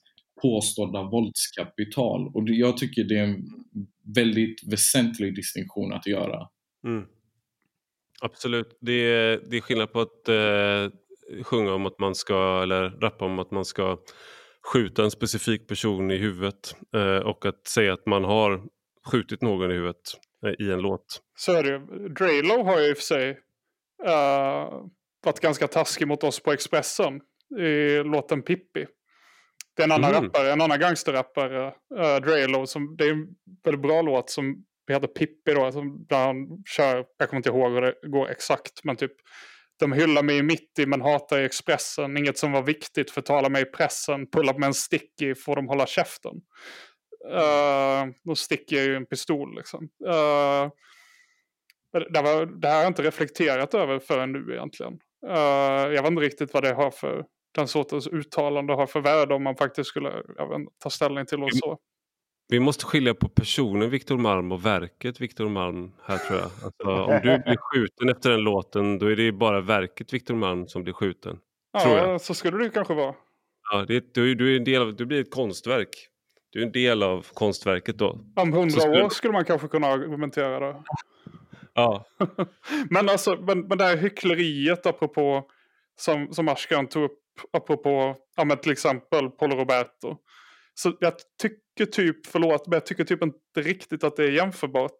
påstådda 0.42 1.04
våldskapital. 1.04 2.28
Och 2.34 2.50
jag 2.50 2.78
tycker 2.78 3.04
det 3.04 3.18
är 3.18 3.24
en 3.24 3.46
väldigt 4.16 4.64
väsentlig 4.72 5.36
distinktion 5.36 5.94
att 5.94 6.08
göra. 6.08 6.48
Mm. 6.88 7.06
Absolut, 8.22 8.78
det 8.82 8.94
är, 8.94 9.42
det 9.50 9.58
är 9.58 9.62
skillnad 9.62 9.92
på 9.94 10.02
att 10.02 10.30
eh, 10.30 11.44
sjunga 11.44 11.74
om 11.74 11.86
att 11.86 12.00
man 12.00 12.16
ska, 12.16 12.60
eller 12.64 12.90
rappa 12.90 13.26
om 13.26 13.40
att 13.40 13.52
man 13.52 13.66
ska 13.66 13.98
skjuta 14.74 15.04
en 15.04 15.12
specifik 15.12 15.68
person 15.68 16.12
i 16.12 16.18
huvudet 16.18 16.76
eh, 16.96 17.18
och 17.18 17.46
att 17.46 17.68
säga 17.68 17.94
att 17.94 18.06
man 18.06 18.24
har 18.24 18.62
skjutit 19.12 19.42
någon 19.42 19.72
i 19.72 19.74
huvudet 19.74 20.02
eh, 20.46 20.66
i 20.68 20.72
en 20.72 20.82
låt. 20.82 21.22
så 21.38 21.52
är 21.54 21.64
det 21.64 21.70
ju. 21.70 22.10
Draylo 22.10 22.64
har 22.64 22.80
ju 22.80 22.90
i 22.90 22.94
och 22.94 22.98
för 22.98 23.04
sig 23.04 23.30
uh, 24.08 24.84
varit 25.24 25.40
ganska 25.42 25.68
taskig 25.68 26.08
mot 26.08 26.24
oss 26.24 26.40
på 26.40 26.52
Expressen 26.52 27.22
i 27.60 28.04
låten 28.04 28.42
Pippi. 28.42 28.86
Det 29.76 29.84
är 29.84 29.88
en 29.88 29.92
annan 29.92 30.12
Mhm. 30.14 30.24
rappare, 30.24 30.52
en 30.52 30.62
annan 30.62 30.80
gangsterrappare, 30.80 31.66
uh, 31.68 32.16
Draylo, 32.26 32.68
som 32.68 32.96
det 32.98 33.06
är 33.06 33.12
en 33.12 33.28
väldigt 33.64 33.82
bra 33.82 34.02
låt 34.02 34.30
som 34.30 34.66
heter 34.94 35.08
Pippi 35.08 35.54
då, 35.54 35.72
som, 35.72 36.06
där 36.10 36.26
han 36.26 36.64
kör, 36.66 37.06
jag 37.18 37.30
kommer 37.30 37.40
inte 37.40 37.50
ihåg 37.50 37.72
hur 37.72 37.82
det 37.82 37.96
går 38.04 38.30
exakt, 38.30 38.84
men 38.84 38.96
typ 38.96 39.12
de 39.80 39.94
hyllar 39.94 40.24
mig 40.24 40.38
i 40.38 40.44
mitt 40.44 40.80
i 40.80 40.86
men 40.86 41.02
hatar 41.02 41.40
i 41.40 41.46
Expressen, 41.46 42.18
inget 42.18 42.38
som 42.38 42.52
var 42.52 42.62
viktigt 42.62 43.12
förtalar 43.12 43.50
mig 43.50 43.62
i 43.62 43.66
pressen, 43.66 44.30
Pullar 44.30 44.54
med 44.54 44.68
en 44.68 44.74
sticky 44.74 45.36
får 45.36 45.56
de 45.56 45.68
hålla 45.68 45.86
käften. 45.88 46.36
Uh, 47.26 48.14
då 48.24 48.36
sticker 48.36 48.76
jag 48.76 48.86
ju 48.86 48.96
en 48.96 49.06
pistol 49.06 49.56
liksom. 49.56 49.84
Uh, 50.06 50.72
det, 51.92 52.22
var, 52.22 52.62
det 52.62 52.68
här 52.68 52.76
har 52.76 52.82
jag 52.82 52.90
inte 52.90 53.04
reflekterat 53.04 53.74
över 53.74 54.00
förrän 54.00 54.32
nu 54.32 54.54
egentligen. 54.54 54.94
Uh, 55.28 55.94
jag 55.94 56.02
vet 56.02 56.12
inte 56.12 56.22
riktigt 56.22 56.54
vad 56.54 56.64
det 56.64 56.74
har 56.74 56.92
för, 56.92 57.26
den 57.56 57.68
sortens 57.68 58.08
uttalande 58.08 58.74
har 58.74 58.88
för 58.88 59.02
värde 59.02 59.36
om 59.36 59.44
man 59.44 59.56
faktiskt 59.56 59.90
skulle 59.90 60.24
jag 60.36 60.60
vet, 60.60 60.68
ta 60.84 60.90
ställning 60.90 61.26
till 61.26 61.44
och 61.44 61.56
så. 61.56 61.78
Vi 62.52 62.60
måste 62.60 62.86
skilja 62.86 63.14
på 63.14 63.30
personen 63.30 63.90
Viktor 63.90 64.18
Malm 64.18 64.52
och 64.52 64.66
verket 64.66 65.22
Viktor 65.22 65.50
Malm 65.50 65.92
här 66.04 66.18
tror 66.18 66.40
jag. 66.40 66.46
Alltså, 66.64 67.04
om 67.14 67.20
du 67.24 67.38
blir 67.44 67.58
skjuten 67.58 68.10
efter 68.10 68.30
den 68.30 68.42
låten 68.42 69.00
då 69.00 69.12
är 69.12 69.16
det 69.16 69.32
bara 69.32 69.62
verket 69.62 70.14
Viktor 70.14 70.36
Malm 70.36 70.68
som 70.68 70.84
blir 70.84 70.94
skjuten. 70.94 71.38
Ja, 71.72 72.20
så 72.20 72.34
skulle 72.34 72.64
det 72.64 72.70
kanske 72.70 72.94
vara. 72.94 73.16
Ja, 73.72 73.86
det, 73.88 74.14
du, 74.14 74.36
du, 74.36 74.54
är 74.54 74.58
en 74.58 74.64
del 74.64 74.82
av, 74.82 74.96
du 74.96 75.06
blir 75.06 75.22
ett 75.22 75.32
konstverk. 75.32 75.90
Du 76.50 76.62
är 76.62 76.66
en 76.66 76.72
del 76.72 77.04
av 77.04 77.28
konstverket 77.34 77.98
då. 77.98 78.20
Om 78.36 78.54
hundra 78.54 78.80
skulle- 78.80 79.04
år 79.04 79.10
skulle 79.10 79.34
man 79.34 79.46
kanske 79.46 79.68
kunna 79.68 79.88
argumentera 79.88 80.60
det. 80.60 80.84
Ja, 81.74 82.06
men 82.90 83.10
alltså, 83.10 83.36
men, 83.42 83.60
men 83.62 83.78
det 83.78 83.84
här 83.84 83.98
hyckleriet 83.98 84.86
apropå, 84.86 85.44
som, 86.00 86.34
som 86.34 86.48
Ashkan 86.48 86.88
tog 86.88 87.04
upp, 87.04 87.20
apropå, 87.54 88.16
ja 88.38 88.46
men 88.46 88.58
till 88.58 88.72
exempel 88.72 89.30
Paolo 89.30 89.56
Roberto. 89.56 90.18
Så 90.82 90.98
jag 91.00 91.14
tycker 91.42 91.92
typ, 91.92 92.26
förlåt, 92.28 92.68
men 92.68 92.74
jag 92.74 92.86
tycker 92.86 93.04
typ 93.04 93.24
inte 93.24 93.62
riktigt 93.62 94.04
att 94.04 94.16
det 94.16 94.24
är 94.24 94.32
jämförbart. 94.32 94.98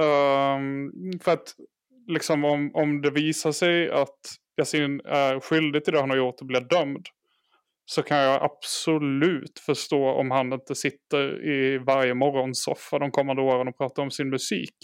Um, 0.00 0.90
för 1.22 1.32
att 1.32 1.54
liksom 2.06 2.44
om, 2.44 2.70
om 2.74 3.02
det 3.02 3.10
visar 3.10 3.52
sig 3.52 3.90
att 3.90 4.18
Yasin 4.60 5.00
är 5.04 5.40
skyldig 5.40 5.84
till 5.84 5.92
det 5.92 6.00
han 6.00 6.10
har 6.10 6.16
gjort 6.16 6.40
och 6.40 6.46
blir 6.46 6.60
dömd. 6.60 7.06
Så 7.84 8.02
kan 8.02 8.18
jag 8.18 8.42
absolut 8.42 9.58
förstå 9.58 10.08
om 10.10 10.30
han 10.30 10.52
inte 10.52 10.74
sitter 10.74 11.46
i 11.48 11.78
varje 11.78 12.14
morgonsoffa 12.14 12.98
de 12.98 13.10
kommande 13.10 13.42
åren 13.42 13.68
och 13.68 13.76
pratar 13.78 14.02
om 14.02 14.10
sin 14.10 14.30
musik. 14.30 14.76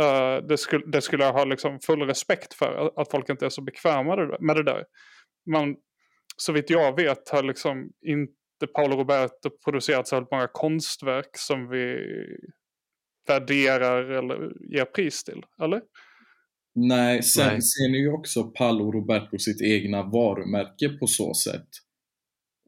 Uh, 0.00 0.46
det, 0.48 0.58
skulle, 0.58 0.86
det 0.86 1.00
skulle 1.00 1.24
jag 1.24 1.32
ha 1.32 1.44
liksom 1.44 1.78
full 1.80 2.02
respekt 2.02 2.54
för, 2.54 2.92
att- 3.00 3.10
folk 3.10 3.28
inte 3.28 3.46
är 3.46 3.50
så 3.50 3.62
bekväma 3.62 4.16
med 4.16 4.28
det- 4.28 4.36
med 4.40 4.56
det 4.56 4.62
där. 4.64 4.84
Men 5.46 5.76
så 6.36 6.52
vitt 6.52 6.70
jag 6.70 6.96
vet 6.96 7.28
har 7.28 7.42
liksom 7.42 7.90
inte 8.06 8.41
Paolo 8.66 8.96
Roberto 8.96 9.50
producerat 9.64 10.08
så 10.08 10.26
många 10.32 10.48
konstverk 10.52 11.30
som 11.38 11.68
vi 11.68 11.96
värderar 13.28 14.10
eller 14.10 14.52
ger 14.74 14.84
pris 14.84 15.24
till, 15.24 15.42
eller? 15.62 15.82
Nej, 16.74 17.22
sen 17.22 17.46
Nej. 17.46 17.62
ser 17.62 17.90
ni 17.92 17.98
ju 17.98 18.12
också 18.12 18.44
Paolo 18.44 18.92
Roberto 18.92 19.38
sitt 19.38 19.62
egna 19.62 20.02
varumärke 20.02 20.88
på 20.88 21.06
så 21.06 21.34
sätt. 21.34 21.68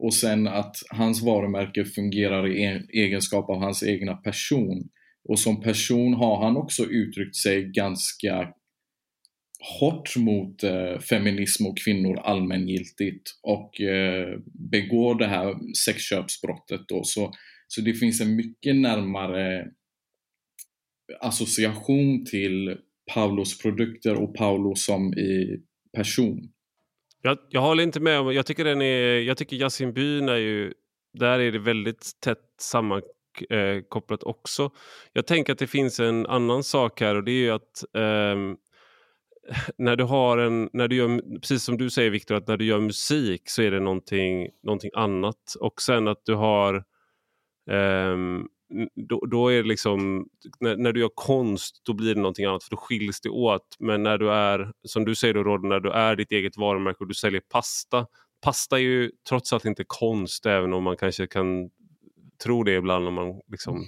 Och 0.03 0.13
sen 0.13 0.47
att 0.47 0.75
hans 0.89 1.21
varumärke 1.21 1.85
fungerar 1.85 2.47
i 2.47 2.63
en, 2.63 2.87
egenskap 2.89 3.49
av 3.49 3.57
hans 3.57 3.83
egna 3.83 4.15
person. 4.15 4.89
Och 5.29 5.39
som 5.39 5.61
person 5.61 6.13
har 6.13 6.43
han 6.43 6.57
också 6.57 6.83
uttryckt 6.83 7.35
sig 7.35 7.71
ganska 7.71 8.53
hårt 9.79 10.15
mot 10.17 10.63
eh, 10.63 10.99
feminism 10.99 11.65
och 11.65 11.77
kvinnor 11.77 12.19
allmängiltigt 12.19 13.31
och 13.43 13.81
eh, 13.81 14.39
begår 14.71 15.15
det 15.15 15.27
här 15.27 15.55
sexköpsbrottet 15.85 16.81
då. 16.87 17.03
Så, 17.03 17.33
så 17.67 17.81
det 17.81 17.93
finns 17.93 18.21
en 18.21 18.35
mycket 18.35 18.75
närmare 18.75 19.67
association 21.21 22.25
till 22.25 22.77
Paulos 23.13 23.57
produkter 23.61 24.15
och 24.15 24.35
Paulo 24.35 24.75
som 24.75 25.13
i 25.13 25.59
person. 25.97 26.49
jag, 27.21 27.37
jag 27.49 27.61
håller 27.61 27.83
inte 27.83 27.99
med 27.99 28.19
om, 28.19 28.33
jag 28.33 28.45
tycker 28.45 28.63
den 28.63 28.81
är, 28.81 29.19
jag 29.19 29.37
tycker 29.37 29.55
Yasin 29.55 29.93
Byn 29.93 30.29
är 30.29 30.37
ju, 30.37 30.73
där 31.13 31.39
är 31.39 31.51
det 31.51 31.59
väldigt 31.59 32.11
tätt 32.23 32.55
sammankopplat 32.61 34.23
eh, 34.23 34.29
också. 34.29 34.71
Jag 35.13 35.27
tänker 35.27 35.53
att 35.53 35.59
det 35.59 35.67
finns 35.67 35.99
en 35.99 36.25
annan 36.25 36.63
sak 36.63 37.01
här 37.01 37.15
och 37.15 37.23
det 37.23 37.31
är 37.31 37.43
ju 37.43 37.51
att 37.51 37.83
eh, 37.93 38.55
när 39.77 39.95
du 39.95 40.03
har 40.03 40.37
en, 40.37 40.69
när 40.73 40.87
du 40.87 40.95
gör, 40.95 41.39
precis 41.39 41.63
som 41.63 41.77
du 41.77 41.89
säger 41.89 42.09
Viktor, 42.09 42.35
att 42.35 42.47
när 42.47 42.57
du 42.57 42.65
gör 42.65 42.79
musik 42.79 43.49
så 43.49 43.61
är 43.61 43.71
det 43.71 43.79
någonting, 43.79 44.49
någonting 44.63 44.91
annat. 44.93 45.55
Och 45.59 45.81
sen 45.81 46.07
att 46.07 46.25
du 46.25 46.35
har, 46.35 46.83
ehm, 47.71 48.47
då, 48.95 49.25
då 49.25 49.49
är 49.49 49.63
det 49.63 49.67
liksom, 49.67 50.29
när, 50.59 50.77
när 50.77 50.91
du 50.91 50.99
gör 50.99 51.11
konst 51.15 51.81
då 51.85 51.93
blir 51.93 52.15
det 52.15 52.21
någonting 52.21 52.45
annat 52.45 52.63
för 52.63 52.71
då 52.71 52.77
skiljs 52.77 53.21
det 53.21 53.29
åt. 53.29 53.75
Men 53.79 54.03
när 54.03 54.17
du 54.17 54.31
är, 54.31 54.71
som 54.83 55.05
du 55.05 55.15
säger 55.15 55.33
då 55.33 55.43
Rodde, 55.43 55.67
när 55.67 55.79
du 55.79 55.91
är 55.91 56.15
ditt 56.15 56.31
eget 56.31 56.57
varumärke 56.57 56.97
och 56.99 57.07
du 57.07 57.13
säljer 57.13 57.41
pasta. 57.49 58.07
Pasta 58.41 58.77
är 58.77 58.83
ju 58.83 59.11
trots 59.29 59.53
allt 59.53 59.65
inte 59.65 59.83
konst 59.87 60.45
även 60.45 60.73
om 60.73 60.83
man 60.83 60.97
kanske 60.97 61.27
kan 61.27 61.69
tro 62.43 62.63
det 62.63 62.75
ibland 62.75 63.07
om 63.07 63.13
man, 63.13 63.41
liksom, 63.51 63.85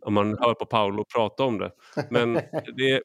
om 0.00 0.14
man 0.14 0.38
hör 0.38 0.54
på 0.54 0.66
Paolo 0.66 1.04
prata 1.14 1.44
om 1.44 1.58
det. 1.58 1.70
Men 2.10 2.34
det, 2.76 3.02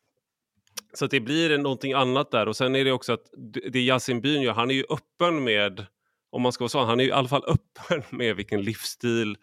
så 0.93 1.05
att 1.05 1.11
det 1.11 1.19
blir 1.19 1.57
någonting 1.57 1.93
annat 1.93 2.31
där 2.31 2.47
och 2.47 2.55
sen 2.55 2.75
är 2.75 2.85
det 2.85 2.91
också 2.91 3.13
att 3.13 3.25
det 3.71 3.79
Yasin 3.79 4.21
Byn 4.21 4.41
gör, 4.41 4.53
han 4.53 4.71
är 4.71 4.75
ju 4.75 4.83
öppen 4.89 5.43
med, 5.43 5.85
om 6.31 6.41
man 6.41 6.51
ska 6.51 6.63
vara 6.63 6.69
så, 6.69 6.83
han 6.83 6.99
är 6.99 7.03
ju 7.03 7.09
i 7.09 7.13
alla 7.13 7.27
fall 7.27 7.43
öppen 7.47 8.03
med 8.09 8.35
vilken 8.35 8.61
livsstil 8.61 9.37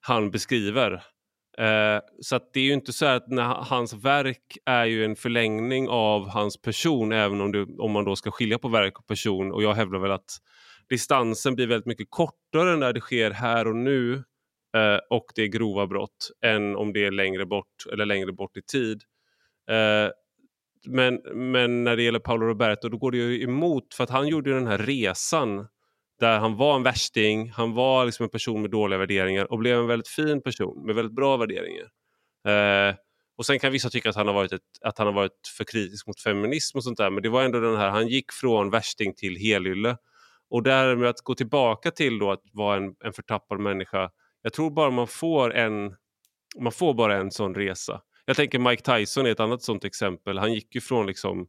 han 0.00 0.30
beskriver. 0.30 0.92
Eh, 1.58 2.00
så 2.20 2.36
att 2.36 2.52
det 2.52 2.60
är 2.60 2.64
ju 2.64 2.72
inte 2.72 2.92
så 2.92 3.06
att 3.06 3.28
när 3.28 3.44
hans 3.44 3.92
verk 3.92 4.58
är 4.66 4.84
ju 4.84 5.04
en 5.04 5.16
förlängning 5.16 5.88
av 5.88 6.28
hans 6.28 6.62
person 6.62 7.12
även 7.12 7.40
om, 7.40 7.52
det, 7.52 7.66
om 7.78 7.92
man 7.92 8.04
då 8.04 8.16
ska 8.16 8.30
skilja 8.30 8.58
på 8.58 8.68
verk 8.68 8.98
och 8.98 9.06
person 9.06 9.52
och 9.52 9.62
jag 9.62 9.74
hävdar 9.74 9.98
väl 9.98 10.10
att 10.10 10.38
distansen 10.88 11.54
blir 11.54 11.66
väldigt 11.66 11.86
mycket 11.86 12.06
kortare 12.10 12.76
när 12.76 12.92
det 12.92 13.00
sker 13.00 13.30
här 13.30 13.66
och 13.66 13.76
nu 13.76 14.14
eh, 14.76 14.98
och 15.10 15.24
det 15.34 15.42
är 15.42 15.46
grova 15.46 15.86
brott 15.86 16.30
än 16.44 16.76
om 16.76 16.92
det 16.92 17.04
är 17.04 17.10
längre 17.10 17.46
bort 17.46 17.86
eller 17.92 18.06
längre 18.06 18.32
bort 18.32 18.56
i 18.56 18.62
tid. 18.62 19.02
Eh, 19.70 20.10
men, 20.86 21.20
men 21.34 21.84
när 21.84 21.96
det 21.96 22.02
gäller 22.02 22.18
Paolo 22.18 22.46
Roberto 22.46 22.88
då 22.88 22.96
går 22.96 23.10
det 23.10 23.16
ju 23.16 23.42
emot 23.42 23.94
för 23.94 24.04
att 24.04 24.10
han 24.10 24.28
gjorde 24.28 24.54
den 24.54 24.66
här 24.66 24.78
resan 24.78 25.66
där 26.20 26.38
han 26.38 26.56
var 26.56 26.76
en 26.76 26.82
värsting, 26.82 27.50
han 27.50 27.74
var 27.74 28.04
liksom 28.04 28.24
en 28.24 28.30
person 28.30 28.62
med 28.62 28.70
dåliga 28.70 28.98
värderingar 28.98 29.52
och 29.52 29.58
blev 29.58 29.78
en 29.78 29.86
väldigt 29.86 30.08
fin 30.08 30.42
person 30.42 30.86
med 30.86 30.94
väldigt 30.94 31.14
bra 31.14 31.36
värderingar. 31.36 31.88
Eh, 32.48 32.94
och 33.36 33.46
Sen 33.46 33.58
kan 33.58 33.72
vissa 33.72 33.90
tycka 33.90 34.10
att 34.10 34.16
han, 34.16 34.26
har 34.26 34.34
varit 34.34 34.52
ett, 34.52 34.62
att 34.80 34.98
han 34.98 35.06
har 35.06 35.14
varit 35.14 35.52
för 35.56 35.64
kritisk 35.64 36.06
mot 36.06 36.20
feminism 36.20 36.78
och 36.78 36.84
sånt 36.84 36.98
där 36.98 37.10
men 37.10 37.22
det 37.22 37.28
var 37.28 37.42
ändå 37.42 37.60
den 37.60 37.76
här, 37.76 37.90
han 37.90 38.08
gick 38.08 38.32
från 38.32 38.70
värsting 38.70 39.14
till 39.14 39.36
helylle. 39.36 39.96
Och 40.50 40.62
därmed 40.62 41.08
att 41.08 41.20
gå 41.20 41.34
tillbaka 41.34 41.90
till 41.90 42.18
då 42.18 42.30
att 42.30 42.42
vara 42.52 42.76
en, 42.76 42.94
en 43.04 43.12
förtappad 43.12 43.60
människa, 43.60 44.10
jag 44.42 44.52
tror 44.52 44.70
bara 44.70 44.90
man 44.90 45.06
får 45.06 45.54
en, 45.54 45.94
man 46.58 46.72
får 46.72 46.94
bara 46.94 47.16
en 47.16 47.30
sån 47.30 47.54
resa. 47.54 48.00
Jag 48.26 48.36
tänker 48.36 48.58
Mike 48.58 48.82
Tyson 48.82 49.26
är 49.26 49.30
ett 49.30 49.40
annat 49.40 49.62
sånt 49.62 49.84
exempel. 49.84 50.38
Han 50.38 50.52
gick 50.52 50.74
ju 50.74 50.80
från 50.80 51.06
liksom 51.06 51.46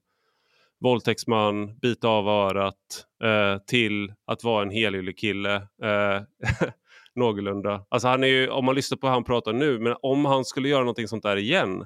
våldtäktsman, 0.80 1.78
bita 1.80 2.08
av 2.08 2.28
örat 2.28 3.06
eh, 3.24 3.58
till 3.68 4.14
att 4.28 4.44
vara 4.44 4.62
en 4.62 4.72
helyllekille. 4.72 5.56
Eh, 5.56 6.22
någorlunda. 7.16 7.86
Alltså 7.90 8.08
han 8.08 8.24
är 8.24 8.28
ju, 8.28 8.50
om 8.50 8.66
man 8.66 8.76
lyssnar 8.76 8.98
på 8.98 9.08
hur 9.08 9.14
han 9.14 9.24
pratar 9.24 9.54
nu, 9.54 9.80
men 9.80 9.96
om 10.02 10.26
han 10.26 10.46
skulle 10.46 10.70
göra 10.70 10.80
någonting 10.80 11.08
sånt 11.08 11.24
där 11.24 11.38
igen, 11.38 11.86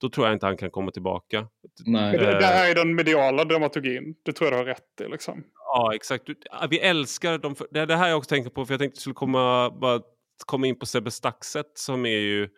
då 0.00 0.08
tror 0.08 0.26
jag 0.26 0.36
inte 0.36 0.46
han 0.46 0.56
kan 0.56 0.70
komma 0.70 0.90
tillbaka. 0.90 1.48
Nej. 1.86 2.18
Det, 2.18 2.38
det, 2.38 2.44
här 2.44 2.70
är 2.70 2.74
den 2.74 2.94
mediala 2.94 3.44
dramaturgin. 3.44 4.14
Det 4.24 4.32
tror 4.32 4.50
jag 4.50 4.52
du 4.52 4.58
har 4.58 4.64
rätt 4.64 5.00
i. 5.06 5.10
Liksom. 5.10 5.44
Ja, 5.54 5.94
exakt. 5.94 6.24
Vi 6.70 6.78
älskar 6.78 7.38
dem. 7.38 7.54
Det 7.70 7.80
är 7.80 7.86
det 7.86 7.96
här 7.96 8.08
jag 8.08 8.18
också 8.18 8.28
tänker 8.28 8.50
på, 8.50 8.66
för 8.66 8.74
jag 8.74 8.80
tänkte 8.80 8.96
att 8.96 9.00
skulle 9.00 9.14
komma, 9.14 9.70
bara 9.70 10.00
komma 10.46 10.66
in 10.66 10.78
på 10.78 10.86
Sebbe 10.86 11.10
Staxet 11.10 11.70
som 11.74 12.06
är 12.06 12.18
ju 12.18 12.48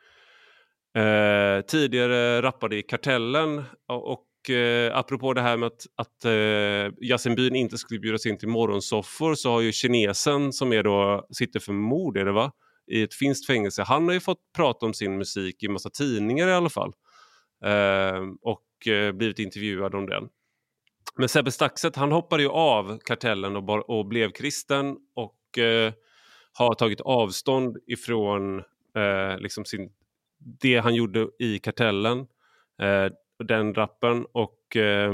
eh, 0.97 1.61
tidigare 1.61 2.43
rappade 2.43 2.77
i 2.77 2.83
Kartellen 2.83 3.65
och 3.89 4.51
eh, 4.51 4.97
apropå 4.97 5.33
det 5.35 5.41
här 5.41 5.57
med 5.57 5.67
att, 5.67 5.87
att 5.97 6.25
eh, 6.25 7.09
Yasin 7.09 7.57
inte 7.57 7.79
skulle 7.79 8.01
bjudas 8.01 8.27
in 8.27 8.39
till 8.39 8.49
morgonsoffor 8.49 9.35
så 9.35 9.51
har 9.51 9.61
ju 9.61 9.73
kinesen 9.73 10.53
som 10.53 10.73
är 10.73 10.83
då, 10.83 11.27
sitter 11.31 11.61
för 11.61 11.73
mord 11.73 12.17
är 12.17 12.25
det 12.25 12.33
va? 12.33 12.53
i 12.87 13.03
ett 13.03 13.15
finskt 13.15 13.47
fängelse. 13.47 13.83
Han 13.83 14.07
har 14.07 14.15
ju 14.15 14.21
fått 14.21 14.53
prata 14.57 14.87
om 14.87 14.95
sin 14.95 15.19
musik 15.19 15.63
i 15.63 15.69
massa 15.69 15.91
tidningar 15.91 16.49
i 16.49 16.53
alla 16.53 16.71
fall. 16.71 16.93
Eh, 17.65 18.23
och 18.43 18.89
eh, 18.89 19.13
blivit 19.13 19.39
intervjuad 19.39 19.95
om 19.95 20.07
den. 20.07 20.29
Men 21.17 21.29
Sebbe 21.29 21.51
Staxet 21.51 21.97
han 21.97 22.13
hoppade 22.13 22.43
ju 22.43 22.49
av 22.49 22.99
kartellen 22.99 23.57
och, 23.57 23.91
och 23.91 24.07
blev 24.07 24.31
kristen 24.31 24.97
och 25.15 25.59
eh, 25.59 25.93
har 26.53 26.75
tagit 26.75 27.01
avstånd 27.01 27.77
ifrån 27.87 28.59
eh, 28.97 29.39
liksom 29.39 29.65
sin, 29.65 29.91
det 30.47 30.79
han 30.79 30.95
gjorde 30.95 31.29
i 31.39 31.59
kartellen. 31.59 32.19
Eh, 32.83 33.13
den 33.45 33.75
rappen 33.75 34.27
och 34.33 34.77
eh, 34.77 35.13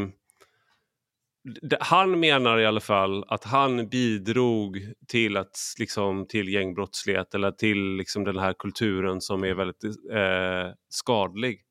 han 1.81 2.21
menar 2.21 2.59
i 2.59 2.67
alla 2.67 2.81
fall 2.81 3.25
att 3.29 3.45
han 3.45 3.89
bidrog 3.89 4.79
till, 5.09 5.37
att, 5.37 5.59
liksom, 5.79 6.27
till 6.27 6.49
gängbrottslighet 6.49 7.35
eller 7.35 7.51
till 7.51 7.97
liksom, 7.97 8.25
den 8.25 8.39
här 8.39 8.53
kulturen 8.53 9.21
som 9.21 9.45
är 9.45 9.55
väldigt 9.55 9.85
eh, 10.13 10.75
skadlig. 10.89 11.65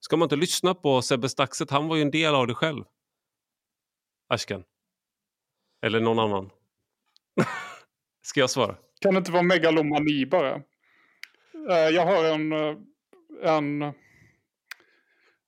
Ska 0.00 0.16
man 0.16 0.26
inte 0.26 0.36
lyssna 0.36 0.74
på 0.74 1.02
Sebbe 1.02 1.28
Staxet? 1.28 1.70
Han 1.70 1.88
var 1.88 1.96
ju 1.96 2.02
en 2.02 2.10
del 2.10 2.34
av 2.34 2.46
det 2.46 2.54
själv. 2.54 2.84
Ashkan. 4.28 4.64
Eller 5.82 6.00
någon 6.00 6.18
annan. 6.18 6.50
Ska 8.22 8.40
jag 8.40 8.50
svara? 8.50 8.76
Kan 9.00 9.14
det 9.14 9.18
inte 9.18 9.32
vara 9.32 9.42
megalomani 9.42 10.26
bara? 10.26 10.54
Eh, 11.70 11.88
jag 11.92 12.06
har 12.06 12.24
en, 12.24 12.52
eh, 12.52 12.76
en 13.42 13.94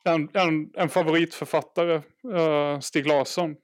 en, 0.08 0.28
en, 0.34 0.70
en 0.76 0.88
favoritförfattare, 0.88 2.02
uh, 2.34 2.80
Stig 2.80 3.06
Larsson. 3.06 3.56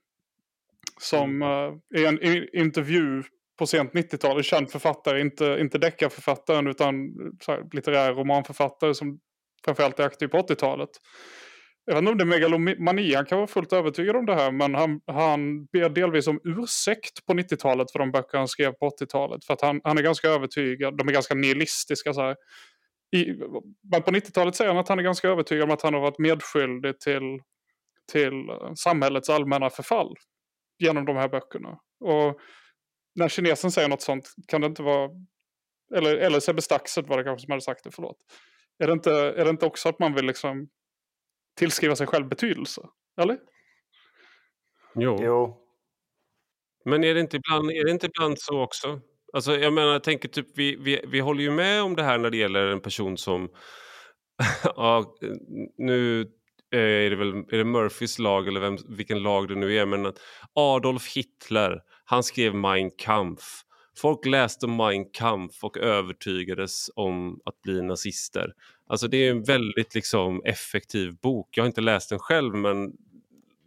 Som 1.01 1.43
uh, 1.43 2.01
i 2.01 2.07
en 2.07 2.19
intervju 2.57 3.23
på 3.59 3.67
sent 3.67 3.93
90-tal, 3.93 4.43
känd 4.43 4.71
författare, 4.71 5.21
inte, 5.21 5.57
inte 5.61 5.79
deckarförfattaren 5.79 6.67
utan 6.67 6.95
så 7.41 7.53
här, 7.53 7.63
litterär 7.73 8.15
romanförfattare 8.15 8.95
som 8.95 9.19
framförallt 9.65 10.01
är 10.01 10.05
aktiv 10.05 10.29
på 10.29 10.39
80-talet. 10.39 10.91
Jag 11.87 11.95
vet 11.95 11.99
inte 11.99 12.13
om 12.13 12.19
det 12.19 12.25
är 12.25 12.27
megalomani, 12.27 13.15
han 13.15 13.25
kan 13.25 13.39
vara 13.39 13.47
fullt 13.47 13.73
övertygad 13.73 14.17
om 14.17 14.27
det 14.27 14.35
här, 14.35 14.53
men 14.53 14.75
han, 14.75 15.01
han 15.07 15.67
ber 15.67 15.89
delvis 15.89 16.27
om 16.27 16.41
ursäkt 16.45 17.27
på 17.27 17.33
90-talet 17.33 17.93
för 17.93 17.99
de 17.99 18.13
böcker 18.13 18.39
han 18.39 18.49
skrev 18.49 18.73
på 18.73 18.91
80-talet. 18.91 19.45
För 19.45 19.55
att 19.55 19.61
han, 19.61 19.81
han 19.85 19.99
är 19.99 20.03
ganska 20.03 20.29
övertygad, 20.29 20.97
de 20.97 21.09
är 21.09 21.13
ganska 21.13 21.35
nihilistiska 21.35 22.13
så 22.13 22.21
här 22.21 22.37
i, 23.15 23.35
på 23.91 24.11
90-talet 24.11 24.57
säger 24.57 24.71
han 24.71 24.81
att 24.81 24.89
han 24.89 24.99
är 24.99 25.03
ganska 25.03 25.29
övertygad 25.29 25.65
om 25.65 25.71
att 25.71 25.83
han 25.83 25.95
har 25.95 26.01
varit 26.01 26.19
medskyldig 26.19 27.01
till, 27.01 27.41
till 28.13 28.49
eh, 28.49 28.75
samhällets 28.75 29.31
allmänna 29.31 29.71
förfall 29.71 30.15
genom 30.79 31.05
de 31.05 31.17
här 31.17 31.29
böckerna. 31.29 31.79
Och 32.01 32.41
när 33.15 33.29
kinesen 33.29 33.71
säger 33.71 33.89
något 33.89 34.03
sånt 34.03 34.35
kan 34.49 34.61
det 34.61 34.67
inte 34.67 34.83
vara, 34.83 35.11
eller, 35.95 36.17
eller 36.17 36.41
Sebbe 36.41 36.63
Staxet 36.63 37.09
var 37.09 37.19
det 37.19 37.25
kanske 37.25 37.45
som 37.45 37.51
hade 37.51 37.63
sagt 37.63 37.85
det, 37.85 37.91
förlåt. 37.91 38.17
Är 38.79 38.87
det 38.87 38.93
inte, 38.93 39.13
är 39.13 39.45
det 39.45 39.51
inte 39.51 39.67
också 39.67 39.89
att 39.89 39.99
man 39.99 40.15
vill 40.15 40.27
liksom 40.27 40.69
tillskriva 41.57 41.97
sig 41.97 42.07
själv 42.07 42.29
betydelse? 42.29 42.83
Eller? 43.21 43.39
Jo. 44.95 45.19
jo. 45.21 45.61
Men 46.85 47.05
är 47.05 47.15
det, 47.15 47.21
inte 47.21 47.37
ibland, 47.37 47.71
är 47.71 47.85
det 47.85 47.91
inte 47.91 48.07
ibland 48.07 48.39
så 48.39 48.63
också? 48.63 49.01
Alltså, 49.35 49.57
jag 49.57 49.73
menar, 49.73 49.93
jag 49.93 50.05
tänker 50.05 50.29
typ, 50.29 50.47
vi, 50.55 50.77
vi, 50.77 51.01
vi 51.09 51.21
håller 51.21 51.43
ju 51.43 51.51
med 51.51 51.83
om 51.83 51.97
det 51.97 52.03
här 52.03 52.19
när 52.19 52.31
det 52.31 52.37
gäller 52.37 52.67
en 52.67 52.81
person 52.81 53.19
som... 53.19 53.49
ja, 54.65 55.17
nu 55.79 56.21
eh, 56.75 56.79
är 56.79 57.11
det 57.11 57.17
väl 57.17 57.29
är 57.29 57.57
det 57.57 57.65
Murphys 57.65 58.19
lag 58.19 58.49
eller 58.49 58.61
vem, 58.61 58.77
vilken 58.89 59.23
lag 59.23 59.49
det 59.49 59.55
nu 59.55 59.77
är, 59.77 59.87
men 59.87 60.07
att 60.07 60.19
Adolf 60.53 61.17
Hitler, 61.17 61.81
han 62.05 62.23
skrev 62.23 62.55
Mein 62.55 62.91
Kampf. 62.99 63.45
Folk 63.97 64.27
läste 64.27 64.67
Mein 64.67 65.11
Kampf 65.13 65.65
och 65.65 65.79
övertygades 65.79 66.91
om 66.95 67.41
att 67.45 67.63
bli 67.63 67.83
nazister. 67.83 68.53
Alltså 68.87 69.09
det 69.09 69.17
är 69.17 69.31
en 69.31 69.43
väldigt 69.43 69.95
liksom, 69.95 70.43
effektiv 70.45 71.15
bok. 71.23 71.49
Jag 71.57 71.63
har 71.63 71.67
inte 71.67 71.81
läst 71.81 72.11
den 72.11 72.19
själv 72.19 72.55
men 72.55 72.93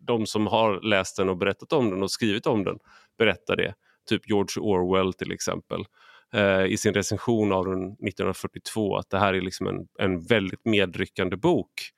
de 0.07 0.25
som 0.25 0.47
har 0.47 0.81
läst 0.81 1.17
den 1.17 1.29
och 1.29 1.37
berättat 1.37 1.73
om 1.73 1.89
den 1.89 2.03
och 2.03 2.11
skrivit 2.11 2.47
om 2.47 2.63
den 2.63 2.77
berättar 3.17 3.55
det 3.55 3.73
typ 4.07 4.29
George 4.29 4.61
Orwell 4.61 5.13
till 5.13 5.31
exempel 5.31 5.85
eh, 6.33 6.65
i 6.65 6.77
sin 6.77 6.93
recension 6.93 7.51
av 7.51 7.65
den 7.65 7.83
1942 7.83 8.97
att 8.97 9.09
det 9.09 9.19
här 9.19 9.33
är 9.33 9.41
liksom 9.41 9.67
en, 9.67 9.87
en 9.99 10.25
väldigt 10.25 10.65
medryckande 10.65 11.37
bok. 11.37 11.91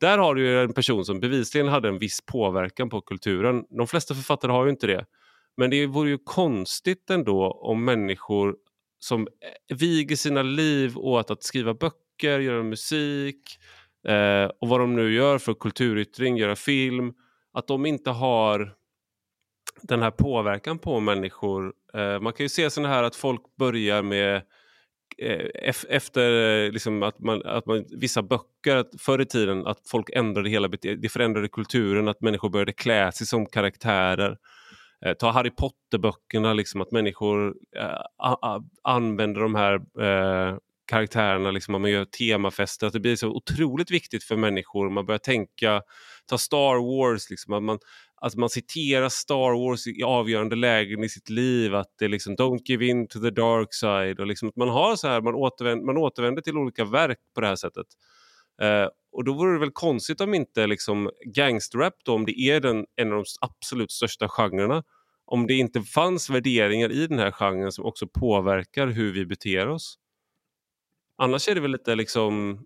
Där 0.00 0.18
har 0.18 0.34
du 0.34 0.62
en 0.62 0.72
person 0.72 1.04
som 1.04 1.20
bevisligen 1.20 1.68
hade 1.68 1.88
en 1.88 1.98
viss 1.98 2.20
påverkan 2.26 2.88
på 2.88 3.00
kulturen. 3.00 3.64
De 3.70 3.86
flesta 3.86 4.14
författare 4.14 4.52
har 4.52 4.64
ju 4.64 4.70
inte 4.70 4.86
det. 4.86 5.04
Men 5.56 5.70
det 5.70 5.86
vore 5.86 6.10
ju 6.10 6.18
konstigt 6.24 7.10
ändå 7.10 7.50
om 7.50 7.84
människor 7.84 8.56
som 8.98 9.20
eh, 9.20 9.76
viger 9.76 10.16
sina 10.16 10.42
liv 10.42 10.98
åt 10.98 11.30
att 11.30 11.42
skriva 11.42 11.74
böcker, 11.74 12.40
göra 12.40 12.62
musik 12.62 13.58
eh, 14.08 14.50
och 14.60 14.68
vad 14.68 14.80
de 14.80 14.96
nu 14.96 15.12
gör 15.12 15.38
för 15.38 15.54
kulturyttring, 15.54 16.36
göra 16.36 16.56
film, 16.56 17.12
att 17.52 17.66
de 17.66 17.86
inte 17.86 18.10
har 18.10 18.74
den 19.82 20.02
här 20.02 20.10
påverkan 20.10 20.78
på 20.78 21.00
människor. 21.00 21.72
Eh, 21.94 22.20
man 22.20 22.32
kan 22.32 22.44
ju 22.44 22.48
se 22.48 22.70
sådana 22.70 22.94
här 22.94 23.02
att 23.02 23.16
folk 23.16 23.40
börjar 23.58 24.02
med 24.02 24.42
eh, 25.18 25.72
efter 25.88 26.64
eh, 26.66 26.72
liksom 26.72 27.02
att 27.02 27.18
man, 27.18 27.42
att 27.44 27.66
man, 27.66 27.84
vissa 28.00 28.22
böcker 28.22 28.76
att 28.76 28.90
förr 28.98 29.20
i 29.20 29.26
tiden 29.26 29.66
att 29.66 29.88
folk 29.88 30.10
ändrade 30.10 30.50
hela 30.50 30.68
det 30.68 31.12
förändrade 31.12 31.48
kulturen, 31.48 32.08
att 32.08 32.20
människor 32.20 32.48
började 32.48 32.72
klä 32.72 33.12
sig 33.12 33.26
som 33.26 33.46
karaktärer. 33.46 34.36
Eh, 35.06 35.14
ta 35.14 35.30
Harry 35.30 35.50
Potter-böckerna, 35.50 36.52
liksom, 36.52 36.80
att 36.80 36.92
människor 36.92 37.54
eh, 37.76 38.58
använder 38.82 39.40
de 39.40 39.54
här 39.54 39.74
eh, 39.74 40.56
karaktärerna, 40.90 41.50
liksom, 41.50 41.74
att 41.74 41.80
man 41.80 41.90
gör 41.90 42.04
temafester. 42.04 42.86
Att 42.86 42.92
det 42.92 43.00
blir 43.00 43.16
så 43.16 43.28
otroligt 43.28 43.90
viktigt 43.90 44.24
för 44.24 44.36
människor. 44.36 44.90
Man 44.90 45.06
börjar 45.06 45.18
tänka, 45.18 45.82
ta 46.26 46.38
Star 46.38 46.76
Wars, 46.76 47.30
liksom, 47.30 47.54
att 47.54 47.62
man, 47.62 47.78
att 48.20 48.36
man 48.36 48.48
citerar 48.48 49.08
Star 49.08 49.66
Wars 49.66 49.86
i 49.86 50.02
avgörande 50.02 50.56
lägen 50.56 51.04
i 51.04 51.08
sitt 51.08 51.30
liv. 51.30 51.74
Att 51.74 51.94
det 51.98 52.04
är 52.04 52.08
liksom 52.08 52.36
don't 52.36 52.60
give 52.64 52.86
in 52.86 53.08
to 53.08 53.20
the 53.20 53.30
dark 53.30 53.74
side. 53.74 54.20
Och 54.20 54.26
liksom 54.26 54.48
att 54.48 54.56
man 54.56 54.68
har 54.68 54.96
så 54.96 55.08
här, 55.08 55.20
man 55.20 55.34
återvänder, 55.34 55.86
man 55.86 55.96
återvänder 55.96 56.42
till 56.42 56.56
olika 56.56 56.84
verk 56.84 57.18
på 57.34 57.40
det 57.40 57.46
här 57.46 57.56
sättet. 57.56 57.86
Eh, 58.62 58.88
och 59.12 59.24
då 59.24 59.32
vore 59.32 59.52
det 59.52 59.58
väl 59.58 59.70
konstigt 59.70 60.20
om 60.20 60.34
inte 60.34 60.66
liksom 60.66 61.10
gangsterrap 61.34 61.94
då, 62.04 62.14
om 62.14 62.26
det 62.26 62.40
är 62.40 62.60
den, 62.60 62.86
en 62.96 63.12
av 63.12 63.18
de 63.18 63.24
absolut 63.40 63.90
största 63.90 64.28
genrerna, 64.28 64.82
om 65.24 65.46
det 65.46 65.54
inte 65.54 65.82
fanns 65.82 66.30
värderingar 66.30 66.92
i 66.92 67.06
den 67.06 67.18
här 67.18 67.30
genren 67.30 67.72
som 67.72 67.84
också 67.84 68.06
påverkar 68.06 68.86
hur 68.86 69.12
vi 69.12 69.26
beter 69.26 69.68
oss. 69.68 69.98
Annars 71.16 71.48
är 71.48 71.54
det 71.54 71.60
väl 71.60 71.70
lite 71.70 71.94
liksom 71.94 72.58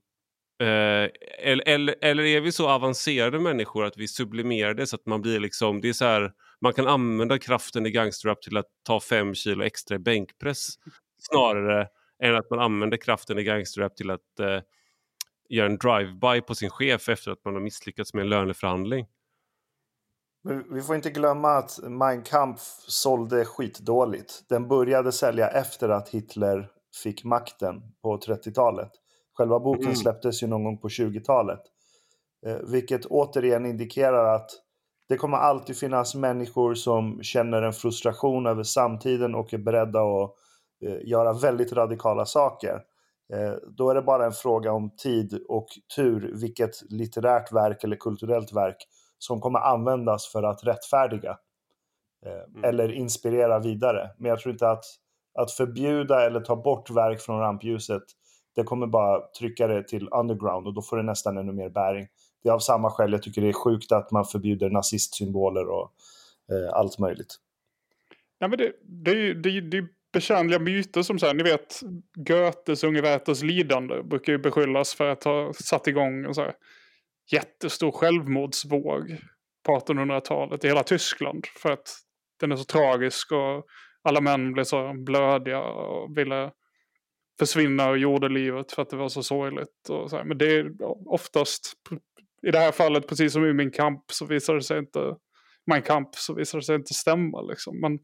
Eh, 0.61 1.11
eller, 1.39 1.69
eller, 1.69 1.95
eller, 2.01 2.23
är 2.23 2.41
vi 2.41 2.53
så 2.53 2.69
avancerade 2.69 3.41
människor 3.41 3.85
att 3.85 3.97
vi 3.97 4.09
sublimerar 4.09 4.75
det 4.75 4.87
så 4.87 4.97
att 4.97 5.07
man 5.07 5.23
blir 5.23 5.41
liksom, 5.41 5.81
det 5.81 5.89
är 5.89 5.93
så 5.93 6.05
här 6.05 6.33
man 6.61 6.73
kan 6.73 6.87
använda 6.87 7.39
kraften 7.39 7.87
i 7.87 7.91
gangsterrap 7.91 8.43
till 8.43 8.57
att 8.57 8.67
ta 8.83 9.01
fem 9.01 9.35
kilo 9.35 9.65
extra 9.65 9.97
i 9.97 9.99
bänkpress 9.99 10.69
snarare 11.31 11.89
än 12.23 12.37
att 12.37 12.51
man 12.51 12.59
använder 12.59 12.97
kraften 12.97 13.39
i 13.39 13.43
gangsterrap 13.43 13.97
till 13.97 14.11
att 14.11 14.41
eh, 14.41 14.61
göra 15.49 15.67
en 15.67 15.79
drive-by 15.79 16.41
på 16.41 16.55
sin 16.55 16.71
chef 16.71 17.09
efter 17.09 17.31
att 17.31 17.45
man 17.45 17.55
har 17.55 17.61
misslyckats 17.61 18.15
med 18.15 18.23
en 18.23 18.29
löneförhandling. 18.29 19.07
Vi 20.71 20.83
får 20.83 20.97
inte 20.97 21.11
glömma 21.11 21.49
att 21.49 21.79
Mein 21.83 22.23
Kampf 22.23 22.63
sålde 22.89 23.45
skitdåligt. 23.45 24.45
Den 24.49 24.69
började 24.69 25.13
sälja 25.13 25.49
efter 25.49 25.89
att 25.89 26.09
Hitler 26.09 26.69
fick 27.03 27.25
makten 27.25 27.83
på 28.03 28.19
30-talet. 28.19 28.91
Själva 29.35 29.61
boken 29.61 29.85
mm. 29.85 29.97
släpptes 29.97 30.43
ju 30.43 30.47
någon 30.47 30.65
gång 30.65 30.79
på 30.79 30.89
20-talet. 30.89 31.61
Eh, 32.47 32.57
vilket 32.57 33.07
återigen 33.07 33.67
indikerar 33.67 34.35
att 34.35 34.51
det 35.09 35.17
kommer 35.17 35.37
alltid 35.37 35.77
finnas 35.77 36.15
människor 36.15 36.75
som 36.75 37.23
känner 37.23 37.63
en 37.63 37.73
frustration 37.73 38.47
över 38.47 38.63
samtiden 38.63 39.35
och 39.35 39.55
är 39.55 39.59
beredda 39.59 40.01
att 40.01 40.31
eh, 40.85 41.09
göra 41.09 41.33
väldigt 41.33 41.73
radikala 41.73 42.27
saker. 42.27 42.81
Eh, 43.33 43.55
då 43.77 43.91
är 43.91 43.95
det 43.95 44.03
bara 44.03 44.27
en 44.27 44.33
fråga 44.33 44.73
om 44.73 44.97
tid 44.97 45.45
och 45.49 45.67
tur 45.97 46.33
vilket 46.41 46.91
litterärt 46.91 47.53
verk 47.53 47.85
eller 47.85 47.97
kulturellt 47.97 48.53
verk 48.53 48.77
som 49.19 49.41
kommer 49.41 49.59
användas 49.59 50.27
för 50.33 50.43
att 50.43 50.65
rättfärdiga 50.65 51.39
mm. 52.27 52.65
eller 52.65 52.93
inspirera 52.93 53.59
vidare. 53.59 54.11
Men 54.19 54.29
jag 54.29 54.39
tror 54.39 54.53
inte 54.53 54.71
att, 54.71 54.85
att 55.39 55.51
förbjuda 55.51 56.27
eller 56.27 56.41
ta 56.41 56.57
bort 56.57 56.91
verk 56.91 57.21
från 57.21 57.41
rampljuset 57.41 58.03
det 58.55 58.65
kommer 58.65 58.87
bara 58.87 59.21
trycka 59.39 59.67
det 59.67 59.89
till 59.89 60.09
underground 60.13 60.67
och 60.67 60.75
då 60.75 60.83
får 60.83 60.97
det 60.97 61.03
nästan 61.03 61.37
ännu 61.37 61.53
mer 61.53 61.69
bäring. 61.69 62.07
Det 62.43 62.49
är 62.49 62.53
av 62.53 62.59
samma 62.59 62.91
skäl 62.91 63.13
jag 63.13 63.23
tycker 63.23 63.43
det 63.43 63.49
är 63.49 63.53
sjukt 63.53 63.93
att 63.93 64.11
man 64.11 64.25
förbjuder 64.25 64.71
nazistsymboler 64.71 65.69
och 65.69 65.93
eh, 66.51 66.75
allt 66.75 66.99
möjligt. 66.99 67.37
Ja, 68.39 68.49
men 68.49 68.59
det, 68.59 68.73
det, 68.83 69.11
är, 69.11 69.35
det, 69.35 69.61
det 70.13 70.19
är 70.19 70.59
myter 70.59 71.03
som 71.03 71.19
så 71.19 71.27
här, 71.27 71.35
ni 71.35 71.43
vet 71.43 71.81
Goethes 72.15 72.85
Unge 72.85 73.21
lidande 73.43 74.03
brukar 74.03 74.33
ju 74.33 74.39
beskyllas 74.39 74.95
för 74.95 75.09
att 75.09 75.25
ha 75.25 75.53
satt 75.53 75.87
igång 75.87 76.25
en 76.25 76.35
så 76.35 76.41
här 76.41 76.55
jättestor 77.33 77.91
självmordsvåg 77.91 79.19
på 79.67 79.79
1800-talet 79.79 80.65
i 80.65 80.69
hela 80.69 80.83
Tyskland. 80.83 81.47
För 81.47 81.71
att 81.71 81.97
den 82.41 82.53
är 82.53 82.57
så 82.57 82.65
tragisk 82.65 83.33
och 83.33 83.65
alla 84.03 84.21
män 84.21 84.53
blev 84.53 84.65
så 84.65 84.93
blödiga 85.07 85.61
och 85.61 86.19
ville 86.19 86.51
försvinna 87.39 87.91
ur 87.91 87.97
jordelivet 87.97 88.73
för 88.73 88.83
att 88.83 88.91
det 88.91 88.97
var 88.97 89.09
så 89.09 89.23
sorgligt. 89.23 89.89
Och 89.89 90.11
så 90.11 90.17
här. 90.17 90.25
Men 90.25 90.39
det 90.39 90.57
är 90.57 90.73
oftast, 91.07 91.73
i 92.47 92.51
det 92.51 92.59
här 92.59 92.73
fallet 92.73 93.09
precis 93.09 93.33
som 93.33 93.47
i 93.47 93.53
min 93.53 93.71
kamp 93.71 94.05
så 94.13 94.27
visar 94.27 94.55
det 94.55 94.63
sig 94.63 94.79
inte, 94.79 95.15
min 95.67 95.83
kamp 95.83 96.15
så 96.15 96.35
visar 96.35 96.59
det 96.59 96.65
sig 96.65 96.77
inte 96.77 96.95
stämma 96.95 97.43
liksom. 97.43 97.81
Men 97.81 97.99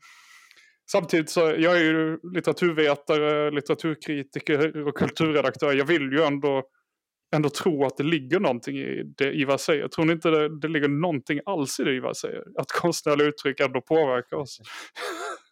samtidigt 0.93 1.31
så, 1.31 1.41
jag 1.41 1.76
är 1.76 1.85
ju 1.85 2.18
litteraturvetare, 2.35 3.51
litteraturkritiker 3.51 4.87
och 4.89 4.97
kulturredaktör. 4.97 5.72
Jag 5.72 5.85
vill 5.85 6.12
ju 6.12 6.22
ändå, 6.22 6.62
ändå 7.35 7.49
tro 7.51 7.85
att 7.85 7.97
det 7.97 8.05
ligger 8.05 8.41
någonting 8.41 8.76
i 8.76 9.03
det 9.16 9.33
Ivar 9.33 9.57
säger. 9.57 9.89
Tror 9.89 10.05
ni 10.05 10.12
inte 10.12 10.31
det, 10.31 10.61
det 10.61 10.68
ligger 10.68 10.89
någonting 10.89 11.41
alls 11.47 11.81
i 11.81 11.85
det 11.85 11.95
Ivar 11.95 12.12
säger. 12.12 12.45
Att 12.59 12.72
konstnärliga 12.72 13.28
uttryck 13.28 13.61
ändå 13.61 13.81
påverkar 13.81 14.37
oss. 14.37 14.61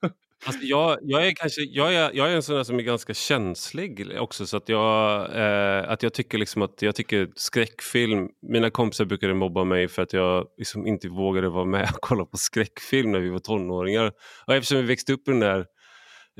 Alltså 0.47 0.62
jag, 0.64 0.99
jag, 1.03 1.26
är 1.26 1.32
kanske, 1.32 1.62
jag, 1.62 1.95
är, 1.95 2.11
jag 2.14 2.32
är 2.32 2.36
en 2.36 2.43
sån 2.43 2.57
där 2.57 2.64
som 2.64 2.78
är 2.78 2.82
ganska 2.82 3.14
känslig 3.14 4.16
också 4.20 4.47
så 4.47 4.57
att 4.57 4.68
jag, 4.68 5.20
eh, 5.36 5.91
att 5.91 6.03
jag 6.03 6.12
tycker 6.12 6.39
liksom 6.39 6.62
att 6.62 6.82
jag 6.82 6.95
tycker 6.95 7.28
skräckfilm, 7.34 8.28
mina 8.43 8.70
kompisar 8.70 9.05
brukade 9.05 9.34
mobba 9.34 9.64
mig 9.64 9.89
för 9.89 10.03
att 10.03 10.12
jag 10.12 10.47
liksom 10.59 10.86
inte 10.86 11.09
vågade 11.09 11.49
vara 11.49 11.64
med 11.64 11.91
och 11.95 12.01
kolla 12.01 12.24
på 12.24 12.36
skräckfilm 12.36 13.12
när 13.12 13.20
vi 13.20 13.28
var 13.28 13.39
tonåringar. 13.39 14.12
Och 14.47 14.55
eftersom 14.55 14.78
vi 14.78 14.82
växte 14.82 15.12
upp 15.12 15.28
i 15.28 15.30
den 15.30 15.41
där 15.41 15.66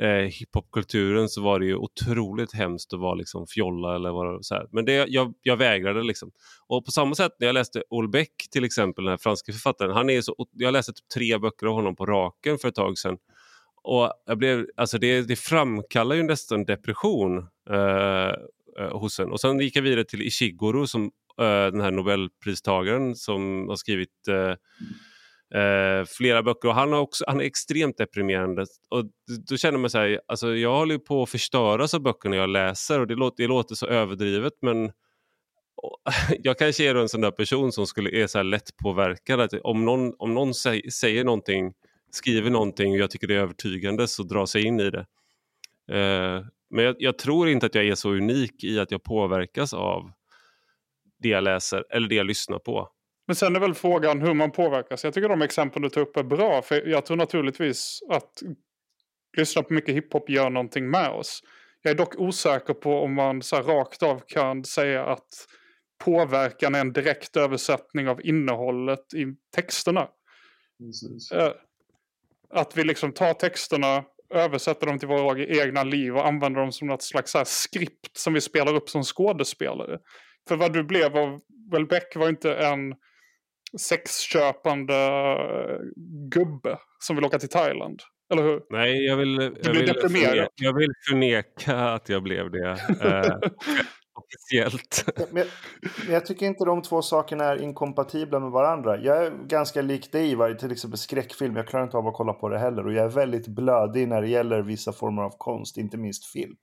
eh, 0.01 0.31
hiphopkulturen 0.31 1.29
så 1.29 1.43
var 1.43 1.61
det 1.61 1.67
ju 1.67 1.77
otroligt 1.77 2.55
hemskt 2.55 2.93
att 2.93 3.01
vara 3.01 3.15
liksom 3.15 3.47
fjolla 3.47 3.95
eller 3.95 4.11
vara 4.11 4.43
så 4.43 4.55
här. 4.55 4.67
Men 4.73 4.85
det, 4.85 4.93
jag, 4.93 5.35
jag 5.43 5.57
vägrade 5.57 6.03
liksom. 6.03 6.31
Och 6.67 6.85
på 6.85 6.91
samma 6.91 7.15
sätt 7.15 7.33
när 7.41 7.47
jag 7.47 7.55
läste 7.55 7.83
Olbeck 7.91 8.33
till 8.51 8.65
exempel, 8.65 9.05
den 9.05 9.11
här 9.11 9.19
franska 9.19 9.53
författaren, 9.53 9.93
han 9.93 10.11
är 10.11 10.21
så, 10.21 10.35
jag 10.53 10.73
läste 10.73 10.93
typ 10.93 11.09
tre 11.15 11.39
böcker 11.39 11.67
av 11.67 11.75
honom 11.75 11.97
på 11.97 12.07
raken 12.07 12.59
för 12.59 12.69
ett 12.69 12.75
tag 12.75 12.99
sedan. 12.99 13.17
Och 13.83 14.13
jag 14.27 14.39
blev, 14.39 14.67
alltså 14.77 14.99
det, 14.99 15.23
det 15.23 15.37
framkallar 15.37 16.17
ju 16.17 16.23
nästan 16.23 16.65
depression 16.65 17.39
eh, 17.71 18.33
eh, 18.79 18.99
hos 18.99 19.21
en. 19.21 19.33
Och 19.33 19.41
sen 19.41 19.61
gick 19.61 19.77
jag 19.77 19.83
vidare 19.83 20.05
till 20.05 20.23
Ishiguro, 20.23 20.87
som, 20.87 21.05
eh, 21.41 21.67
den 21.73 21.81
här 21.81 21.91
nobelpristagaren 21.91 23.17
som 23.17 23.69
har 23.69 23.77
skrivit 23.77 24.29
eh, 24.29 24.55
eh 25.61 26.05
flera 26.07 26.43
böcker. 26.43 26.69
Och 26.69 26.75
han, 26.75 26.93
har 26.93 27.01
också, 27.01 27.25
han 27.29 27.41
är 27.41 27.45
extremt 27.45 27.99
deprimerande. 27.99 28.67
Och 28.89 29.05
då 29.49 29.57
känner 29.57 29.79
man 29.79 29.91
så 29.91 29.99
här, 29.99 30.21
alltså 30.27 30.57
jag 30.57 30.79
håller 30.79 30.99
på 30.99 31.23
att 31.23 31.31
förstöras 31.31 31.95
av 31.95 32.01
böckerna 32.01 32.37
jag 32.37 32.49
läser 32.49 33.01
och 33.01 33.07
det 33.07 33.15
låter, 33.15 33.43
det 33.43 33.49
låter 33.49 33.75
så 33.75 33.87
överdrivet 33.87 34.53
men 34.63 34.93
jag 36.39 36.59
kanske 36.59 36.91
är 36.91 36.95
en 36.95 37.09
sån 37.09 37.21
där 37.21 37.31
person 37.31 37.73
som 37.73 37.87
skulle, 37.87 38.23
är 38.23 38.27
så 38.27 38.39
här 38.39 38.45
lätt 38.45 38.77
påverkad. 38.77 39.41
Att 39.41 39.53
om 39.63 39.85
någon, 39.85 40.15
om 40.19 40.35
någon 40.35 40.55
säger 40.55 41.25
någonting 41.25 41.73
skriver 42.11 42.51
någonting 42.51 42.93
och 42.93 42.99
jag 42.99 43.11
tycker 43.11 43.27
det 43.27 43.35
är 43.35 43.39
övertygande 43.39 44.09
så 44.09 44.23
drar 44.23 44.47
sig 44.47 44.63
in 44.63 44.81
i 44.81 44.91
det. 44.91 45.07
Eh, 45.91 46.45
men 46.71 46.85
jag, 46.85 46.97
jag, 46.99 47.19
tror 47.19 47.49
inte 47.49 47.67
att 47.67 47.75
jag 47.75 47.87
är 47.87 47.95
så 47.95 48.11
unik 48.11 48.65
i 48.65 48.79
att 48.79 48.91
jag 48.91 49.03
påverkas 49.03 49.75
av 49.75 50.13
det 51.23 51.29
jag 51.29 51.45
läser 51.45 51.85
eller 51.91 52.09
det 52.09 52.15
jag 52.15 52.27
lyssnar 52.27 52.59
på. 52.59 52.89
Men 53.27 53.37
sen 53.37 53.57
är 53.57 53.61
väl 53.61 53.75
frågan 53.75 54.21
hur 54.21 54.35
man 54.35 54.51
påverkas. 54.51 55.05
Jag 55.05 55.15
tycker 55.15 55.29
de 55.29 55.43
exempel 55.43 55.83
du 55.83 55.91
tar 55.91 56.01
upp 56.01 56.17
är 56.17 56.23
bra. 56.23 56.63
För 56.63 56.87
jag 56.89 57.07
tror 57.07 57.17
naturligtvis 57.17 58.01
att 58.11 58.43
lyssna 59.37 59.63
på 59.63 59.73
mycket 59.73 59.95
hiphop 59.95 60.31
gör 60.31 60.51
någonting 60.51 60.91
med 60.91 61.11
oss. 61.11 61.41
Jag 61.83 61.91
är 61.91 61.95
dock 61.95 62.15
osäker 62.19 62.75
på 62.75 63.01
om 63.01 63.15
man 63.15 63.43
så 63.43 63.57
rakt 63.57 64.03
av 64.03 64.23
kan 64.27 64.65
säga 64.65 65.05
att 65.05 65.29
påverkan 66.05 66.75
är 66.75 66.81
en 66.81 66.93
direkt 66.93 67.37
översättning 67.37 68.09
av 68.09 68.27
innehållet 68.27 69.15
i 69.15 69.27
texterna. 69.55 70.09
Precis. 70.79 71.33
Eh, 72.55 72.61
att 72.61 72.77
vi 72.77 72.85
liksom 72.85 73.13
tar 73.13 73.35
texterna, 73.35 74.05
översätter 74.35 74.87
dem 74.87 74.99
till 74.99 75.09
våra 75.09 75.45
egna 75.45 75.83
liv 75.83 76.17
och 76.17 76.27
använder 76.27 76.61
dem 76.61 76.73
som 76.73 76.89
något 76.89 77.03
slags 77.03 77.33
så 77.33 77.45
skript 77.45 78.17
som 78.17 78.33
vi 78.35 78.41
spelar 78.41 78.75
upp 78.75 78.89
som 78.89 79.03
skådespelare. 79.03 79.99
För 80.49 80.57
vad 80.57 80.73
du 80.73 80.85
blev 80.85 81.17
av 81.17 81.41
Welbeck 81.73 82.17
var 82.17 82.29
inte 82.29 82.55
en 82.55 82.95
sexköpande 83.81 84.95
eh, 84.95 85.79
gubbe 86.31 86.79
som 86.99 87.17
vill 87.17 87.25
åka 87.25 87.39
till 87.39 87.49
Thailand. 87.49 88.03
Eller 88.33 88.43
hur? 88.43 88.61
Nej, 88.71 89.07
jag 89.07 89.17
vill, 89.17 89.57
jag 89.63 89.73
vill, 89.73 89.95
förneka, 89.95 90.49
jag 90.55 90.79
vill 90.79 90.91
förneka 91.09 91.77
att 91.77 92.09
jag 92.09 92.23
blev 92.23 92.51
det. 92.51 92.79
Officiellt. 94.19 95.05
Men, 95.33 95.47
men, 96.05 96.15
jag 96.15 96.27
tycker 96.27 96.47
inte 96.47 96.65
de 96.65 96.83
två 96.83 97.03
sakerna 97.03 97.45
är 97.45 97.63
inkompatibla 97.63 98.41
med 98.41 98.51
varandra. 98.51 98.99
Jag 98.99 99.27
är 99.27 99.31
ganska 99.31 99.83
lik 99.83 100.13
dig 100.13 100.33
i 100.33 100.55
till 100.59 100.73
exempel 100.73 100.99
skräckfilm. 100.99 101.57
Jag 101.57 101.69
klarar 101.69 101.85
inte 101.85 101.97
av 101.97 102.07
att 102.07 102.15
kolla 102.15 102.33
på 102.33 102.49
det 102.49 102.59
heller. 102.59 102.87
Och 102.87 102.93
jag 102.93 103.05
är 103.05 103.09
väldigt 103.09 103.49
blödig 103.49 104.09
när 104.09 104.23
det 104.23 104.29
gäller 104.29 104.63
vissa 104.63 104.93
former 104.93 105.23
av 105.23 105.35
konst, 105.39 105.77
inte 105.77 105.97
minst 105.97 106.25
film. 106.25 106.57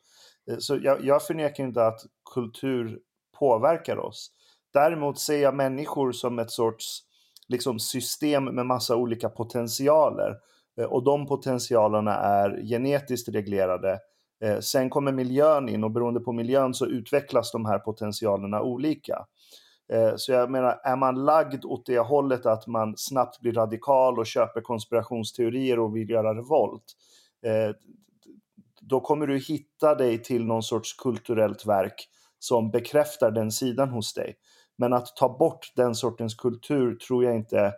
Eh, 0.51 0.57
så 0.59 0.79
jag, 0.81 1.05
jag 1.05 1.25
förnekar 1.25 1.63
inte 1.63 1.85
att 1.85 1.99
kultur 2.33 2.99
påverkar 3.39 3.97
oss. 3.97 4.31
Däremot 4.73 5.19
ser 5.19 5.37
jag 5.41 5.55
människor 5.55 6.11
som 6.11 6.39
ett 6.39 6.51
sorts 6.51 6.99
liksom, 7.47 7.79
system 7.79 8.45
med 8.45 8.65
massa 8.65 8.95
olika 8.95 9.29
potentialer. 9.29 10.35
Eh, 10.81 10.85
och 10.85 11.03
de 11.03 11.27
potentialerna 11.27 12.15
är 12.15 12.61
genetiskt 12.67 13.29
reglerade 13.29 13.99
Eh, 14.43 14.59
sen 14.59 14.89
kommer 14.89 15.11
miljön 15.11 15.69
in 15.69 15.83
och 15.83 15.91
beroende 15.91 16.19
på 16.19 16.31
miljön 16.31 16.73
så 16.73 16.85
utvecklas 16.85 17.51
de 17.51 17.65
här 17.65 17.79
potentialerna 17.79 18.61
olika. 18.61 19.25
Eh, 19.93 20.13
så 20.15 20.31
jag 20.31 20.51
menar, 20.51 20.79
är 20.83 20.95
man 20.95 21.25
lagd 21.25 21.65
åt 21.65 21.85
det 21.85 21.99
hållet 21.99 22.45
att 22.45 22.67
man 22.67 22.93
snabbt 22.97 23.39
blir 23.41 23.53
radikal 23.53 24.19
och 24.19 24.25
köper 24.25 24.61
konspirationsteorier 24.61 25.79
och 25.79 25.95
vill 25.95 26.09
göra 26.09 26.35
revolt, 26.35 26.83
eh, 27.45 27.75
då 28.81 28.99
kommer 28.99 29.27
du 29.27 29.37
hitta 29.37 29.95
dig 29.95 30.23
till 30.23 30.45
någon 30.45 30.63
sorts 30.63 30.93
kulturellt 30.93 31.65
verk 31.65 32.09
som 32.39 32.71
bekräftar 32.71 33.31
den 33.31 33.51
sidan 33.51 33.89
hos 33.89 34.13
dig. 34.13 34.35
Men 34.77 34.93
att 34.93 35.15
ta 35.15 35.37
bort 35.37 35.73
den 35.75 35.95
sortens 35.95 36.35
kultur 36.35 36.95
tror 36.95 37.23
jag 37.23 37.35
inte, 37.35 37.73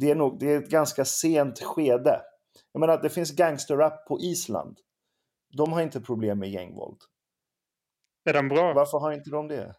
det 0.00 0.10
är, 0.10 0.14
nog, 0.14 0.38
det 0.40 0.52
är 0.52 0.58
ett 0.58 0.70
ganska 0.70 1.04
sent 1.04 1.60
skede. 1.60 2.20
Jag 2.72 2.80
menar, 2.80 3.02
det 3.02 3.10
finns 3.10 3.30
gangsterrap 3.30 4.06
på 4.06 4.20
Island 4.20 4.76
de 5.56 5.72
har 5.72 5.82
inte 5.82 6.00
problem 6.00 6.38
med 6.38 6.50
gängvåld. 6.50 6.98
Är 8.24 8.32
den 8.32 8.48
bra? 8.48 8.72
Varför 8.72 8.98
har 8.98 9.12
inte 9.12 9.30
de 9.30 9.48
det? 9.48 9.74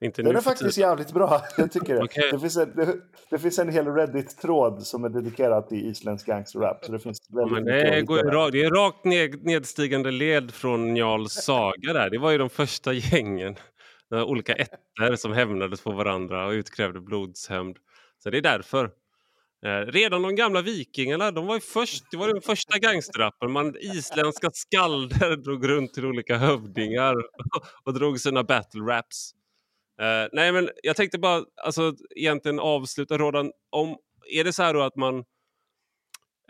Inte 0.00 0.22
den 0.22 0.36
är 0.36 0.40
faktiskt 0.40 0.78
jävligt 0.78 1.12
bra, 1.12 1.42
jag 1.56 1.72
tycker 1.72 1.94
det. 1.94 2.02
Okay. 2.02 2.30
Det, 2.30 2.40
finns 2.40 2.56
en, 2.56 2.76
det, 2.76 2.96
det, 3.30 3.38
finns 3.38 3.58
en 3.58 3.68
hel 3.68 3.86
Reddit-tråd 3.86 4.82
som 4.82 5.04
är 5.04 5.08
dedikerad 5.08 5.68
till 5.68 5.86
isländsk 5.86 6.26
gangsterrap. 6.26 6.84
Så 6.84 6.92
det, 6.92 6.98
finns 6.98 7.18
ja, 7.28 7.46
men 7.46 7.64
det, 7.64 8.02
går, 8.02 8.50
det 8.50 8.62
är 8.62 8.70
rakt 8.70 9.04
ned, 9.04 9.44
nedstigande 9.44 10.10
led 10.10 10.50
från 10.50 10.94
Njals 10.94 11.32
saga 11.32 11.92
där. 11.92 12.10
Det 12.10 12.18
var 12.18 12.30
ju 12.30 12.38
de 12.38 12.50
första 12.50 12.92
gängen. 12.92 13.56
Olika 14.10 14.52
ätter 14.52 15.16
som 15.16 15.32
hämnades 15.32 15.80
på 15.80 15.92
varandra 15.92 16.46
och 16.46 16.50
utkrävde 16.50 17.00
blodshämnd. 17.00 17.76
Så 18.22 18.30
det 18.30 18.38
är 18.38 18.42
därför. 18.42 18.90
Eh, 19.64 19.92
redan 19.92 20.22
de 20.22 20.34
gamla 20.34 20.62
vikingarna, 20.62 21.30
de 21.30 21.46
var 21.46 21.54
ju 21.54 21.60
först, 21.60 22.04
det 22.10 22.16
var 22.16 22.28
den 22.28 22.42
första 22.42 22.78
gangsterrappen. 22.78 23.52
Man, 23.52 23.76
isländska 23.80 24.50
skalder 24.52 25.36
drog 25.44 25.68
runt 25.68 25.94
till 25.94 26.06
olika 26.06 26.36
hövdingar 26.36 27.14
och 27.84 27.94
drog 27.94 28.20
sina 28.20 28.44
battle 28.44 28.80
raps. 28.80 29.32
Uh, 30.02 30.28
nej 30.32 30.52
men 30.52 30.70
jag 30.82 30.96
tänkte 30.96 31.18
bara 31.18 31.44
alltså, 31.64 31.94
egentligen 32.16 32.60
avsluta 32.60 33.18
rådan. 33.18 33.52
Om, 33.70 33.96
är 34.30 34.44
det 34.44 34.52
så 34.52 34.62
här 34.62 34.74
då 34.74 34.82
att 34.82 34.96
man 34.96 35.24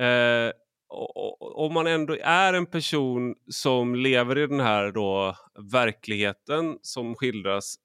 Uh, 0.02 0.52
om 1.40 1.74
man 1.74 1.86
ändå 1.86 2.16
är 2.22 2.52
en 2.52 2.66
person 2.66 3.34
som 3.50 3.94
lever 3.94 4.38
i 4.38 4.46
den 4.46 4.61
här 4.61 4.92
då 4.92 5.36
verkligheten 5.72 6.78
som 6.82 7.14
skildras 7.14 7.76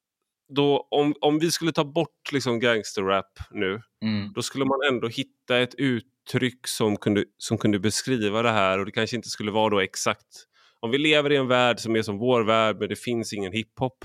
då, 0.56 0.88
om, 0.92 1.16
om 1.22 1.40
vi 1.40 1.52
skulle 1.52 1.72
ta 1.72 1.84
bort 1.84 2.32
liksom 2.32 2.60
gangsterrap 2.60 3.40
nu, 3.52 3.82
mm. 4.04 4.34
då 4.34 4.42
skulle 4.42 4.66
man 4.66 4.80
ändå 4.90 5.08
hitta 5.08 5.60
ett 5.60 5.76
uttryck 5.76 6.68
som 6.68 6.98
kunde, 6.98 7.26
som 7.38 7.58
kunde 7.58 7.80
beskriva 7.80 8.42
det 8.42 8.52
här 8.52 8.80
och 8.80 8.86
det 8.86 8.92
kanske 8.92 9.16
inte 9.16 9.30
skulle 9.30 9.52
vara 9.52 9.70
då 9.70 9.80
exakt. 9.80 10.48
Om 10.80 10.92
vi 10.92 10.98
lever 10.98 11.32
i 11.32 11.36
en 11.36 11.48
värld 11.48 11.80
som 11.80 11.96
är 11.96 12.02
som 12.02 12.18
vår 12.18 12.44
värld 12.44 12.78
men 12.80 12.90
det 12.90 12.96
finns 12.96 13.34
ingen 13.34 13.52
hiphop, 13.52 13.98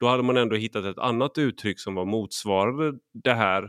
då 0.00 0.08
hade 0.08 0.22
man 0.22 0.36
ändå 0.36 0.56
hittat 0.56 0.84
ett 0.84 0.98
annat 0.98 1.38
uttryck 1.38 1.80
som 1.80 1.94
var 1.94 2.04
motsvarande 2.04 2.92
det 3.24 3.34
här, 3.34 3.62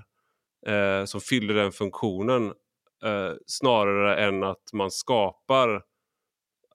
eh, 0.67 1.05
som 1.05 1.21
fyller 1.21 1.53
den 1.53 1.71
funktionen, 1.71 2.45
eh, 3.05 3.33
snarare 3.45 4.25
än 4.27 4.43
att 4.43 4.73
man 4.73 4.91
skapar 4.91 5.81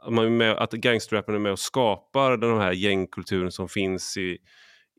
att, 0.00 0.12
man 0.12 0.24
är 0.24 0.30
med, 0.30 0.58
att 0.58 0.72
gangsterrappen 0.72 1.34
är 1.34 1.38
med 1.38 1.52
och 1.52 1.58
skapar 1.58 2.36
den 2.36 2.58
här 2.58 2.72
gängkulturen 2.72 3.52
som 3.52 3.68
finns 3.68 4.16
i, 4.16 4.38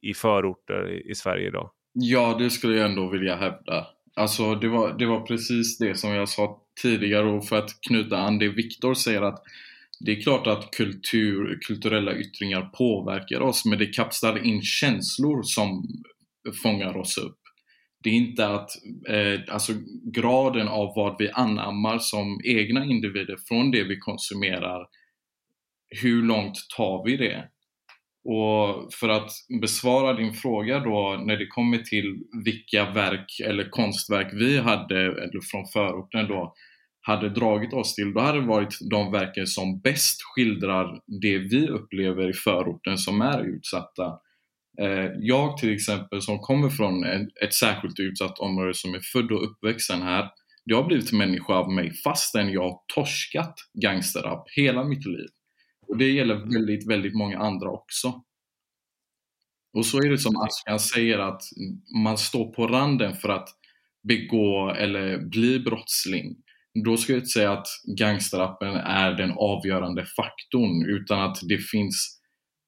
i 0.01 0.13
förorter 0.13 0.89
i, 0.89 1.11
i 1.11 1.15
Sverige 1.15 1.47
idag? 1.47 1.71
Ja, 1.93 2.37
det 2.39 2.49
skulle 2.49 2.75
jag 2.75 2.89
ändå 2.89 3.09
vilja 3.09 3.35
hävda. 3.35 3.87
Alltså 4.15 4.55
det 4.55 4.67
var, 4.67 4.97
det 4.99 5.05
var 5.05 5.21
precis 5.21 5.77
det 5.77 5.95
som 5.95 6.11
jag 6.11 6.29
sa 6.29 6.61
tidigare 6.81 7.25
och 7.25 7.47
för 7.47 7.57
att 7.57 7.81
knyta 7.87 8.17
an 8.17 8.39
det 8.39 8.49
Viktor 8.49 8.93
säger 8.93 9.21
att 9.21 9.43
det 9.99 10.11
är 10.11 10.21
klart 10.21 10.47
att 10.47 10.71
kultur, 10.71 11.59
kulturella 11.67 12.15
yttringar 12.15 12.61
påverkar 12.61 13.41
oss 13.41 13.65
men 13.65 13.79
det 13.79 13.85
kapslar 13.85 14.45
in 14.45 14.61
känslor 14.61 15.43
som 15.43 15.83
fångar 16.63 16.97
oss 16.97 17.17
upp. 17.17 17.37
Det 18.03 18.09
är 18.09 18.13
inte 18.13 18.47
att, 18.47 18.69
eh, 19.07 19.53
alltså 19.53 19.73
graden 20.13 20.67
av 20.67 20.93
vad 20.95 21.15
vi 21.19 21.29
anammar 21.29 21.99
som 21.99 22.41
egna 22.43 22.85
individer 22.85 23.37
från 23.47 23.71
det 23.71 23.83
vi 23.83 23.97
konsumerar, 23.97 24.87
hur 26.01 26.23
långt 26.23 26.55
tar 26.77 27.05
vi 27.05 27.17
det? 27.17 27.49
Och 28.23 28.93
för 28.93 29.09
att 29.09 29.31
besvara 29.61 30.13
din 30.13 30.33
fråga 30.33 30.79
då 30.79 31.23
när 31.25 31.37
det 31.37 31.47
kommer 31.47 31.77
till 31.77 32.19
vilka 32.45 32.91
verk 32.91 33.39
eller 33.45 33.69
konstverk 33.69 34.33
vi 34.33 34.57
hade, 34.57 35.01
eller 35.01 35.41
från 35.51 35.65
förorten 35.65 36.27
då, 36.27 36.53
hade 37.01 37.29
dragit 37.29 37.73
oss 37.73 37.95
till, 37.95 38.13
då 38.13 38.19
hade 38.19 38.41
det 38.41 38.47
varit 38.47 38.77
de 38.89 39.11
verken 39.11 39.47
som 39.47 39.79
bäst 39.79 40.21
skildrar 40.23 40.99
det 41.21 41.37
vi 41.37 41.67
upplever 41.67 42.29
i 42.29 42.33
förorten 42.33 42.97
som 42.97 43.21
är 43.21 43.41
utsatta. 43.41 44.05
Eh, 44.81 45.11
jag 45.19 45.57
till 45.57 45.73
exempel 45.73 46.21
som 46.21 46.39
kommer 46.39 46.69
från 46.69 47.03
ett 47.43 47.53
särskilt 47.53 47.99
utsatt 47.99 48.39
område 48.39 48.73
som 48.73 48.93
är 48.93 49.01
född 49.13 49.31
och 49.31 49.43
uppväxten 49.43 50.01
här, 50.01 50.29
det 50.65 50.73
har 50.73 50.83
blivit 50.83 51.11
människa 51.11 51.53
av 51.53 51.71
mig 51.71 51.93
fastän 51.93 52.51
jag 52.51 52.61
har 52.61 52.79
torskat 52.95 53.55
gangsterrap 53.81 54.49
hela 54.55 54.83
mitt 54.83 55.05
liv. 55.05 55.27
Och 55.91 55.97
det 55.97 56.11
gäller 56.11 56.35
väldigt, 56.35 56.89
väldigt 56.89 57.15
många 57.15 57.39
andra 57.39 57.69
också. 57.69 58.23
Och 59.73 59.85
så 59.85 59.97
är 59.97 60.09
det 60.09 60.17
som 60.17 60.37
Ashkan 60.37 60.79
säger 60.79 61.19
att 61.19 61.41
man 62.03 62.17
står 62.17 62.53
på 62.53 62.67
randen 62.67 63.13
för 63.15 63.29
att 63.29 63.49
begå 64.07 64.69
eller 64.69 65.17
bli 65.17 65.59
brottsling. 65.59 66.35
Då 66.85 66.97
ska 66.97 67.13
jag 67.13 67.19
inte 67.19 67.29
säga 67.29 67.51
att 67.51 67.67
gangsterrappen 67.97 68.75
är 68.75 69.11
den 69.11 69.31
avgörande 69.31 70.05
faktorn 70.05 70.85
utan 70.85 71.21
att 71.21 71.39
det 71.49 71.57
finns 71.57 72.21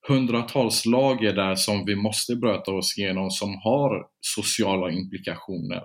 hundratals 0.07 0.86
lager 0.86 1.34
där 1.34 1.55
som 1.55 1.86
vi 1.86 1.95
måste 1.95 2.36
bröta 2.36 2.71
oss 2.71 2.97
igenom 2.97 3.30
som 3.32 3.55
har 3.63 4.05
sociala 4.21 4.91
implikationer. 4.91 5.82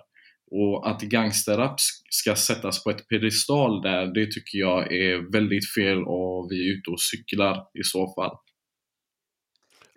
Och 0.51 0.89
att 0.89 1.03
gangsterrap 1.03 1.75
ska 2.11 2.35
sättas 2.35 2.85
på 2.85 2.91
ett 2.91 3.09
pedestal 3.09 3.83
där, 3.83 4.07
det 4.07 4.33
tycker 4.33 4.59
jag 4.59 4.93
är 4.93 5.33
väldigt 5.33 5.73
fel 5.75 6.05
och 6.05 6.47
vi 6.51 6.69
är 6.69 6.79
ute 6.79 6.91
och 6.91 7.01
cyklar 7.01 7.67
i 7.79 7.83
så 7.83 8.15
fall. 8.15 8.37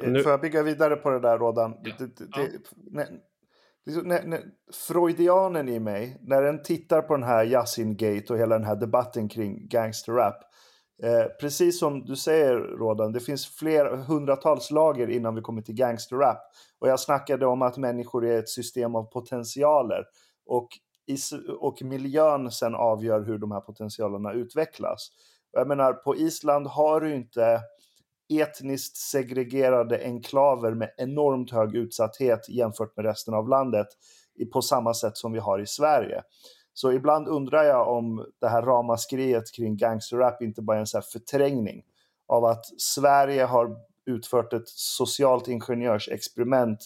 Nu... 0.03 0.23
Får 0.23 0.31
jag 0.31 0.41
bygga 0.41 0.63
vidare 0.63 0.95
på 0.95 1.09
det 1.09 1.19
där 1.19 1.37
Rodan? 1.37 1.73
Ja. 1.83 1.93
Det, 1.99 2.17
det, 2.17 2.25
det, 2.25 3.11
när, 4.03 4.39
Freudianen 4.87 5.69
i 5.69 5.79
mig, 5.79 6.17
när 6.21 6.41
den 6.41 6.63
tittar 6.63 7.01
på 7.01 7.15
den 7.15 7.23
här 7.23 7.45
Yasin-gate 7.45 8.33
och 8.33 8.39
hela 8.39 8.57
den 8.57 8.67
här 8.67 8.75
debatten 8.75 9.29
kring 9.29 9.67
gangsterrap. 9.67 10.35
Eh, 11.03 11.25
precis 11.41 11.79
som 11.79 12.05
du 12.05 12.15
säger 12.15 12.55
Rodan, 12.55 13.11
det 13.11 13.19
finns 13.19 13.47
fler 13.47 13.85
hundratals 13.95 14.71
lager 14.71 15.09
innan 15.09 15.35
vi 15.35 15.41
kommer 15.41 15.61
till 15.61 15.75
gangsterrap. 15.75 16.37
Och 16.79 16.89
jag 16.89 16.99
snackade 16.99 17.45
om 17.45 17.61
att 17.61 17.77
människor 17.77 18.25
är 18.25 18.39
ett 18.39 18.49
system 18.49 18.95
av 18.95 19.03
potentialer. 19.03 20.03
Och, 20.45 20.67
och 21.59 21.81
miljön 21.81 22.51
sen 22.51 22.75
avgör 22.75 23.21
hur 23.21 23.37
de 23.37 23.51
här 23.51 23.61
potentialerna 23.61 24.33
utvecklas. 24.33 25.11
Jag 25.51 25.67
menar, 25.67 25.93
på 25.93 26.15
Island 26.15 26.67
har 26.67 27.01
du 27.01 27.15
inte 27.15 27.61
etniskt 28.39 28.97
segregerade 28.97 30.03
enklaver 30.03 30.73
med 30.73 30.93
enormt 30.97 31.51
hög 31.51 31.75
utsatthet 31.75 32.49
jämfört 32.49 32.95
med 32.95 33.05
resten 33.05 33.33
av 33.33 33.49
landet 33.49 33.87
på 34.53 34.61
samma 34.61 34.93
sätt 34.93 35.17
som 35.17 35.31
vi 35.31 35.39
har 35.39 35.59
i 35.59 35.67
Sverige. 35.67 36.23
Så 36.73 36.91
ibland 36.91 37.27
undrar 37.27 37.63
jag 37.63 37.97
om 37.97 38.25
det 38.41 38.47
här 38.47 38.61
ramaskriet 38.61 39.51
kring 39.55 39.77
gangsterrap 39.77 40.41
inte 40.41 40.61
bara 40.61 40.77
är 40.77 40.79
en 40.79 40.87
så 40.87 41.01
förträngning 41.01 41.83
av 42.27 42.45
att 42.45 42.65
Sverige 42.81 43.43
har 43.43 43.77
utfört 44.05 44.53
ett 44.53 44.67
socialt 44.69 45.47
ingenjörsexperiment 45.47 46.79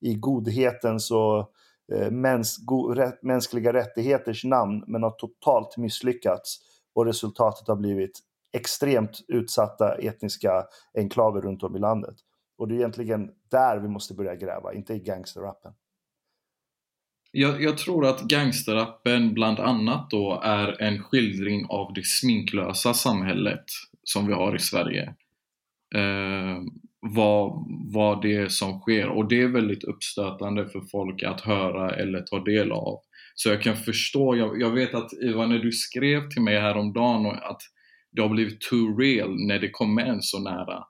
i 0.00 0.14
godhetens 0.14 1.10
och 1.10 1.52
Eh, 1.94 2.10
mäns, 2.10 2.56
go, 2.56 2.94
rätt, 2.94 3.22
mänskliga 3.22 3.72
rättigheters 3.72 4.44
namn 4.44 4.84
men 4.86 5.02
har 5.02 5.10
totalt 5.10 5.76
misslyckats 5.76 6.58
och 6.94 7.06
resultatet 7.06 7.68
har 7.68 7.76
blivit 7.76 8.20
extremt 8.52 9.24
utsatta 9.28 9.94
etniska 9.94 10.64
enklaver 10.94 11.40
runt 11.40 11.62
om 11.62 11.76
i 11.76 11.78
landet. 11.78 12.14
Och 12.58 12.68
det 12.68 12.74
är 12.74 12.78
egentligen 12.78 13.30
där 13.50 13.78
vi 13.78 13.88
måste 13.88 14.14
börja 14.14 14.34
gräva, 14.34 14.74
inte 14.74 14.94
i 14.94 14.98
gangsterrappen. 14.98 15.72
Jag, 17.32 17.62
jag, 17.62 17.78
tror 17.78 18.06
att 18.06 18.20
gangsterrappen 18.20 19.34
bland 19.34 19.58
annat 19.58 20.10
då 20.10 20.40
är 20.44 20.82
en 20.82 21.02
skildring 21.02 21.66
av 21.68 21.92
det 21.94 22.06
sminklösa 22.06 22.94
samhället 22.94 23.64
som 24.04 24.26
vi 24.26 24.32
har 24.32 24.56
i 24.56 24.58
Sverige. 24.58 25.14
Eh, 25.94 26.58
vad, 27.00 27.66
vad 27.92 28.22
det 28.22 28.36
är 28.36 28.48
som 28.48 28.80
sker 28.80 29.08
och 29.08 29.28
det 29.28 29.40
är 29.42 29.48
väldigt 29.48 29.84
uppstötande 29.84 30.68
för 30.68 30.80
folk 30.80 31.22
att 31.22 31.40
höra 31.40 31.94
eller 31.94 32.20
ta 32.20 32.44
del 32.44 32.72
av. 32.72 32.98
Så 33.34 33.48
jag 33.48 33.62
kan 33.62 33.76
förstå, 33.76 34.36
jag, 34.36 34.60
jag 34.60 34.70
vet 34.70 34.94
att 34.94 35.12
Ivan 35.22 35.48
när 35.48 35.58
du 35.58 35.72
skrev 35.72 36.28
till 36.28 36.42
mig 36.42 36.60
häromdagen 36.60 37.26
att 37.26 37.60
det 38.12 38.22
har 38.22 38.28
blivit 38.28 38.60
too 38.60 38.98
real 38.98 39.46
när 39.46 39.58
det 39.58 39.70
kommer 39.70 40.02
en 40.02 40.22
så 40.22 40.38
nära. 40.38 40.84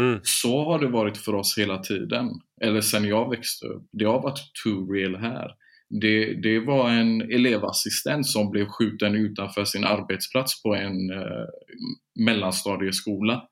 Mm. 0.00 0.20
Så 0.22 0.64
har 0.64 0.78
det 0.78 0.88
varit 0.88 1.16
för 1.16 1.34
oss 1.34 1.58
hela 1.58 1.78
tiden, 1.78 2.30
eller 2.62 2.80
sen 2.80 3.04
jag 3.04 3.30
växte 3.30 3.66
upp. 3.66 3.88
Det 3.92 4.04
har 4.04 4.22
varit 4.22 4.40
too 4.64 4.92
real 4.92 5.16
här. 5.16 5.50
Det, 6.00 6.34
det 6.34 6.60
var 6.60 6.90
en 6.90 7.22
elevassistent 7.22 8.26
som 8.26 8.50
blev 8.50 8.66
skjuten 8.66 9.14
utanför 9.14 9.64
sin 9.64 9.84
arbetsplats 9.84 10.62
på 10.62 10.74
en 10.74 11.10
eh, 11.10 11.46
mellanstadieskola 12.20 13.48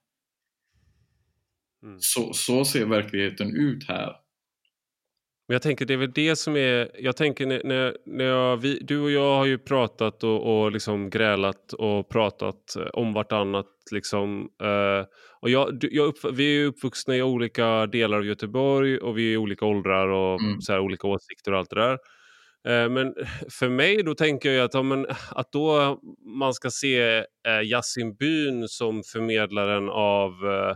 Mm. 1.83 1.97
Så, 1.99 2.33
så 2.33 2.65
ser 2.65 2.85
verkligheten 2.85 3.55
ut 3.55 3.87
här. 3.87 4.15
Men 5.51 5.55
jag 5.55 5.61
tänker 5.61 5.85
det 5.85 5.93
är 5.93 5.97
väl 5.97 6.11
det 6.11 6.35
som 6.35 6.55
är, 6.55 6.91
jag 6.99 7.17
tänker 7.17 7.45
när, 7.45 7.97
när 8.05 8.25
jag, 8.25 8.57
vi, 8.57 8.79
du 8.81 8.99
och 8.99 9.11
jag 9.11 9.37
har 9.37 9.45
ju 9.45 9.57
pratat 9.57 10.23
och, 10.23 10.63
och 10.63 10.71
liksom 10.71 11.09
grälat 11.09 11.73
och 11.73 12.09
pratat 12.09 12.75
om 12.93 13.13
vartannat 13.13 13.67
liksom. 13.91 14.41
Uh, 14.41 15.05
och 15.41 15.49
jag, 15.49 15.83
jag 15.91 16.07
upp, 16.07 16.17
vi 16.33 16.61
är 16.61 16.65
uppvuxna 16.65 17.15
i 17.15 17.21
olika 17.21 17.85
delar 17.85 18.17
av 18.17 18.25
Göteborg 18.25 18.97
och 18.97 19.17
vi 19.17 19.29
är 19.29 19.33
i 19.33 19.37
olika 19.37 19.65
åldrar 19.65 20.07
och 20.07 20.41
mm. 20.41 20.61
så 20.61 20.71
här, 20.71 20.79
olika 20.79 21.07
åsikter 21.07 21.51
och 21.51 21.59
allt 21.59 21.69
det 21.69 21.79
där. 21.79 21.97
Uh, 22.83 22.89
men 22.91 23.13
för 23.59 23.69
mig 23.69 24.03
då 24.03 24.15
tänker 24.15 24.51
jag 24.51 24.65
att, 24.65 24.73
ja, 24.73 24.83
men, 24.83 25.05
att 25.31 25.51
då 25.51 25.99
man 26.39 26.53
ska 26.53 26.69
se 26.69 27.19
uh, 27.19 27.63
Yasin 27.63 28.15
Byn 28.15 28.67
som 28.67 29.01
förmedlaren 29.13 29.89
av 29.89 30.31
uh, 30.31 30.75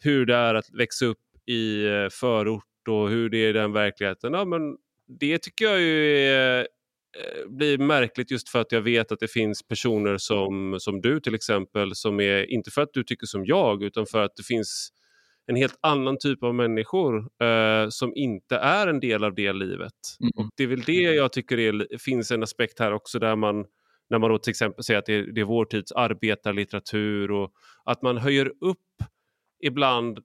hur 0.00 0.26
det 0.26 0.34
är 0.34 0.54
att 0.54 0.70
växa 0.72 1.06
upp 1.06 1.18
i 1.46 1.86
eh, 1.86 2.08
förort 2.10 2.88
och 2.88 3.08
hur 3.08 3.28
det 3.30 3.38
är 3.38 3.48
i 3.48 3.52
den 3.52 3.72
verkligheten. 3.72 4.32
Ja, 4.32 4.44
men 4.44 4.76
det 5.20 5.38
tycker 5.38 5.64
jag 5.64 5.80
ju 5.80 6.18
är, 6.18 6.58
eh, 6.60 7.48
blir 7.48 7.78
märkligt 7.78 8.30
just 8.30 8.48
för 8.48 8.60
att 8.60 8.72
jag 8.72 8.80
vet 8.80 9.12
att 9.12 9.20
det 9.20 9.32
finns 9.32 9.62
personer 9.62 10.18
som, 10.18 10.76
som 10.80 11.00
du 11.00 11.20
till 11.20 11.34
exempel 11.34 11.94
som 11.94 12.20
är, 12.20 12.50
inte 12.50 12.70
för 12.70 12.82
att 12.82 12.92
du 12.92 13.04
tycker 13.04 13.26
som 13.26 13.46
jag, 13.46 13.82
utan 13.82 14.06
för 14.06 14.22
att 14.22 14.36
det 14.36 14.42
finns 14.42 14.92
en 15.46 15.56
helt 15.56 15.78
annan 15.80 16.18
typ 16.18 16.42
av 16.42 16.54
människor 16.54 17.16
eh, 17.42 17.88
som 17.88 18.12
inte 18.14 18.56
är 18.56 18.86
en 18.86 19.00
del 19.00 19.24
av 19.24 19.34
det 19.34 19.52
livet. 19.52 19.92
Mm. 20.20 20.32
Och 20.36 20.50
Det 20.56 20.62
är 20.62 20.66
väl 20.66 20.80
det 20.80 20.92
jag 20.92 21.32
tycker 21.32 21.58
är, 21.58 21.98
finns 21.98 22.30
en 22.30 22.42
aspekt 22.42 22.78
här 22.78 22.92
också 22.92 23.18
där 23.18 23.36
man 23.36 23.64
när 24.10 24.18
man 24.18 24.30
då 24.30 24.38
till 24.38 24.50
exempel 24.50 24.84
säger 24.84 24.98
att 24.98 25.06
det 25.06 25.14
är, 25.14 25.22
det 25.22 25.40
är 25.40 25.44
vår 25.44 25.64
tids 25.64 25.92
arbetarlitteratur 25.92 27.30
och 27.30 27.52
att 27.84 28.02
man 28.02 28.16
höjer 28.16 28.52
upp 28.60 28.78
ibland 29.60 30.18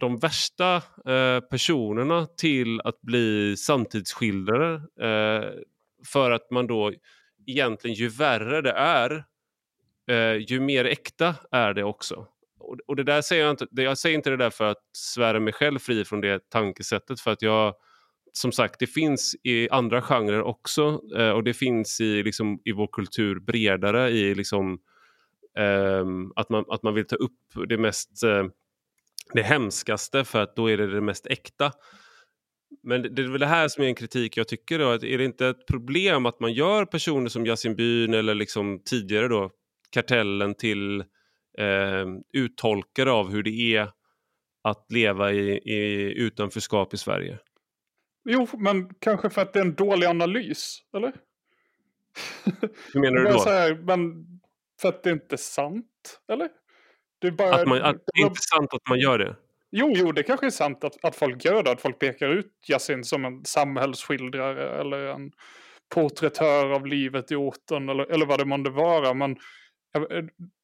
de 0.00 0.18
värsta 0.18 0.76
eh, 1.06 1.40
personerna 1.50 2.26
till 2.26 2.80
att 2.80 3.00
bli 3.00 3.56
samtidsskildrare 3.56 4.74
eh, 5.00 5.50
för 6.06 6.30
att 6.30 6.50
man 6.50 6.66
då 6.66 6.92
egentligen 7.46 7.94
ju 7.94 8.08
värre 8.08 8.62
det 8.62 8.72
är 8.72 9.24
eh, 10.10 10.36
ju 10.48 10.60
mer 10.60 10.84
äkta 10.84 11.34
är 11.50 11.74
det 11.74 11.84
också. 11.84 12.26
Och, 12.58 12.78
och 12.86 12.96
det 12.96 13.02
där 13.04 13.22
säger 13.22 13.44
jag 13.44 13.52
inte, 13.52 13.66
jag 13.70 13.98
säger 13.98 14.16
inte 14.16 14.30
det 14.30 14.36
där 14.36 14.50
för 14.50 14.64
att 14.64 14.82
svära 14.92 15.40
mig 15.40 15.52
själv 15.52 15.78
fri 15.78 16.04
från 16.04 16.20
det 16.20 16.50
tankesättet 16.50 17.20
för 17.20 17.30
att 17.30 17.42
jag 17.42 17.74
som 18.32 18.52
sagt, 18.52 18.80
det 18.80 18.86
finns 18.86 19.36
i 19.42 19.68
andra 19.70 20.02
genrer 20.02 20.42
också 20.42 21.00
eh, 21.16 21.30
och 21.30 21.44
det 21.44 21.54
finns 21.54 22.00
i, 22.00 22.22
liksom, 22.22 22.60
i 22.64 22.72
vår 22.72 22.88
kultur 22.92 23.40
bredare 23.40 24.10
i 24.10 24.34
liksom, 24.34 24.78
eh, 25.58 26.04
att, 26.36 26.50
man, 26.50 26.64
att 26.68 26.82
man 26.82 26.94
vill 26.94 27.06
ta 27.06 27.16
upp 27.16 27.68
det 27.68 27.78
mest 27.78 28.22
eh, 28.22 28.44
det 29.32 29.42
hemskaste 29.42 30.24
för 30.24 30.42
att 30.42 30.56
då 30.56 30.70
är 30.70 30.76
det 30.76 30.94
det 30.94 31.00
mest 31.00 31.26
äkta. 31.26 31.72
Men 32.82 33.02
det, 33.02 33.08
det 33.08 33.22
är 33.22 33.28
väl 33.28 33.40
det 33.40 33.46
här 33.46 33.68
som 33.68 33.84
är 33.84 33.88
en 33.88 33.94
kritik 33.94 34.36
jag 34.36 34.48
tycker 34.48 34.78
då, 34.78 34.90
att 34.90 35.02
är 35.02 35.18
det 35.18 35.24
inte 35.24 35.46
ett 35.46 35.66
problem 35.66 36.26
att 36.26 36.40
man 36.40 36.52
gör 36.52 36.84
personer 36.84 37.28
som 37.28 37.46
Yasin 37.46 37.76
Byn 37.76 38.14
eller 38.14 38.34
liksom 38.34 38.82
tidigare 38.84 39.28
då 39.28 39.50
Kartellen 39.90 40.54
till 40.54 41.00
eh, 41.58 42.06
uttolkare 42.32 43.10
av 43.10 43.30
hur 43.30 43.42
det 43.42 43.76
är 43.76 43.90
att 44.64 44.86
leva 44.92 45.32
i, 45.32 45.50
i 45.52 46.12
utanförskap 46.18 46.94
i 46.94 46.96
Sverige? 46.96 47.38
Jo, 48.28 48.48
men 48.58 48.94
kanske 48.94 49.30
för 49.30 49.42
att 49.42 49.52
det 49.52 49.58
är 49.58 49.64
en 49.64 49.74
dålig 49.74 50.06
analys, 50.06 50.78
eller? 50.96 51.12
Hur 52.92 53.00
menar 53.00 53.16
du 53.16 53.32
då? 53.32 53.44
Här, 53.44 53.74
men 53.74 54.26
för 54.80 54.88
att 54.88 55.02
det 55.02 55.10
inte 55.10 55.34
är 55.34 55.36
sant, 55.36 56.20
eller? 56.32 56.48
Det 57.18 57.26
är, 57.26 57.30
bara, 57.32 57.54
att 57.54 57.68
man, 57.68 57.82
att 57.82 57.96
det 57.96 58.22
är 58.22 58.26
inte 58.26 58.40
sant 58.40 58.74
att 58.74 58.88
man 58.88 58.98
gör 58.98 59.18
det? 59.18 59.36
Jo, 59.70 59.92
jo, 59.96 60.12
det 60.12 60.22
kanske 60.22 60.46
är 60.46 60.50
sant 60.50 60.84
att, 60.84 61.04
att 61.04 61.16
folk 61.16 61.44
gör 61.44 61.62
det. 61.62 61.70
Att 61.70 61.80
folk 61.80 61.98
pekar 61.98 62.28
ut 62.28 62.52
Yasin 62.68 63.04
som 63.04 63.24
en 63.24 63.44
samhällsskildrare 63.44 64.80
eller 64.80 64.98
en 64.98 65.32
porträttör 65.94 66.70
av 66.70 66.86
livet 66.86 67.32
i 67.32 67.34
orten 67.34 67.88
eller, 67.88 68.04
eller 68.04 68.26
vad 68.26 68.38
det 68.38 68.44
månde 68.44 68.70
vara. 68.70 69.14
Men 69.14 69.36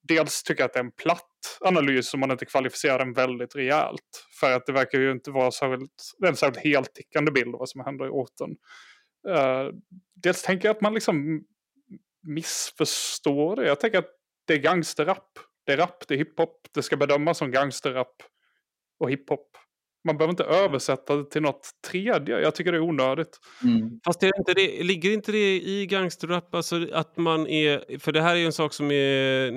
dels 0.08 0.42
tycker 0.42 0.62
jag 0.62 0.66
att 0.66 0.72
det 0.72 0.78
är 0.78 0.84
en 0.84 0.90
platt 0.90 1.58
analys 1.60 2.14
om 2.14 2.20
man 2.20 2.30
inte 2.30 2.44
kvalificerar 2.44 2.98
den 2.98 3.12
väldigt 3.12 3.56
rejält. 3.56 4.26
För 4.40 4.52
att 4.52 4.66
det 4.66 4.72
verkar 4.72 4.98
ju 4.98 5.10
inte 5.10 5.30
vara 5.30 5.50
särskilt, 5.50 5.92
en 6.26 6.36
särskilt 6.36 6.64
heltickande 6.64 7.30
bild 7.30 7.54
av 7.54 7.58
vad 7.58 7.68
som 7.68 7.80
händer 7.80 8.06
i 8.06 8.08
orten. 8.08 8.50
Uh, 9.28 9.74
dels 10.14 10.42
tänker 10.42 10.68
jag 10.68 10.76
att 10.76 10.82
man 10.82 10.94
liksom 10.94 11.44
missförstår 12.22 13.56
det. 13.56 13.66
Jag 13.66 13.80
tänker 13.80 13.98
att 13.98 14.10
det 14.46 14.54
är 14.54 14.58
gangsterrap. 14.58 15.38
Det 15.66 15.72
är 15.72 15.76
rap, 15.76 16.08
det 16.08 16.14
är 16.14 16.18
hiphop. 16.18 16.68
Det 16.74 16.82
ska 16.82 16.96
bedömas 16.96 17.38
som 17.38 17.50
gangsterrap 17.50 18.22
och 19.00 19.10
hiphop. 19.10 19.48
Man 20.04 20.16
behöver 20.16 20.30
inte 20.30 20.44
översätta 20.44 21.16
det 21.16 21.30
till 21.30 21.42
något 21.42 21.70
tredje. 21.90 22.40
Jag 22.40 22.54
tycker 22.54 22.72
det 22.72 22.78
är 22.78 22.82
onödigt. 22.82 23.38
Mm. 23.64 24.00
Fast 24.04 24.22
är 24.22 24.38
inte 24.38 24.54
det, 24.54 24.82
ligger 24.82 25.12
inte 25.12 25.32
det 25.32 25.60
i 25.60 25.86
gangsterrap? 25.86 26.54
Alltså 26.54 26.86
att 26.92 27.16
man 27.16 27.46
är, 27.46 27.98
för 27.98 28.12
det 28.12 28.22
här 28.22 28.34
är 28.34 28.38
ju 28.38 28.46
en 28.46 28.52
sak 28.52 28.72
som 28.72 28.90
är, 28.90 29.50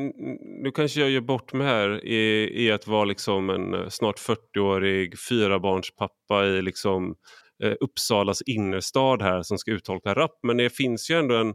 nu 0.63 0.71
kanske 0.71 0.99
jag 0.99 1.09
gör 1.09 1.21
bort 1.21 1.53
mig 1.53 1.67
här, 1.67 2.05
är, 2.05 2.49
är 2.51 2.73
att 2.73 2.87
vara 2.87 3.05
liksom 3.05 3.49
en 3.49 3.73
eh, 3.73 3.87
snart 3.89 4.19
40-årig 4.19 5.19
fyrabarnspappa 5.29 6.45
i 6.45 6.61
liksom 6.61 7.15
eh, 7.63 7.73
Uppsalas 7.79 8.41
innerstad 8.41 9.21
här 9.21 9.41
som 9.41 9.57
ska 9.57 9.71
uttolka 9.71 10.13
rap. 10.13 10.39
Men 10.43 10.57
det 10.57 10.69
finns 10.69 11.11
ju 11.11 11.19
ändå 11.19 11.35
en, 11.35 11.53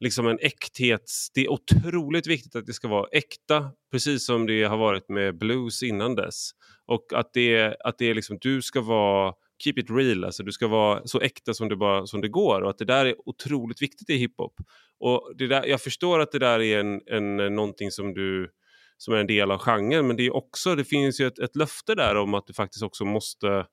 liksom 0.00 0.26
en 0.26 0.38
äkthet. 0.40 1.10
Det 1.34 1.40
är 1.40 1.48
otroligt 1.52 2.26
viktigt 2.26 2.56
att 2.56 2.66
det 2.66 2.72
ska 2.72 2.88
vara 2.88 3.08
äkta, 3.12 3.70
precis 3.92 4.26
som 4.26 4.46
det 4.46 4.64
har 4.64 4.76
varit 4.76 5.08
med 5.08 5.38
blues 5.38 5.82
innan 5.82 6.14
dess. 6.14 6.50
Och 6.86 7.06
att 7.14 7.32
det, 7.32 7.76
att 7.84 7.98
det 7.98 8.10
är 8.10 8.14
liksom, 8.14 8.38
du 8.40 8.62
ska 8.62 8.80
vara 8.80 9.34
keep 9.64 9.74
it 9.76 9.90
real, 9.90 10.24
alltså 10.24 10.42
du 10.42 10.52
ska 10.52 10.68
vara 10.68 11.06
så 11.06 11.20
äkta 11.20 11.54
som 11.54 11.68
det, 11.68 11.76
bara, 11.76 12.06
som 12.06 12.20
det 12.20 12.28
går 12.28 12.60
och 12.60 12.70
att 12.70 12.78
det 12.78 12.84
där 12.84 13.06
är 13.06 13.28
otroligt 13.28 13.82
viktigt 13.82 14.10
i 14.10 14.16
hiphop. 14.16 14.54
Och 15.00 15.32
det 15.36 15.46
där, 15.46 15.66
jag 15.66 15.80
förstår 15.80 16.20
att 16.20 16.32
det 16.32 16.38
där 16.38 16.60
är 16.60 16.80
en, 16.80 17.00
en, 17.06 17.54
någonting 17.54 17.90
som 17.90 18.14
du 18.14 18.50
som 18.96 19.14
är 19.14 19.18
en 19.18 19.26
del 19.26 19.50
av 19.50 19.58
genren 19.58 20.06
men 20.06 20.16
det, 20.16 20.26
är 20.26 20.36
också, 20.36 20.74
det 20.74 20.84
finns 20.84 21.20
ju 21.20 21.26
ett, 21.26 21.38
ett 21.38 21.56
löfte 21.56 21.94
där 21.94 22.16
om 22.16 22.34
att 22.34 22.46
du 22.46 22.54
faktiskt 22.54 22.82
också 22.82 23.04
måste 23.04 23.66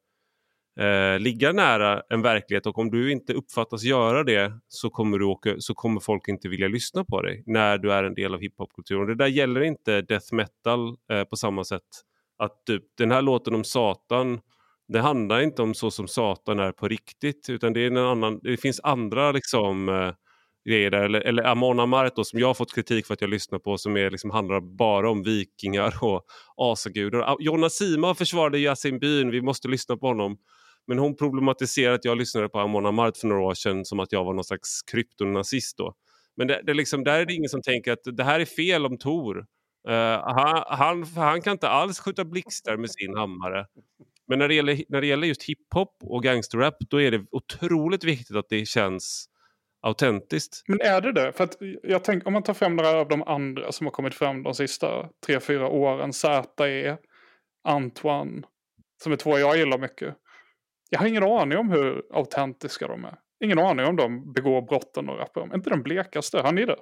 eh, 0.81 1.19
ligga 1.19 1.51
nära 1.51 2.03
en 2.09 2.21
verklighet 2.21 2.65
och 2.65 2.77
om 2.77 2.91
du 2.91 3.11
inte 3.11 3.33
uppfattas 3.33 3.83
göra 3.83 4.23
det 4.23 4.53
så 4.67 4.89
kommer, 4.89 5.19
du 5.19 5.25
åka, 5.25 5.55
så 5.59 5.73
kommer 5.73 5.99
folk 5.99 6.27
inte 6.27 6.49
vilja 6.49 6.67
lyssna 6.67 7.05
på 7.05 7.21
dig 7.21 7.43
när 7.45 7.77
du 7.77 7.93
är 7.93 8.03
en 8.03 8.13
del 8.13 8.33
av 8.33 8.39
hiphopkulturen. 8.39 9.07
Det 9.07 9.15
där 9.15 9.27
gäller 9.27 9.61
inte 9.61 10.01
death 10.01 10.33
metal 10.33 10.95
eh, 11.11 11.23
på 11.23 11.35
samma 11.35 11.63
sätt. 11.63 11.81
Att 12.37 12.65
typ, 12.65 12.83
den 12.97 13.11
här 13.11 13.21
låten 13.21 13.55
om 13.55 13.63
Satan 13.63 14.39
det 14.91 14.99
handlar 14.99 15.41
inte 15.41 15.61
om 15.61 15.73
så 15.73 15.91
som 15.91 16.07
Satan 16.07 16.59
är 16.59 16.71
på 16.71 16.87
riktigt 16.87 17.49
utan 17.49 17.73
det, 17.73 17.81
är 17.81 17.87
en 17.87 17.97
annan, 17.97 18.39
det 18.43 18.57
finns 18.57 18.79
andra 18.83 19.31
liksom, 19.31 19.89
eh, 19.89 20.13
grejer 20.69 20.91
där. 20.91 21.03
Eller, 21.03 21.21
eller 21.21 21.43
Amon 21.43 21.79
Amart 21.79 22.15
då, 22.15 22.23
som 22.23 22.39
jag 22.39 22.47
har 22.47 22.53
fått 22.53 22.75
kritik 22.75 23.05
för 23.05 23.13
att 23.13 23.21
jag 23.21 23.29
lyssnar 23.29 23.59
på 23.59 23.77
som 23.77 23.97
är, 23.97 24.09
liksom, 24.09 24.31
handlar 24.31 24.59
bara 24.59 25.09
om 25.09 25.23
vikingar 25.23 25.93
och 26.01 26.25
asagudar. 26.57 27.19
Ah, 27.19 27.37
Jonna 27.39 27.69
Sima 27.69 28.15
försvarade 28.15 28.59
Yasin 28.59 28.99
Byn, 28.99 29.31
vi 29.31 29.41
måste 29.41 29.67
lyssna 29.67 29.97
på 29.97 30.07
honom. 30.07 30.37
Men 30.87 30.99
hon 30.99 31.15
problematiserar 31.15 31.93
att 31.93 32.05
jag 32.05 32.17
lyssnade 32.17 32.49
på 32.49 32.59
Amon 32.59 32.85
Amarth 32.85 33.19
för 33.19 33.27
några 33.27 33.41
år 33.41 33.53
sedan 33.53 33.85
som 33.85 33.99
att 33.99 34.11
jag 34.11 34.23
var 34.23 34.33
någon 34.33 34.43
slags 34.43 34.81
kryptonazist 34.81 35.77
då. 35.77 35.93
Men 36.37 36.47
det, 36.47 36.61
det 36.63 36.73
liksom, 36.73 37.03
där 37.03 37.19
är 37.19 37.25
det 37.25 37.33
ingen 37.33 37.49
som 37.49 37.61
tänker 37.61 37.91
att 37.91 38.03
det 38.03 38.23
här 38.23 38.39
är 38.39 38.45
fel 38.45 38.85
om 38.85 38.97
Tor. 38.97 39.45
Uh, 39.89 39.95
eh, 39.95 40.21
han, 40.23 40.63
han, 40.67 41.03
han, 41.03 41.41
kan 41.41 41.51
inte 41.51 41.69
alls 41.69 41.99
skjuta 41.99 42.25
blixtar 42.25 42.77
med 42.77 42.91
sin 42.91 43.17
hammare. 43.17 43.65
Men 44.27 44.39
när 44.39 44.47
det 44.47 44.55
gäller, 44.55 44.83
när 44.89 45.01
det 45.01 45.07
gäller 45.07 45.27
just 45.27 45.43
hiphop 45.43 45.97
och 46.03 46.23
gangsterrap 46.23 46.75
då 46.79 47.01
är 47.01 47.11
det 47.11 47.25
otroligt 47.31 48.03
viktigt 48.03 48.35
att 48.35 48.49
det 48.49 48.65
känns 48.65 49.27
autentiskt. 49.81 50.63
Men 50.67 50.81
är 50.81 51.01
det 51.01 51.11
det? 51.11 51.31
För 51.31 51.43
att 51.43 51.57
jag 51.83 52.03
tänk, 52.03 52.27
om 52.27 52.33
man 52.33 52.43
tar 52.43 52.53
fram 52.53 52.75
några 52.75 52.89
av 52.89 53.07
de 53.07 53.23
andra 53.23 53.71
som 53.71 53.87
har 53.87 53.91
kommit 53.91 54.13
fram 54.13 54.43
de 54.43 54.55
sista 54.55 55.09
tre, 55.25 55.39
fyra 55.39 55.67
åren. 55.67 56.13
ZE, 56.13 56.97
Antoine, 57.63 58.45
som 59.03 59.11
är 59.11 59.15
två 59.15 59.39
jag 59.39 59.57
gillar 59.57 59.77
mycket. 59.77 60.15
Jag 60.93 60.99
har 60.99 61.07
ingen 61.07 61.23
aning 61.23 61.57
om 61.57 61.71
hur 61.71 62.03
autentiska 62.13 62.87
de 62.87 63.05
är. 63.05 63.15
Ingen 63.43 63.59
aning 63.59 63.85
om 63.85 63.95
de 63.95 64.33
begår 64.33 64.61
brotten 64.61 65.09
och 65.09 65.17
rappar 65.17 65.41
om. 65.41 65.53
Inte 65.55 65.69
den 65.69 65.83
blekaste, 65.83 66.41
har 66.41 66.51
ni 66.51 66.65
det? 66.65 66.75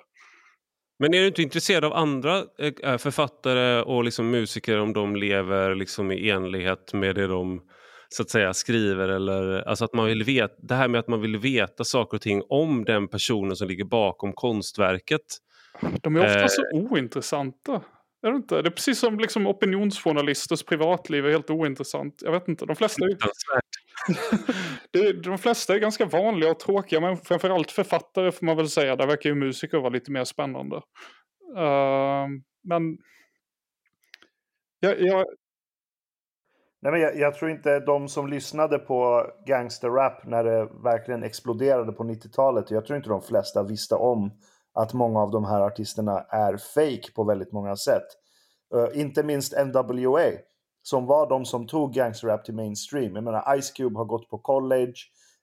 Men 1.00 1.14
är 1.14 1.22
du 1.22 1.28
inte 1.28 1.42
intresserad 1.42 1.86
av 1.86 1.94
andra 1.94 2.44
äh, 2.84 2.98
författare 2.98 3.82
och 3.82 4.04
liksom 4.04 4.32
musiker 4.32 4.80
om 4.80 4.94
de 4.94 5.16
lever 5.16 5.76
liksom 5.76 6.12
i 6.12 6.30
enlighet 6.30 6.94
med 6.94 7.16
det 7.16 7.28
de 7.28 7.62
så 8.10 8.24
att 8.24 8.30
säga 8.30 8.54
skriver 8.54 9.10
eller 9.10 9.68
alltså 9.68 9.86
att 9.86 9.94
man 9.94 10.06
vill 10.06 10.24
veta 10.24 10.54
det 10.58 10.76
här 10.76 10.88
med 10.88 11.00
att 11.00 11.08
man 11.08 11.22
vill 11.22 11.38
veta 11.38 11.84
saker 11.84 12.18
och 12.18 12.22
ting 12.22 12.44
om 12.50 12.86
den 12.86 13.08
personen 13.08 13.56
som 13.56 13.68
ligger 13.68 13.86
bakom 13.86 14.34
konstverket. 14.34 15.22
De 16.02 16.16
är 16.16 16.20
ofta 16.20 16.42
eh, 16.42 16.48
så 16.48 16.64
ointressanta. 16.74 17.82
Är 18.28 18.32
det 18.32 18.36
inte? 18.36 18.62
Det 18.62 18.70
är 18.70 18.72
precis 18.72 19.00
som 19.00 19.20
liksom 19.20 19.48
opinionsjournalisters 19.48 20.64
privatliv 20.64 21.26
är 21.26 21.32
helt 21.32 21.50
ointressant. 21.50 22.22
Jag 22.26 22.32
vet 22.32 22.48
inte, 22.48 22.66
de 22.66 22.76
flesta 22.76 23.06
är 23.06 23.18
det, 24.92 25.24
de 25.24 25.38
flesta 25.38 25.76
är 25.76 25.80
ganska 25.80 26.06
vanliga 26.06 26.52
och 26.52 26.60
tråkiga, 26.60 27.02
men 27.02 27.18
framförallt 27.18 27.72
författare 27.72 28.32
får 28.32 28.46
man 28.46 28.58
väl 28.58 28.70
säga. 28.70 28.96
Där 28.96 29.08
verkar 29.08 29.30
ju 29.30 29.36
musiker 29.36 29.78
vara 29.78 29.90
lite 29.90 30.12
mer 30.12 30.24
spännande. 30.24 30.76
Uh, 31.58 32.28
men... 32.64 32.98
Jag, 34.80 35.02
jag... 35.02 35.26
Nej, 36.82 36.92
men 36.92 37.02
jag, 37.02 37.18
jag, 37.18 37.36
tror 37.36 37.52
inte 37.52 37.80
de 37.80 38.08
som 38.08 38.28
lyssnade 38.28 38.80
på 38.80 39.26
gangsterrap 39.46 40.26
när 40.26 40.44
det 40.44 40.70
verkligen 40.84 41.24
exploderade 41.24 41.92
på 41.92 42.04
90-talet. 42.04 42.72
Jag 42.72 42.86
tror 42.86 42.98
inte 42.98 43.10
de 43.10 43.22
flesta 43.22 43.64
visste 43.64 43.96
om 43.96 44.32
att 44.74 44.94
många 44.94 45.20
av 45.20 45.32
de 45.32 45.46
här 45.46 45.62
artisterna 45.62 46.20
är 46.22 46.58
fake 46.58 47.12
på 47.16 47.24
väldigt 47.24 47.52
många 47.52 47.76
sätt. 47.76 48.08
Uh, 48.76 49.02
inte 49.02 49.24
minst 49.24 49.54
NWA, 49.66 50.26
som 50.90 51.06
var 51.06 51.30
de 51.30 51.46
som 51.46 51.68
tog 51.68 51.94
gangsterrap 51.94 52.46
till 52.46 52.56
mainstream. 52.56 53.16
Jag 53.16 53.24
menar, 53.24 53.62
Ice 53.62 53.72
Cube 53.72 53.98
har 53.98 54.06
gått 54.06 54.30
på 54.30 54.38
college, 54.38 54.94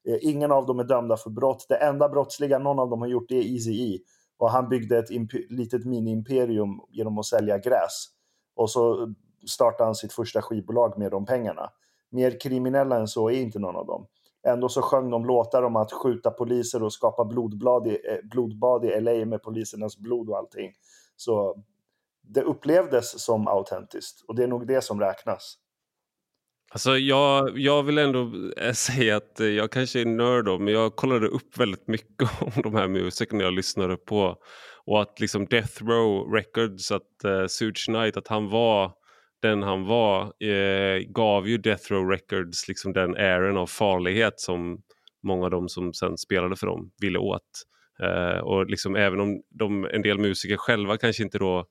eh, 0.09 0.19
ingen 0.21 0.53
av 0.53 0.67
dem 0.67 0.79
är 0.79 0.85
dömda 0.85 1.17
för 1.17 1.31
brott. 1.31 1.67
Det 1.69 1.77
enda 1.77 2.09
brottsliga 2.09 2.59
någon 2.59 2.79
av 2.79 2.91
dem 2.91 3.01
har 3.01 3.09
gjort 3.09 3.29
det 3.29 3.35
är 3.35 3.43
Eazy-E. 3.43 3.99
Och 4.39 4.51
han 4.51 4.69
byggde 4.69 4.99
ett 4.99 5.11
litet 5.51 5.85
mini-imperium 5.85 6.81
genom 6.91 7.19
att 7.19 7.27
sälja 7.27 7.59
gräs. 7.59 8.07
Och 8.57 8.71
så 8.71 9.03
eh, 9.03 9.09
startade 9.47 9.85
han 9.85 9.95
sitt 9.95 10.13
första 10.13 10.43
skivbolag 10.43 10.99
med 10.99 11.11
de 11.11 11.27
pengarna. 11.27 11.71
Mer 12.11 12.41
kriminella 12.41 12.97
än 12.97 13.09
så 13.09 13.31
är 13.31 13.41
inte 13.41 13.59
någon 13.59 13.77
av 13.77 13.87
dem. 13.87 14.07
Ändå 14.47 14.69
så 14.69 14.83
sjöng 14.83 15.11
de 15.11 15.27
låtar 15.27 15.63
om 15.63 15.77
att 15.77 15.93
skjuta 15.93 16.31
poliser 16.31 16.83
och 16.83 16.93
skapa 16.93 17.25
blodblad 17.25 17.87
i, 17.87 17.91
eh, 17.91 18.29
blodbad 18.31 18.85
i 18.85 19.01
LA 19.01 19.27
med 19.27 19.43
polisernas 19.43 19.99
blod 19.99 20.31
och 20.31 20.39
allting. 20.39 20.73
Så 21.17 21.57
det 22.35 22.43
upplevdes 22.43 23.25
som 23.25 23.49
autentiskt 23.49 24.25
och 24.29 24.35
det 24.35 24.43
är 24.43 24.49
nog 24.49 24.67
det 24.67 24.85
som 24.85 25.01
räknas. 25.01 25.57
Alltså 26.71 26.99
jag, 26.99 27.59
jag 27.59 27.83
vill 27.83 27.99
ändå 27.99 28.33
eh, 28.57 28.73
säga 28.73 29.17
att 29.17 29.41
eh, 29.41 29.47
jag 29.47 29.71
kanske 29.71 30.01
är 30.01 30.07
nörd 30.07 30.45
då, 30.45 30.59
men 30.59 30.75
jag 30.75 30.97
kollade 30.97 31.27
upp 31.27 31.59
väldigt 31.59 31.89
mycket 31.89 32.29
om 32.43 32.63
de 32.63 32.75
här 32.75 32.89
musikerna 32.89 33.43
jag 33.43 33.53
lyssnade 33.53 33.97
på. 33.97 34.37
Och 34.87 35.03
att 35.03 35.21
liksom 35.21 35.47
Death 35.47 35.85
Row 35.85 36.33
Records, 36.33 36.93
att 36.93 37.25
uh, 37.25 37.47
Suge 37.47 37.85
Knight, 37.87 38.17
att 38.17 38.29
han 38.29 38.49
var 38.49 38.93
den 39.43 39.63
han 39.63 39.87
var, 39.87 40.23
eh, 40.23 40.99
gav 40.99 41.49
ju 41.49 41.59
Death 41.59 41.93
Row 41.93 42.11
Records 42.11 42.69
liksom 42.69 42.93
den 42.93 43.17
ären 43.17 43.57
av 43.57 43.67
farlighet 43.67 44.41
som 44.41 44.83
många 45.23 45.45
av 45.45 45.51
de 45.51 45.69
som 45.69 45.95
sen 45.95 46.19
spelade 46.19 46.57
för 46.57 46.67
dem 46.67 46.91
ville 47.01 47.19
åt. 47.19 47.43
Eh, 48.03 48.39
och 48.39 48.67
liksom 48.67 48.97
även 48.97 49.21
om 49.21 49.43
de, 49.51 49.85
en 49.93 50.03
del 50.03 50.19
musiker 50.19 50.57
själva 50.57 50.97
kanske 50.97 51.23
inte 51.23 51.39
då 51.39 51.67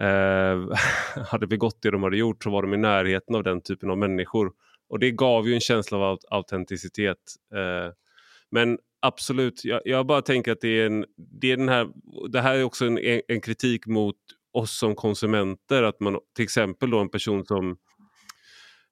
eh, 0.00 0.76
hade 1.26 1.46
begått 1.46 1.82
det 1.82 1.90
de 1.90 2.02
hade 2.02 2.16
gjort 2.16 2.42
så 2.42 2.50
var 2.50 2.62
de 2.62 2.74
i 2.74 2.76
närheten 2.76 3.34
av 3.34 3.42
den 3.42 3.60
typen 3.60 3.90
av 3.90 3.98
människor. 3.98 4.52
Och 4.88 4.98
det 4.98 5.10
gav 5.10 5.48
ju 5.48 5.54
en 5.54 5.60
känsla 5.60 5.98
av 5.98 6.18
autenticitet. 6.30 7.18
Eh, 7.54 7.92
men 8.50 8.78
absolut, 9.00 9.64
jag, 9.64 9.80
jag, 9.84 10.06
bara 10.06 10.22
tänker 10.22 10.52
att 10.52 10.60
det 10.60 10.80
är, 10.80 10.86
en, 10.86 11.04
det 11.40 11.52
är 11.52 11.56
den 11.56 11.68
här, 11.68 11.88
det 12.28 12.40
här 12.40 12.54
är 12.54 12.64
också 12.64 12.86
en, 12.86 12.98
en 13.28 13.40
kritik 13.40 13.86
mot 13.86 14.16
oss 14.52 14.78
som 14.78 14.94
konsumenter. 14.94 15.82
Att 15.82 16.00
man 16.00 16.18
till 16.36 16.42
exempel 16.42 16.90
då 16.90 16.98
en 16.98 17.08
person 17.08 17.44
som 17.44 17.76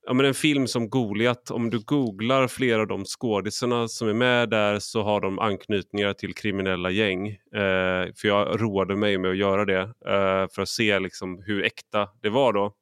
ja, 0.07 0.13
men 0.13 0.27
en 0.27 0.35
film 0.35 0.67
som 0.67 0.91
Goliat, 0.91 1.51
om 1.51 1.71
du 1.71 1.79
googlar 1.79 2.49
flera 2.49 2.81
av 2.81 2.87
de 2.87 3.05
skådisarna 3.05 3.89
som 3.89 4.09
är 4.09 4.15
med 4.15 4.51
där 4.51 4.79
så 4.79 5.03
har 5.03 5.21
de 5.21 5.39
anknytningar 5.39 6.13
till 6.13 6.35
kriminella 6.35 6.91
gäng. 6.91 7.29
Eh, 7.29 8.13
för 8.17 8.25
jag 8.25 8.63
roade 8.63 8.97
mig 8.97 9.19
med 9.19 9.31
att 9.31 9.37
göra 9.37 9.65
det 9.65 9.81
eh, 9.81 10.49
för 10.55 10.63
att 10.63 10.69
se 10.69 10.99
liksom 10.99 11.43
hur 11.47 11.65
äkta 11.65 12.09
det 12.23 12.31
var 12.31 12.53
då. 12.53 12.75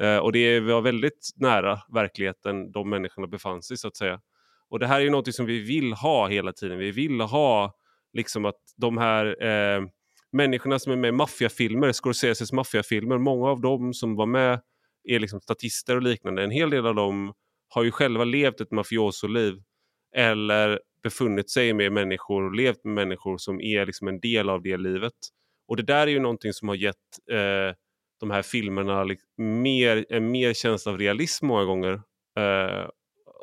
Eh, 0.00 0.18
och 0.18 0.32
det 0.32 0.60
var 0.60 0.80
väldigt 0.80 1.30
nära 1.36 1.78
verkligheten 1.94 2.72
de 2.72 2.90
människorna 2.90 3.26
befann 3.26 3.62
sig 3.62 3.76
så 3.76 3.88
att 3.88 3.96
säga. 3.96 4.20
Och 4.70 4.78
det 4.78 4.86
här 4.86 4.96
är 4.96 5.04
ju 5.04 5.10
något 5.10 5.34
som 5.34 5.46
vi 5.46 5.58
vill 5.58 5.92
ha 5.92 6.28
hela 6.28 6.52
tiden. 6.52 6.78
Vi 6.78 6.90
vill 6.90 7.20
ha 7.20 7.74
liksom 8.12 8.44
att 8.44 8.60
de 8.76 8.98
här 8.98 9.44
eh, 9.44 9.82
människorna 10.32 10.78
som 10.78 10.92
är 10.92 10.96
med 10.96 11.08
i 11.08 11.12
maffiafilmer, 11.12 11.92
Scorseses 11.92 12.52
maffiafilmer, 12.52 13.18
många 13.18 13.48
av 13.48 13.60
dem 13.60 13.94
som 13.94 14.16
var 14.16 14.26
med 14.26 14.60
är 15.06 15.20
liksom 15.20 15.40
statister 15.40 15.96
och 15.96 16.02
liknande. 16.02 16.44
En 16.44 16.50
hel 16.50 16.70
del 16.70 16.86
av 16.86 16.94
dem 16.94 17.32
har 17.68 17.84
ju 17.84 17.90
själva 17.90 18.24
levt 18.24 18.60
ett 18.60 18.70
mafiosoliv 18.70 19.62
eller 20.16 20.80
befunnit 21.02 21.50
sig 21.50 21.72
med 21.72 21.92
människor 21.92 22.44
och 22.44 22.54
levt 22.54 22.84
med 22.84 22.94
människor 22.94 23.38
som 23.38 23.60
är 23.60 23.86
liksom 23.86 24.08
en 24.08 24.20
del 24.20 24.50
av 24.50 24.62
det 24.62 24.76
livet. 24.76 25.12
Och 25.68 25.76
det 25.76 25.82
där 25.82 26.06
är 26.06 26.10
ju 26.10 26.20
någonting 26.20 26.52
som 26.52 26.68
har 26.68 26.74
gett 26.74 26.96
eh, 27.30 27.76
de 28.20 28.30
här 28.30 28.42
filmerna 28.42 29.04
liksom 29.04 29.28
mer, 29.62 30.06
en 30.08 30.30
mer 30.30 30.54
känsla 30.54 30.92
av 30.92 30.98
realism 30.98 31.46
många 31.46 31.64
gånger. 31.64 31.92
Eh, 32.38 32.88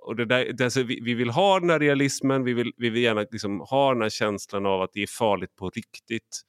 och 0.05 0.16
det 0.16 0.26
där, 0.26 0.53
det, 0.53 0.64
alltså, 0.64 0.84
vi, 0.84 0.99
vi, 1.03 1.14
vill 1.14 1.30
ha 1.30 1.59
den 1.59 1.70
här 1.70 1.80
realismen, 1.80 2.43
vi 2.43 2.53
vill, 2.53 2.72
vi 2.78 2.89
vill 2.89 3.03
gärna 3.03 3.26
liksom 3.32 3.59
ha 3.59 3.93
den 3.93 4.01
här 4.01 4.09
känslan 4.09 4.66
av 4.66 4.82
att 4.82 4.89
det 4.93 5.01
är 5.01 5.07
farligt 5.07 5.55
på 5.55 5.70
riktigt. 5.70 6.41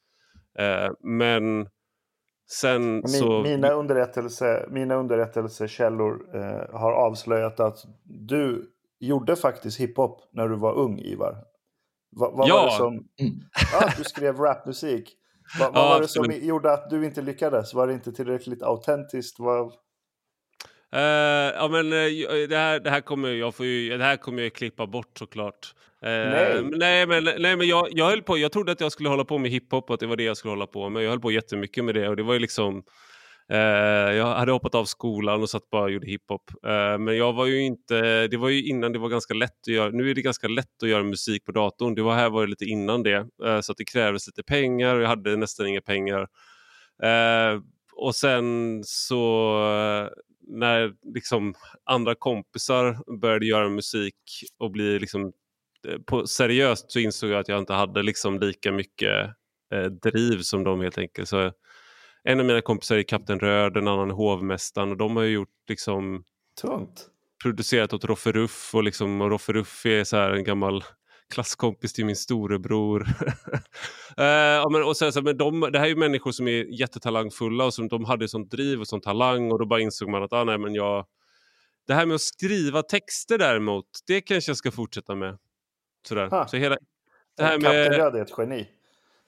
Eh, 0.58 0.90
men 1.00 1.68
sen 2.46 2.94
Min, 2.94 3.08
så... 3.08 3.42
Mina, 3.42 3.70
underrättelse, 3.70 4.66
mina 4.70 4.94
underrättelsekällor 4.94 6.36
eh, 6.36 6.78
har 6.80 6.92
avslöjat 6.92 7.60
att 7.60 7.78
du 8.04 8.70
gjorde 9.00 9.36
faktiskt 9.36 9.80
hiphop 9.80 10.20
när 10.32 10.48
du 10.48 10.56
var 10.56 10.74
ung, 10.74 10.98
Ivar. 10.98 11.36
Va, 12.16 12.30
vad 12.34 12.48
ja. 12.48 12.56
var 12.56 12.64
det 12.64 12.70
som... 12.70 13.08
Ja, 13.72 13.90
du 13.96 14.04
skrev 14.04 14.36
rapmusik. 14.36 15.16
Va, 15.60 15.70
vad 15.74 15.82
ja, 15.82 15.88
var 15.88 16.00
det 16.00 16.08
som 16.08 16.26
men... 16.26 16.46
gjorde 16.46 16.72
att 16.72 16.90
du 16.90 17.04
inte 17.04 17.22
lyckades? 17.22 17.74
Var 17.74 17.86
det 17.86 17.92
inte 17.92 18.12
tillräckligt 18.12 18.62
autentiskt? 18.62 19.40
Vad... 19.40 19.72
Uh, 20.94 21.00
ja, 21.54 21.68
men 21.68 21.92
uh, 21.92 22.48
det, 22.48 22.56
här, 22.56 22.80
det 22.80 22.90
här 22.90 23.00
kommer 23.00 23.28
jag 23.28 23.54
får 23.54 23.66
ju, 23.66 23.98
det 23.98 24.04
här 24.04 24.16
kommer 24.16 24.42
jag 24.42 24.52
klippa 24.52 24.86
bort 24.86 25.18
såklart. 25.18 25.74
Uh, 26.06 26.10
nej. 26.10 26.62
nej, 26.62 27.06
men, 27.06 27.24
nej, 27.24 27.56
men 27.56 27.68
jag, 27.68 27.88
jag 27.90 28.06
höll 28.06 28.22
på. 28.22 28.38
Jag 28.38 28.52
trodde 28.52 28.72
att 28.72 28.80
jag 28.80 28.92
skulle 28.92 29.08
hålla 29.08 29.24
på 29.24 29.38
med 29.38 29.50
hiphop 29.50 29.90
och 29.90 29.94
att 29.94 30.00
det 30.00 30.06
var 30.06 30.16
det 30.16 30.22
jag 30.22 30.36
skulle 30.36 30.52
hålla 30.52 30.66
på 30.66 30.88
med. 30.88 31.02
Jag 31.02 31.10
höll 31.10 31.20
på 31.20 31.32
jättemycket 31.32 31.84
med 31.84 31.94
det 31.94 32.08
och 32.08 32.16
det 32.16 32.22
var 32.22 32.34
ju 32.34 32.40
liksom. 32.40 32.82
jag 34.16 34.26
hade 34.26 34.52
hoppat 34.52 34.74
av 34.74 34.84
skolan 34.84 35.42
och 35.42 35.50
satt 35.50 35.70
bara 35.70 35.82
och 35.82 35.90
gjorde 35.90 36.06
hiphop. 36.06 36.50
men 36.98 37.16
jag 37.16 37.32
var 37.32 37.46
ju 37.46 37.62
inte. 37.62 38.28
Det 38.28 38.36
var 38.36 38.48
ju 38.48 38.64
innan 38.64 38.92
det 38.92 38.98
var 38.98 39.08
ganska 39.08 39.34
lätt 39.34 39.60
att 39.68 39.74
göra. 39.74 39.90
Nu 39.90 40.10
är 40.10 40.14
det 40.14 40.22
ganska 40.22 40.48
lätt 40.48 40.82
att 40.82 40.88
göra 40.88 41.02
musik 41.02 41.44
på 41.44 41.52
datorn. 41.52 41.94
Det 41.94 42.02
var 42.02 42.14
här 42.14 42.30
var 42.30 42.40
det 42.42 42.50
lite 42.50 42.64
innan 42.64 43.02
det 43.02 43.26
så 43.62 43.72
att 43.72 43.78
det 43.78 43.84
krävdes 43.84 44.26
lite 44.26 44.42
pengar 44.42 44.96
och 44.96 45.02
jag 45.02 45.08
hade 45.08 45.36
nästan 45.36 45.66
inga 45.66 45.80
pengar. 45.80 46.26
och 47.96 48.14
sen 48.14 48.80
så 48.84 49.58
när 50.46 50.94
liksom 51.14 51.54
andra 51.84 52.14
kompisar 52.14 53.16
började 53.20 53.46
göra 53.46 53.68
musik 53.68 54.14
och 54.58 54.70
bli 54.70 54.98
liksom 54.98 55.32
eh, 55.88 55.98
på, 56.06 56.26
seriöst 56.26 56.92
så 56.92 56.98
insåg 56.98 57.30
jag 57.30 57.40
att 57.40 57.48
jag 57.48 57.58
inte 57.58 57.72
hade 57.72 58.02
liksom 58.02 58.40
lika 58.40 58.72
mycket 58.72 59.30
eh, 59.74 59.84
driv 59.84 60.38
som 60.38 60.64
dem 60.64 60.80
helt 60.80 60.98
enkelt. 60.98 61.28
Så 61.28 61.52
en 62.22 62.40
av 62.40 62.46
mina 62.46 62.60
kompisar 62.60 62.96
är 62.96 63.02
Kapten 63.02 63.40
Röd, 63.40 63.76
en 63.76 63.88
annan 63.88 64.10
är 64.10 64.14
Hovmästaren 64.14 64.90
och 64.90 64.96
de 64.96 65.16
har 65.16 65.24
gjort 65.24 65.68
liksom 65.68 66.24
Tungt. 66.60 67.06
producerat 67.42 67.92
åt 67.92 68.04
Roffe 68.04 68.32
Ruff 68.32 68.74
och, 68.74 68.84
liksom, 68.84 69.20
och 69.20 69.30
Roffe 69.30 69.52
Ruff 69.52 69.86
är 69.86 70.04
så 70.04 70.16
här 70.16 70.30
en 70.30 70.44
gammal 70.44 70.84
klasskompis 71.30 71.92
till 71.92 72.06
min 72.06 72.16
storebror. 72.16 73.00
uh, 74.20 74.70
men, 74.70 74.82
och 74.84 74.96
så, 74.96 75.12
så, 75.12 75.22
men 75.22 75.36
de, 75.36 75.60
det 75.60 75.78
här 75.78 75.86
är 75.86 75.90
ju 75.90 75.96
människor 75.96 76.32
som 76.32 76.48
är 76.48 76.80
jättetalangfulla 76.80 77.64
och 77.64 77.74
som 77.74 77.88
de 77.88 78.04
hade 78.04 78.28
sånt 78.28 78.50
driv 78.50 78.80
och 78.80 78.88
sån 78.88 79.00
talang 79.00 79.52
och 79.52 79.58
då 79.58 79.66
bara 79.66 79.80
insåg 79.80 80.08
man 80.08 80.22
att 80.22 80.32
ah, 80.32 80.44
nej, 80.44 80.58
men 80.58 80.74
jag, 80.74 81.06
det 81.86 81.94
här 81.94 82.06
med 82.06 82.14
att 82.14 82.20
skriva 82.20 82.82
texter 82.82 83.38
däremot, 83.38 83.86
det 84.06 84.20
kanske 84.20 84.50
jag 84.50 84.56
ska 84.56 84.70
fortsätta 84.70 85.14
med. 85.14 85.38
Sådär. 86.08 86.46
Så 86.46 86.56
hela, 86.56 86.76
det 87.36 87.42
här 87.42 87.58
med... 87.58 87.86
Kapten 87.86 88.00
Röd 88.00 88.16
är 88.16 88.22
ett 88.22 88.38
geni. 88.38 88.68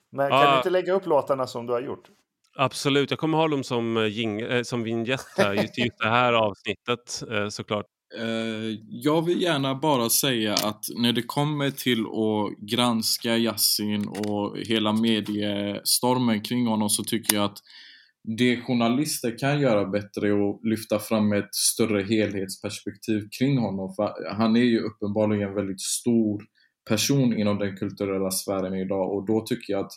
Men 0.09 0.29
kan 0.29 0.51
du 0.51 0.57
inte 0.57 0.69
lägga 0.69 0.93
upp 0.93 1.05
låtarna 1.05 1.47
som 1.47 1.65
du 1.65 1.73
har 1.73 1.81
gjort? 1.81 2.09
Absolut, 2.55 3.11
jag 3.11 3.19
kommer 3.19 3.37
ha 3.37 3.47
dem 3.47 3.63
som, 3.63 3.97
äh, 3.97 4.63
som 4.63 4.83
vignett 4.83 5.25
här, 5.37 5.53
just, 5.53 5.77
just 5.77 5.99
det 5.99 6.09
här 6.09 6.33
avsnittet 6.33 7.23
äh, 7.31 7.49
såklart. 7.49 7.85
Eh, 8.15 8.79
jag 8.89 9.25
vill 9.25 9.41
gärna 9.41 9.75
bara 9.75 10.09
säga 10.09 10.53
att 10.53 10.85
när 10.95 11.13
det 11.13 11.21
kommer 11.21 11.71
till 11.71 11.99
att 11.99 12.69
granska 12.69 13.37
Yassin 13.37 14.07
och 14.07 14.57
hela 14.57 14.93
mediestormen 14.93 16.41
kring 16.41 16.67
honom 16.67 16.89
så 16.89 17.03
tycker 17.03 17.35
jag 17.35 17.45
att 17.45 17.57
det 18.37 18.61
journalister 18.61 19.37
kan 19.37 19.61
göra 19.61 19.85
bättre 19.85 20.27
är 20.27 20.49
att 20.49 20.59
lyfta 20.63 20.99
fram 20.99 21.33
ett 21.33 21.55
större 21.55 22.03
helhetsperspektiv 22.03 23.27
kring 23.39 23.57
honom. 23.57 23.93
För 23.95 24.33
han 24.33 24.55
är 24.55 24.63
ju 24.63 24.79
uppenbarligen 24.79 25.49
en 25.49 25.55
väldigt 25.55 25.81
stor 25.81 26.43
person 26.89 27.37
inom 27.37 27.57
den 27.57 27.77
kulturella 27.77 28.31
sfären 28.31 28.73
idag 28.73 29.13
och 29.13 29.25
då 29.25 29.41
tycker 29.41 29.73
jag 29.73 29.85
att 29.85 29.91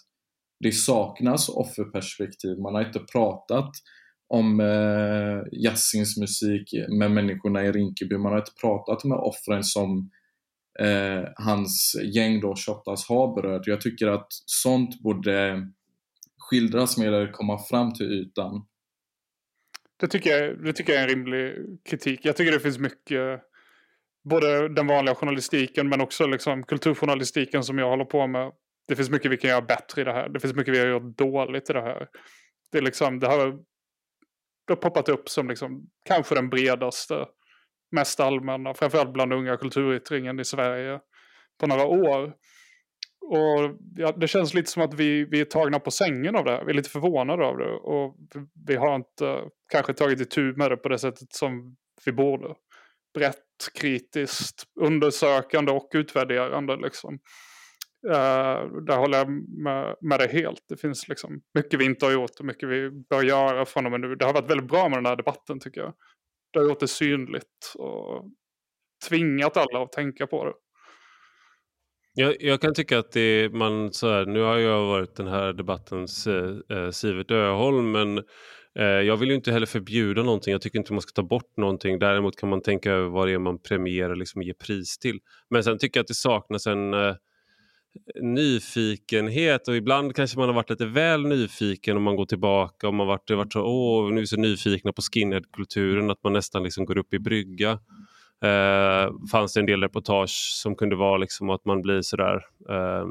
det 0.60 0.72
saknas 0.72 1.48
offerperspektiv. 1.48 2.58
Man 2.58 2.74
har 2.74 2.86
inte 2.86 2.98
pratat 2.98 3.70
om 4.30 4.60
eh, 4.60 5.60
Yassins 5.64 6.16
musik 6.16 6.74
med 7.00 7.10
människorna 7.10 7.64
i 7.64 7.72
Rinkeby. 7.72 8.18
Man 8.18 8.32
har 8.32 8.38
inte 8.38 8.60
pratat 8.60 9.04
med 9.04 9.18
offren 9.18 9.64
som 9.64 10.10
eh, 10.80 11.28
hans 11.36 11.96
gäng 12.14 12.40
då, 12.40 12.54
Shottaz, 12.56 13.08
har 13.08 13.34
berört. 13.34 13.66
Jag 13.66 13.80
tycker 13.80 14.06
att 14.06 14.26
sånt 14.30 15.00
borde 15.02 15.66
skildras 16.38 16.98
mer 16.98 17.12
eller 17.12 17.32
komma 17.32 17.58
fram 17.58 17.94
till 17.94 18.12
ytan. 18.12 18.66
Det 20.00 20.06
tycker, 20.06 20.30
jag, 20.30 20.64
det 20.64 20.72
tycker 20.72 20.92
jag 20.92 21.02
är 21.02 21.08
en 21.08 21.14
rimlig 21.14 21.54
kritik. 21.90 22.20
Jag 22.22 22.36
tycker 22.36 22.52
det 22.52 22.60
finns 22.60 22.78
mycket, 22.78 23.40
både 24.30 24.68
den 24.68 24.86
vanliga 24.86 25.14
journalistiken 25.14 25.88
men 25.88 26.00
också 26.00 26.26
liksom 26.26 26.62
kulturjournalistiken 26.62 27.64
som 27.64 27.78
jag 27.78 27.90
håller 27.90 28.04
på 28.04 28.26
med. 28.26 28.52
Det 28.88 28.96
finns 28.96 29.10
mycket 29.10 29.30
vi 29.30 29.36
kan 29.36 29.50
göra 29.50 29.62
bättre 29.62 30.02
i 30.02 30.04
det 30.04 30.12
här. 30.12 30.28
Det 30.28 30.40
finns 30.40 30.54
mycket 30.54 30.74
vi 30.74 30.78
har 30.78 30.86
gjort 30.86 31.18
dåligt 31.18 31.70
i 31.70 31.72
det 31.72 31.82
här. 31.82 32.08
Det, 32.72 32.78
är 32.78 32.82
liksom, 32.82 33.18
det 33.18 33.28
här 33.28 33.58
det 34.70 34.74
har 34.74 34.90
poppat 34.90 35.08
upp 35.08 35.28
som 35.28 35.48
liksom, 35.48 35.86
kanske 36.04 36.34
den 36.34 36.48
bredaste, 36.48 37.26
mest 37.92 38.20
allmänna, 38.20 38.74
framförallt 38.74 39.12
bland 39.12 39.32
unga 39.32 39.56
kulturyttringen 39.56 40.40
i 40.40 40.44
Sverige 40.44 41.00
på 41.60 41.66
några 41.66 41.84
år. 41.84 42.32
Och 43.20 43.76
ja, 43.96 44.12
det 44.12 44.28
känns 44.28 44.54
lite 44.54 44.70
som 44.70 44.82
att 44.82 44.94
vi, 44.94 45.24
vi 45.24 45.40
är 45.40 45.44
tagna 45.44 45.78
på 45.80 45.90
sängen 45.90 46.36
av 46.36 46.44
det 46.44 46.50
här. 46.50 46.64
Vi 46.64 46.70
är 46.70 46.74
lite 46.74 46.90
förvånade 46.90 47.46
av 47.46 47.58
det. 47.58 47.72
Och 47.72 48.16
vi 48.66 48.76
har 48.76 48.94
inte 48.94 49.40
kanske 49.72 49.94
tagit 49.94 50.20
itu 50.20 50.52
med 50.56 50.70
det 50.70 50.76
på 50.76 50.88
det 50.88 50.98
sättet 50.98 51.32
som 51.32 51.76
vi 52.04 52.12
borde. 52.12 52.54
Brett, 53.14 53.36
kritiskt, 53.80 54.64
undersökande 54.80 55.72
och 55.72 55.88
utvärderande 55.94 56.76
liksom. 56.76 57.18
Uh, 58.06 58.82
där 58.82 58.96
håller 58.96 59.18
jag 59.18 59.30
med, 59.48 59.96
med 60.00 60.20
dig 60.20 60.28
helt. 60.32 60.64
Det 60.68 60.76
finns 60.76 61.08
liksom 61.08 61.40
mycket 61.54 61.80
vi 61.80 61.84
inte 61.84 62.06
har 62.06 62.12
gjort 62.12 62.38
och 62.38 62.44
mycket 62.44 62.68
vi 62.68 62.90
bör 62.90 63.22
göra 63.22 63.64
från 63.64 63.86
och 63.86 63.92
med 63.92 64.00
nu. 64.00 64.14
Det 64.14 64.24
har 64.24 64.32
varit 64.32 64.50
väldigt 64.50 64.68
bra 64.68 64.88
med 64.88 64.98
den 64.98 65.06
här 65.06 65.16
debatten 65.16 65.60
tycker 65.60 65.80
jag. 65.80 65.94
Det 66.52 66.58
har 66.58 66.66
gjort 66.66 66.80
det 66.80 66.88
synligt 66.88 67.74
och 67.74 68.24
tvingat 69.08 69.56
alla 69.56 69.82
att 69.82 69.92
tänka 69.92 70.26
på 70.26 70.44
det. 70.44 70.52
Jag, 72.14 72.36
jag 72.40 72.60
kan 72.60 72.74
tycka 72.74 72.98
att 72.98 73.12
det 73.12 73.52
man 73.52 73.92
så 73.92 74.08
här, 74.08 74.26
nu 74.26 74.40
har 74.40 74.58
jag 74.58 74.86
varit 74.86 75.16
den 75.16 75.28
här 75.28 75.52
debattens 75.52 76.26
eh, 76.26 76.56
eh 76.70 76.90
Sivert 76.90 77.30
Öholm 77.30 77.92
men 77.92 78.22
Eh, 78.78 78.84
jag 78.84 79.16
vill 79.16 79.28
ju 79.28 79.34
inte 79.34 79.52
heller 79.52 79.66
förbjuda 79.66 80.22
någonting. 80.22 80.52
Jag 80.52 80.62
tycker 80.62 80.78
inte 80.78 80.92
man 80.92 81.02
ska 81.02 81.12
ta 81.12 81.22
bort 81.22 81.56
någonting. 81.56 81.98
Däremot 81.98 82.36
kan 82.36 82.48
man 82.48 82.62
tänka 82.62 82.92
över 82.92 83.08
vad 83.08 83.28
det 83.28 83.32
är 83.32 83.38
man 83.38 83.58
premierar 83.58 84.16
liksom 84.16 84.42
ger 84.42 84.54
pris 84.54 84.98
till. 84.98 85.18
Men 85.50 85.64
sen 85.64 85.78
tycker 85.78 85.98
jag 85.98 86.02
att 86.02 86.08
det 86.08 86.14
saknas 86.14 86.66
en 86.66 86.94
eh, 86.94 87.14
nyfikenhet 88.20 89.68
och 89.68 89.76
ibland 89.76 90.16
kanske 90.16 90.38
man 90.38 90.48
har 90.48 90.54
varit 90.54 90.70
lite 90.70 90.86
väl 90.86 91.26
nyfiken 91.26 91.96
om 91.96 92.02
man 92.02 92.16
går 92.16 92.26
tillbaka 92.26 92.88
och 92.88 92.94
man 92.94 93.06
varit, 93.06 93.30
varit 93.30 93.52
så, 93.52 93.62
åh, 93.62 94.12
nu 94.12 94.20
är 94.20 94.24
så 94.24 94.36
nyfikna 94.36 94.92
på 94.92 95.02
skinhead-kulturen 95.02 96.10
att 96.10 96.22
man 96.22 96.32
nästan 96.32 96.62
liksom 96.62 96.84
går 96.84 96.98
upp 96.98 97.14
i 97.14 97.18
brygga. 97.18 97.70
Eh, 98.44 99.12
fanns 99.32 99.54
det 99.54 99.60
en 99.60 99.66
del 99.66 99.82
reportage 99.82 100.52
som 100.54 100.76
kunde 100.76 100.96
vara 100.96 101.16
liksom 101.16 101.50
att 101.50 101.64
man 101.64 101.82
blir 101.82 102.02
sådär 102.02 102.40
eh, 102.68 103.06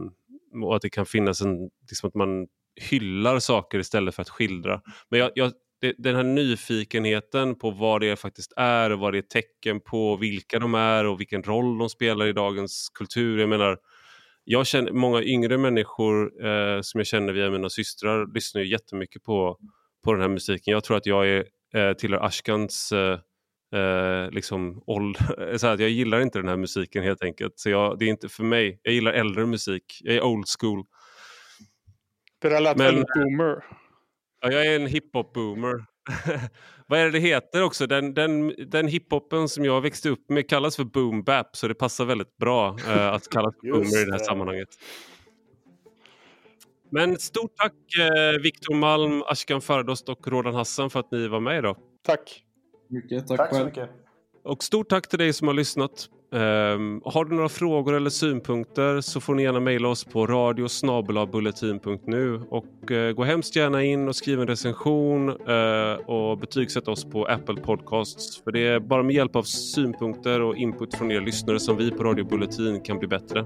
och 0.64 0.76
att 0.76 0.82
det 0.82 0.90
kan 0.90 1.06
finnas 1.06 1.42
en, 1.42 1.70
liksom 1.90 2.08
att 2.08 2.16
man 2.16 2.48
hyllar 2.90 3.40
saker 3.40 3.80
istället 3.80 4.16
för 4.16 4.22
att 4.22 4.30
skildra. 4.30 4.82
Men 5.10 5.20
jag, 5.20 5.32
jag, 5.36 5.52
det, 5.82 5.94
den 5.98 6.16
här 6.16 6.24
nyfikenheten 6.24 7.56
på 7.56 7.72
vad 7.72 8.02
det 8.02 8.16
faktiskt 8.16 8.54
är 8.58 8.90
och 8.90 9.00
vad 9.00 9.14
det 9.14 9.18
är 9.18 9.22
tecken 9.22 9.80
på, 9.80 10.16
vilka 10.16 10.60
de 10.60 10.76
är 10.76 11.06
och 11.06 11.20
vilken 11.20 11.44
roll 11.44 11.78
de 11.78 11.90
spelar 11.90 12.28
i 12.28 12.34
dagens 12.34 12.90
kultur. 12.94 13.40
Jag 13.40 13.50
menar, 13.50 13.78
jag 14.52 14.68
känner, 14.68 14.91
många 14.91 15.24
yngre 15.24 15.58
människor 15.58 16.45
eh, 16.45 16.82
som 16.82 17.00
jag 17.00 17.08
känner 17.08 17.34
via 17.34 17.50
mina 17.50 17.70
systrar 17.70 18.34
lyssnar 18.34 18.62
ju 18.62 18.72
jättemycket 18.72 19.24
på, 19.24 19.58
på 20.04 20.14
den 20.14 20.22
här 20.22 20.30
musiken. 20.30 20.72
Jag 20.72 20.84
tror 20.84 20.97
att 20.97 21.06
jag 21.06 21.28
är, 21.28 21.45
eh, 21.74 21.93
tillhör 21.93 22.26
Ashkans 22.26 22.91
eh, 22.91 23.20
eh, 23.80 24.32
liksom 24.32 24.84
ålder. 24.88 25.58
Så 25.58 25.68
att 25.68 25.80
jag 25.80 25.89
gillar 25.89 26.20
inte 26.20 26.39
den 26.39 26.47
här 26.47 26.58
musiken 26.58 27.04
helt 27.04 27.24
enkelt. 27.24 27.54
Så 27.60 27.70
jag, 27.70 28.00
det 28.00 28.06
är 28.06 28.10
inte 28.10 28.30
för 28.30 28.43
mig. 28.43 28.80
Jag 28.84 28.93
gillar 28.93 29.14
äldre 29.14 29.45
musik. 29.45 30.00
Jag 30.04 30.16
är 30.16 30.24
old 30.24 30.45
school. 30.60 30.84
Det 32.41 32.50
där 32.50 32.62
lät 32.62 32.78
Men- 32.78 32.86
väldigt 32.86 33.14
boomer. 33.16 33.64
Ja, 34.41 34.52
jag 34.52 34.66
är 34.66 34.76
en 34.76 34.88
hiphop-boomer. 34.88 35.86
Vad 36.88 36.99
är 36.99 37.05
det 37.05 37.12
det 37.12 37.20
heter 37.20 37.64
också? 37.64 37.88
Den, 37.88 38.14
den, 38.14 38.53
den 38.68 38.88
hiphopen 38.88 39.49
som 39.49 39.66
jag 39.66 39.82
växte 39.82 40.10
upp 40.10 40.30
med 40.30 40.49
kallas 40.49 40.76
för 40.76 40.84
boom 40.84 41.24
bap 41.24 41.55
så 41.55 41.68
det 41.68 41.76
passar 41.76 42.05
väldigt 42.05 42.38
bra 42.38 42.78
eh, 42.88 43.07
att 43.07 43.30
kallas 43.30 43.55
för 43.62 43.72
boomer 43.72 44.01
i 44.01 44.05
det 44.05 44.12
här 44.12 44.24
sammanhanget. 44.24 44.70
Men 46.91 47.18
stort 47.20 47.55
tack 47.55 47.74
eh, 47.99 48.41
Viktor 48.41 48.76
Malm, 48.76 49.24
Ashkan 49.28 49.62
Fardost 49.62 50.10
och 50.10 50.28
Rodan 50.28 50.55
Hassan 50.55 50.89
för 50.89 50.99
att 50.99 51.12
ni 51.12 51.28
var 51.28 51.39
med 51.39 51.57
idag. 51.57 51.78
Tack. 52.05 52.43
Mycket, 52.89 53.28
tack, 53.28 53.38
Tack 53.38 53.55
så 53.55 53.66
mycket. 53.66 53.89
Och 54.43 54.64
stort 54.64 54.89
tack 54.89 55.07
till 55.07 55.20
dig 55.20 55.34
som 55.34 55.47
har 55.47 55.55
lyssnat. 55.55 56.10
Um, 56.32 57.02
har 57.06 57.26
du 57.26 57.36
några 57.36 57.50
frågor 57.50 57.94
eller 57.94 58.10
synpunkter 58.10 59.02
så 59.02 59.20
får 59.20 59.36
ni 59.36 59.44
gärna 59.44 59.60
mejla 59.60 59.88
oss 59.88 60.04
på 60.04 60.28
radiosnabelabulletin.nu 60.28 62.42
och 62.50 62.92
uh, 62.92 63.12
gå 63.12 63.24
hemskt 63.24 63.56
gärna 63.56 63.84
in 63.84 64.08
och 64.08 64.16
skriv 64.16 64.42
en 64.42 64.48
recension 64.48 65.30
uh, 65.30 65.94
och 66.06 66.38
betygsätt 66.38 66.88
oss 66.88 67.06
på 67.06 67.26
Apple 67.26 67.62
Podcasts. 67.62 68.44
För 68.44 68.52
det 68.52 68.68
är 68.68 68.80
bara 68.80 69.04
med 69.04 69.16
hjälp 69.16 69.36
av 69.36 69.44
synpunkter 69.44 70.42
och 70.42 70.56
input 70.56 70.96
från 70.96 71.12
er 71.12 71.22
lyssnare 71.22 71.60
som 71.60 71.78
vi 71.78 71.92
på 71.92 72.04
Radio 72.04 72.26
Bulletin 72.26 72.82
kan 72.82 73.00
bli 73.00 73.08
bättre. 73.08 73.46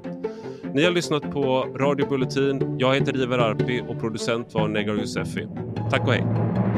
Ni 0.73 0.83
har 0.83 0.91
lyssnat 0.91 1.31
på 1.31 1.67
Radio 1.75 2.09
Bulletin. 2.09 2.75
Jag 2.79 2.95
heter 2.95 3.23
Ivar 3.23 3.39
Arpi 3.39 3.81
och 3.87 3.99
producent 3.99 4.53
var 4.53 4.67
Negar 4.67 4.93
Josefi. 4.93 5.47
Tack 5.91 6.07
och 6.07 6.13
hej! 6.13 6.72